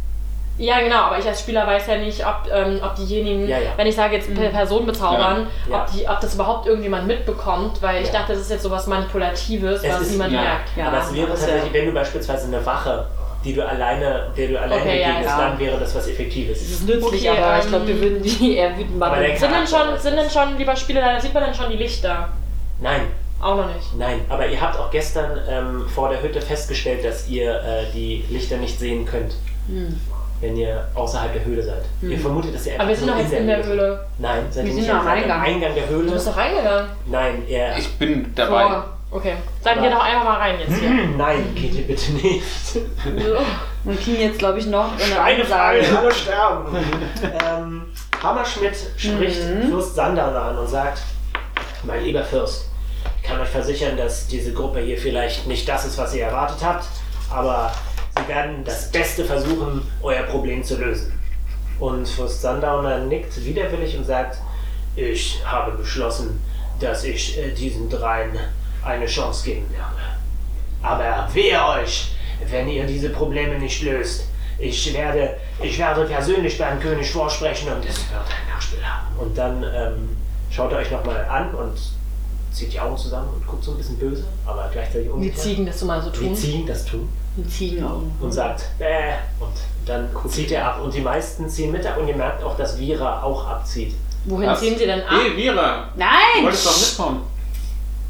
Ja, 0.58 0.80
genau, 0.80 0.96
aber 1.04 1.18
ich 1.18 1.26
als 1.26 1.40
Spieler 1.40 1.66
weiß 1.66 1.86
ja 1.86 1.96
nicht, 1.96 2.24
ob, 2.26 2.48
ähm, 2.52 2.78
ob 2.84 2.94
diejenigen, 2.94 3.48
Ja, 3.48 3.58
ja. 3.58 3.70
wenn 3.76 3.86
ich 3.86 3.96
sage 3.96 4.16
jetzt 4.16 4.32
per 4.34 4.50
Person 4.50 4.84
bezaubern, 4.86 5.46
Ja. 5.68 5.76
Ja. 5.78 5.82
Ob, 5.84 5.90
die, 5.92 6.06
ob 6.08 6.20
das 6.20 6.34
überhaupt 6.34 6.66
irgendjemand 6.66 7.06
mitbekommt, 7.06 7.80
weil 7.82 8.02
ich 8.02 8.08
Ja. 8.12 8.20
dachte, 8.20 8.32
das 8.34 8.42
ist 8.42 8.50
jetzt 8.50 8.62
sowas 8.62 8.86
Manipulatives, 8.86 9.82
Es 9.82 9.92
was 9.94 10.00
ist- 10.02 10.10
niemand 10.12 10.32
ja. 10.32 10.40
merkt. 10.42 10.68
Ja. 10.76 10.88
aber 10.88 10.98
es 10.98 11.12
wäre 11.14 11.28
tatsächlich, 11.28 11.72
wenn 11.72 11.86
du 11.86 11.92
beispielsweise 11.92 12.46
eine 12.48 12.64
Wache, 12.64 13.06
die 13.44 13.54
du 13.54 13.66
alleine, 13.66 14.30
der 14.36 14.48
du 14.48 14.60
alleine 14.60 14.80
Okay, 14.82 15.00
ja, 15.00 15.08
begegnest, 15.08 15.36
ja. 15.38 15.48
dann 15.48 15.58
wäre 15.58 15.80
das 15.80 15.94
was 15.96 16.06
Effektives. 16.08 16.58
Das 16.60 16.68
ist 16.68 16.86
nützlich, 16.86 17.28
Okay, 17.28 17.38
aber 17.40 17.54
ähm, 17.54 17.60
ich 17.62 17.68
glaube, 17.68 17.86
wir 17.88 18.00
würden 18.00 18.22
die 18.22 18.56
eher 18.56 18.76
wütend 18.78 18.98
machen. 18.98 19.24
Sind 19.36 19.50
denn 19.52 19.66
schon, 19.66 19.98
sind 19.98 20.16
denn 20.16 20.30
schon, 20.30 20.58
lieber 20.58 20.76
Spieler, 20.76 21.00
da 21.00 21.18
sieht 21.20 21.34
man 21.34 21.42
dann 21.44 21.54
schon 21.54 21.70
die 21.70 21.76
Lichter? 21.78 22.28
Nein, 22.80 23.00
Auch 23.40 23.56
noch 23.56 23.66
nicht. 23.74 23.96
nein. 23.96 24.20
Aber 24.28 24.46
ihr 24.46 24.60
habt 24.60 24.78
auch 24.78 24.90
gestern 24.92 25.40
ähm, 25.48 25.88
vor 25.88 26.10
der 26.10 26.22
Hütte 26.22 26.40
festgestellt, 26.40 27.04
dass 27.04 27.26
ihr 27.28 27.52
äh, 27.54 27.86
die 27.92 28.24
Lichter 28.28 28.58
nicht 28.58 28.78
sehen 28.78 29.06
könnt, 29.06 29.34
Hm. 29.68 29.98
Wenn 30.42 30.56
ihr 30.56 30.86
außerhalb 30.94 31.32
der 31.32 31.44
Höhle 31.44 31.62
seid. 31.62 31.82
Ihr 32.02 32.18
vermutet, 32.18 32.54
dass 32.54 32.66
ihr 32.66 32.78
Aber 32.78 32.88
wir 32.90 32.96
sind 32.96 33.06
nur 33.06 33.14
doch 33.16 33.22
jetzt 33.22 33.32
in 33.32 33.46
der 33.46 33.56
seid. 33.62 33.66
Höhle. 33.72 34.04
Nein, 34.18 34.42
seid 34.50 34.64
Wir 34.64 34.68
ihr 34.70 34.74
sind 34.74 34.76
nicht 34.82 34.88
ja 34.88 34.98
am 34.98 35.04
seid 35.06 35.22
Eingang. 35.22 35.40
Eingang 35.42 35.74
der 35.74 35.88
Höhle. 35.88 36.06
Du 36.08 36.12
bist 36.12 36.26
doch 36.26 36.36
reingegangen. 36.36 36.90
Nein, 37.06 37.42
er. 37.48 37.78
Ich 37.78 37.90
bin 37.96 38.32
dabei. 38.34 38.62
Vor. 38.64 38.84
Okay. 39.12 39.34
Dann 39.64 39.78
Aber- 39.78 39.88
geh 39.88 39.94
doch 39.94 40.02
einfach 40.04 40.24
mal 40.24 40.36
rein 40.38 40.54
jetzt 40.58 40.78
hier. 40.80 40.90
Nein, 41.16 41.54
geht 41.54 41.74
ihr 41.74 41.86
bitte 41.86 42.12
nicht. 42.12 42.42
Und 43.84 44.00
kriegen 44.04 44.20
jetzt, 44.22 44.38
glaube 44.38 44.58
ich, 44.58 44.66
noch 44.66 44.90
eine 44.92 45.14
Keine 45.14 45.44
Frage, 45.44 45.78
Ansage. 45.80 45.98
alle 45.98 46.14
sterben. 46.14 46.76
ähm, 47.22 47.82
Hammerschmidt 48.22 48.74
spricht 48.96 49.40
Mhm. 49.48 49.68
Fürst 49.70 49.94
Sandal 49.94 50.36
an 50.36 50.58
und 50.58 50.66
sagt, 50.68 51.02
mein 51.84 52.02
lieber 52.04 52.22
Fürst, 52.24 52.66
ich 53.20 53.28
kann 53.28 53.40
euch 53.40 53.48
versichern, 53.48 53.96
dass 53.96 54.26
diese 54.28 54.52
Gruppe 54.52 54.80
hier 54.80 54.96
vielleicht 54.98 55.46
nicht 55.46 55.68
das 55.68 55.84
ist, 55.84 55.98
was 55.98 56.14
ihr 56.14 56.24
erwartet 56.24 56.58
habt, 56.64 56.84
aber 57.30 57.72
sie 58.16 58.28
werden 58.28 58.64
das 58.64 58.90
Beste 58.90 59.24
versuchen, 59.24 59.82
euer 60.02 60.22
Problem 60.24 60.62
zu 60.62 60.76
lösen. 60.76 61.18
Und 61.78 62.08
Fürst 62.08 62.42
Sundowner 62.42 62.98
nickt 62.98 63.44
widerwillig 63.44 63.96
und 63.96 64.04
sagt, 64.04 64.38
ich 64.94 65.40
habe 65.44 65.72
beschlossen, 65.72 66.40
dass 66.78 67.04
ich 67.04 67.38
äh, 67.38 67.50
diesen 67.52 67.88
dreien 67.88 68.38
eine 68.84 69.06
Chance 69.06 69.44
geben 69.44 69.66
werde. 69.70 70.02
Aber 70.82 71.28
wehe 71.32 71.64
euch, 71.66 72.12
wenn 72.50 72.68
ihr 72.68 72.86
diese 72.86 73.10
Probleme 73.10 73.58
nicht 73.58 73.82
löst. 73.82 74.26
Ich 74.58 74.92
werde, 74.92 75.36
ich 75.60 75.78
werde 75.78 76.04
persönlich 76.04 76.58
beim 76.58 76.78
König 76.78 77.10
vorsprechen 77.10 77.72
und 77.72 77.84
es 77.84 77.98
wird 78.10 78.20
ein 78.20 78.52
Nachspiel 78.52 78.84
haben. 78.84 79.16
Und 79.18 79.36
dann 79.36 79.62
ähm, 79.62 80.16
schaut 80.50 80.72
er 80.72 80.78
euch 80.78 80.90
nochmal 80.90 81.24
an 81.24 81.54
und 81.54 81.78
zieht 82.52 82.72
die 82.72 82.78
Augen 82.80 82.96
zusammen 82.96 83.28
und 83.34 83.46
guckt 83.46 83.64
so 83.64 83.72
ein 83.72 83.78
bisschen 83.78 83.98
böse, 83.98 84.24
aber 84.44 84.68
gleichzeitig 84.72 85.10
unsicher. 85.10 85.36
Ziegen 85.36 85.66
das 85.66 85.80
so 85.80 85.86
mal 85.86 86.02
so 86.02 86.12
Wie 86.12 86.26
tun. 86.26 86.36
Ziegen 86.36 86.66
das 86.66 86.84
tun. 86.84 87.08
Die 87.36 87.48
Ziegenaugen. 87.48 88.12
Und 88.20 88.32
sagt, 88.32 88.64
bäh, 88.78 89.14
und 89.40 89.52
dann 89.86 90.08
zieht 90.28 90.52
er 90.52 90.66
ab. 90.66 90.80
Und 90.82 90.92
die 90.94 91.00
meisten 91.00 91.48
ziehen 91.48 91.72
mit 91.72 91.86
ab 91.86 91.96
und 91.98 92.08
ihr 92.08 92.16
merkt 92.16 92.42
auch, 92.44 92.56
dass 92.56 92.78
Vira 92.78 93.22
auch 93.22 93.48
abzieht. 93.48 93.94
Wohin 94.24 94.48
Was? 94.48 94.60
ziehen 94.60 94.78
sie 94.78 94.86
denn 94.86 95.00
ab? 95.02 95.18
Hey, 95.22 95.36
Vira! 95.36 95.88
Du 95.94 95.98
Nein! 96.00 96.44
wolltest 96.44 96.66
doch 96.66 96.78
mitkommen. 96.78 97.22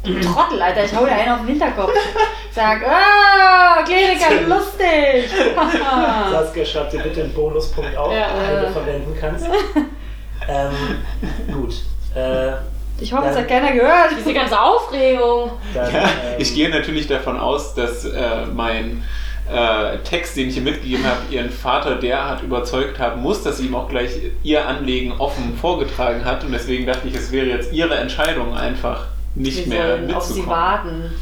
Du 0.03 0.19
Trottel, 0.19 0.61
Alter, 0.61 0.83
ich 0.83 0.93
hau 0.93 1.05
dir 1.05 1.13
einen 1.13 1.31
auf 1.31 1.39
den 1.39 1.47
Hinterkopf. 1.47 1.91
Sag, 2.53 2.81
ah, 2.85 3.81
Kleriker, 3.83 4.41
lustig. 4.47 5.31
Saskia, 6.31 6.65
schreib 6.65 6.91
dir 6.91 6.99
bitte 7.01 7.23
einen 7.23 7.33
Bonuspunkt 7.33 7.95
auf, 7.95 8.11
Ja, 8.13 8.27
den 8.27 8.61
du 8.61 8.67
äh. 8.67 8.71
verwenden 8.71 9.17
kannst. 9.19 9.45
ähm, 10.47 11.53
gut. 11.53 11.73
Äh, 12.13 12.51
Ich 13.03 13.13
hoffe, 13.13 13.27
es 13.27 13.37
hat 13.37 13.47
keiner 13.47 13.71
gehört. 13.73 14.11
Diese 14.17 14.33
ganze 14.33 14.59
Aufregung. 14.59 15.51
dann, 15.73 15.93
Ja, 15.93 16.01
ähm, 16.03 16.09
ich 16.39 16.53
gehe 16.55 16.69
natürlich 16.69 17.07
davon 17.07 17.37
aus, 17.39 17.73
dass 17.75 18.05
äh, 18.05 18.45
mein 18.53 19.03
äh, 19.51 19.97
Text, 19.99 20.37
den 20.37 20.47
ich 20.49 20.55
ihr 20.55 20.61
mitgegeben 20.61 21.05
habe, 21.05 21.19
ihren 21.29 21.49
Vater 21.49 21.95
derart 21.95 22.41
überzeugt 22.43 22.99
haben 22.99 23.21
muss, 23.21 23.43
dass 23.43 23.57
sie 23.57 23.65
ihm 23.67 23.75
auch 23.75 23.89
gleich 23.89 24.11
ihr 24.41 24.65
Anliegen 24.65 25.11
offen 25.19 25.57
vorgetragen 25.57 26.23
hat. 26.23 26.43
Und 26.45 26.53
deswegen 26.53 26.85
dachte 26.85 27.07
ich, 27.07 27.15
es 27.15 27.31
wäre 27.31 27.47
jetzt 27.47 27.73
ihre 27.73 27.95
Entscheidung, 27.95 28.55
einfach 28.55 29.07
nicht 29.35 29.65
Wir 29.65 29.67
mehr 29.67 29.97
sollen 29.97 30.13
auf 30.13 30.23
sie 30.23 30.33
mitzukommen. 30.35 30.49
warten. 30.59 31.13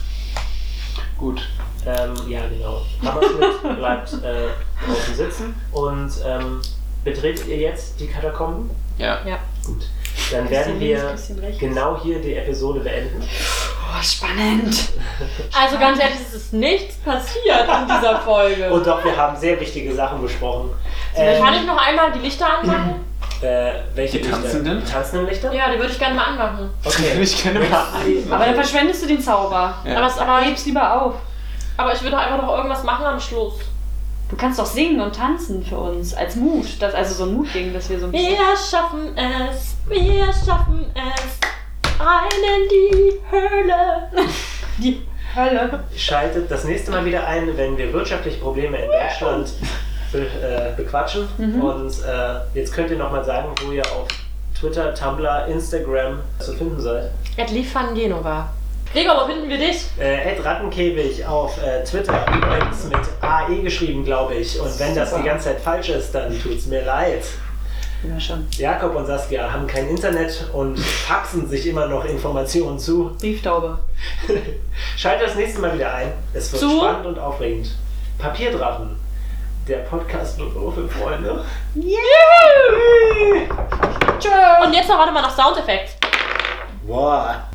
Gut. 1.17 1.41
Ähm, 1.85 2.13
ja, 2.29 2.41
genau. 2.47 2.81
Hammerschmidt 3.03 3.77
bleibt 3.77 4.13
äh, 4.13 4.49
draußen 4.85 5.15
sitzen 5.15 5.55
und 5.71 6.11
ähm, 6.23 6.61
betretet 7.03 7.47
ihr 7.47 7.57
jetzt 7.57 7.99
die 7.99 8.05
Katakomben? 8.07 8.69
Ja. 8.99 9.19
Ja. 9.25 9.39
Gut. 9.65 9.87
Dann 10.31 10.49
werden 10.49 10.79
wir 10.79 11.15
genau 11.59 11.99
hier 12.01 12.19
die 12.21 12.35
Episode 12.35 12.79
beenden. 12.81 13.21
Oh, 13.21 14.01
spannend. 14.01 14.89
Also 15.53 15.77
ganz 15.77 15.99
ehrlich, 15.99 16.15
es 16.25 16.33
ist 16.33 16.53
nichts 16.53 16.95
passiert 16.97 17.67
in 17.67 17.87
dieser 17.87 18.19
Folge. 18.19 18.69
Und 18.71 18.87
doch, 18.87 19.03
wir 19.03 19.15
haben 19.15 19.35
sehr 19.37 19.59
wichtige 19.59 19.93
Sachen 19.93 20.21
besprochen. 20.21 20.71
Kann 21.13 21.25
Ähm, 21.25 21.53
ich 21.61 21.65
noch 21.67 21.77
einmal 21.85 22.11
die 22.13 22.19
Lichter 22.19 22.47
anmachen? 22.59 23.03
äh, 23.41 23.71
welche 23.95 24.19
Die 24.19 24.23
Lichter? 24.23 24.41
tanzenden? 24.41 24.83
Die 24.85 24.91
tanzenden 24.91 25.27
Lichter? 25.27 25.53
Ja, 25.53 25.69
die 25.71 25.77
würde 25.79 25.91
ich 25.91 25.99
gerne 25.99 26.15
mal 26.15 26.23
anmachen. 26.25 26.69
Okay. 26.85 27.11
Ich 27.21 27.41
kenne 27.43 27.59
mal 27.59 27.87
einen. 28.01 28.31
Aber 28.31 28.45
dann 28.45 28.55
verschwendest 28.55 29.03
du 29.03 29.07
den 29.07 29.19
Zauber. 29.21 29.73
Ja. 29.85 29.97
Aber, 29.97 30.21
aber, 30.21 30.45
Heb's 30.45 30.65
lieber 30.65 31.01
auf. 31.01 31.15
aber 31.75 31.93
ich 31.93 32.01
würde 32.01 32.15
doch 32.15 32.23
einfach 32.23 32.41
noch 32.41 32.55
irgendwas 32.55 32.83
machen 32.83 33.05
am 33.05 33.19
Schluss. 33.19 33.55
Du 34.31 34.37
kannst 34.37 34.57
doch 34.57 34.65
singen 34.65 35.01
und 35.01 35.13
tanzen 35.13 35.61
für 35.61 35.77
uns. 35.77 36.13
Als 36.13 36.37
Mut. 36.37 36.65
Das, 36.79 36.93
also 36.93 37.13
so 37.13 37.29
ein 37.29 37.35
Mutding, 37.35 37.73
dass 37.73 37.89
wir 37.89 37.99
so 37.99 38.05
ein 38.05 38.13
bisschen. 38.13 38.29
Wir 38.29 38.55
schaffen 38.55 39.17
es, 39.17 39.75
wir 39.89 40.25
schaffen 40.27 40.85
es. 40.95 41.99
Rein 41.99 42.29
in 42.31 42.69
die 42.69 43.13
Höhle. 43.29 44.09
Die 44.77 45.05
Hölle. 45.35 45.83
Schaltet 45.95 46.49
das 46.49 46.63
nächste 46.63 46.91
Mal 46.91 47.03
wieder 47.03 47.27
ein, 47.27 47.55
wenn 47.57 47.77
wir 47.77 47.91
wirtschaftliche 47.91 48.39
Probleme 48.39 48.77
in 48.77 48.89
Deutschland 48.89 49.51
be 50.13 50.19
äh, 50.19 50.75
bequatschen. 50.77 51.27
Und 51.61 51.91
äh, 52.05 52.57
jetzt 52.57 52.73
könnt 52.73 52.89
ihr 52.89 52.97
nochmal 52.97 53.25
sagen, 53.25 53.49
wo 53.65 53.71
ihr 53.73 53.85
auf 53.85 54.07
Twitter, 54.57 54.95
Tumblr, 54.95 55.47
Instagram 55.47 56.19
zu 56.39 56.53
finden 56.53 56.79
seid. 56.79 57.11
Ed 57.35 57.51
liefern 57.51 57.93
Genova. 57.95 58.49
Gregor, 58.93 59.21
wo 59.21 59.25
finden 59.25 59.47
wir 59.47 59.57
dich? 59.57 59.85
Äh, 59.99 60.33
Ed 60.33 60.43
Rattenkäfig 60.43 61.25
auf 61.25 61.57
äh, 61.63 61.83
Twitter, 61.85 62.25
übrigens 62.35 62.83
mit 62.85 62.99
AE 63.21 63.61
geschrieben, 63.61 64.03
glaube 64.03 64.35
ich. 64.35 64.59
Und 64.59 64.77
wenn 64.79 64.93
das 64.93 65.15
die 65.15 65.23
ganze 65.23 65.45
Zeit 65.45 65.61
falsch 65.61 65.89
ist, 65.89 66.13
dann 66.13 66.37
tut's 66.41 66.65
mir 66.65 66.83
leid. 66.83 67.23
Ja, 68.03 68.19
schon. 68.19 68.47
Jakob 68.57 68.95
und 68.95 69.05
Saskia 69.05 69.49
haben 69.51 69.65
kein 69.67 69.87
Internet 69.87 70.49
und 70.51 70.77
faxen 70.79 71.47
sich 71.47 71.67
immer 71.67 71.85
noch 71.87 72.03
Informationen 72.03 72.79
zu. 72.79 73.15
Brieftaube. 73.19 73.79
Schaltet 74.97 75.27
das 75.29 75.35
nächste 75.35 75.61
Mal 75.61 75.73
wieder 75.75 75.93
ein. 75.93 76.11
Es 76.33 76.51
wird 76.51 76.61
Zu? 76.61 76.77
spannend 76.79 77.05
und 77.05 77.19
aufregend. 77.19 77.69
Papierdrachen. 78.17 78.97
Der 79.67 79.77
Podcast 79.77 80.39
nur 80.39 80.73
für 80.73 80.89
Freunde. 80.89 81.45
Tschö. 84.19 84.29
Und 84.65 84.73
jetzt 84.73 84.89
noch, 84.89 84.97
warte 84.97 85.13
mal, 85.13 85.21
noch 85.21 85.35
Soundeffekt. 85.35 85.95
Boah. 86.85 87.50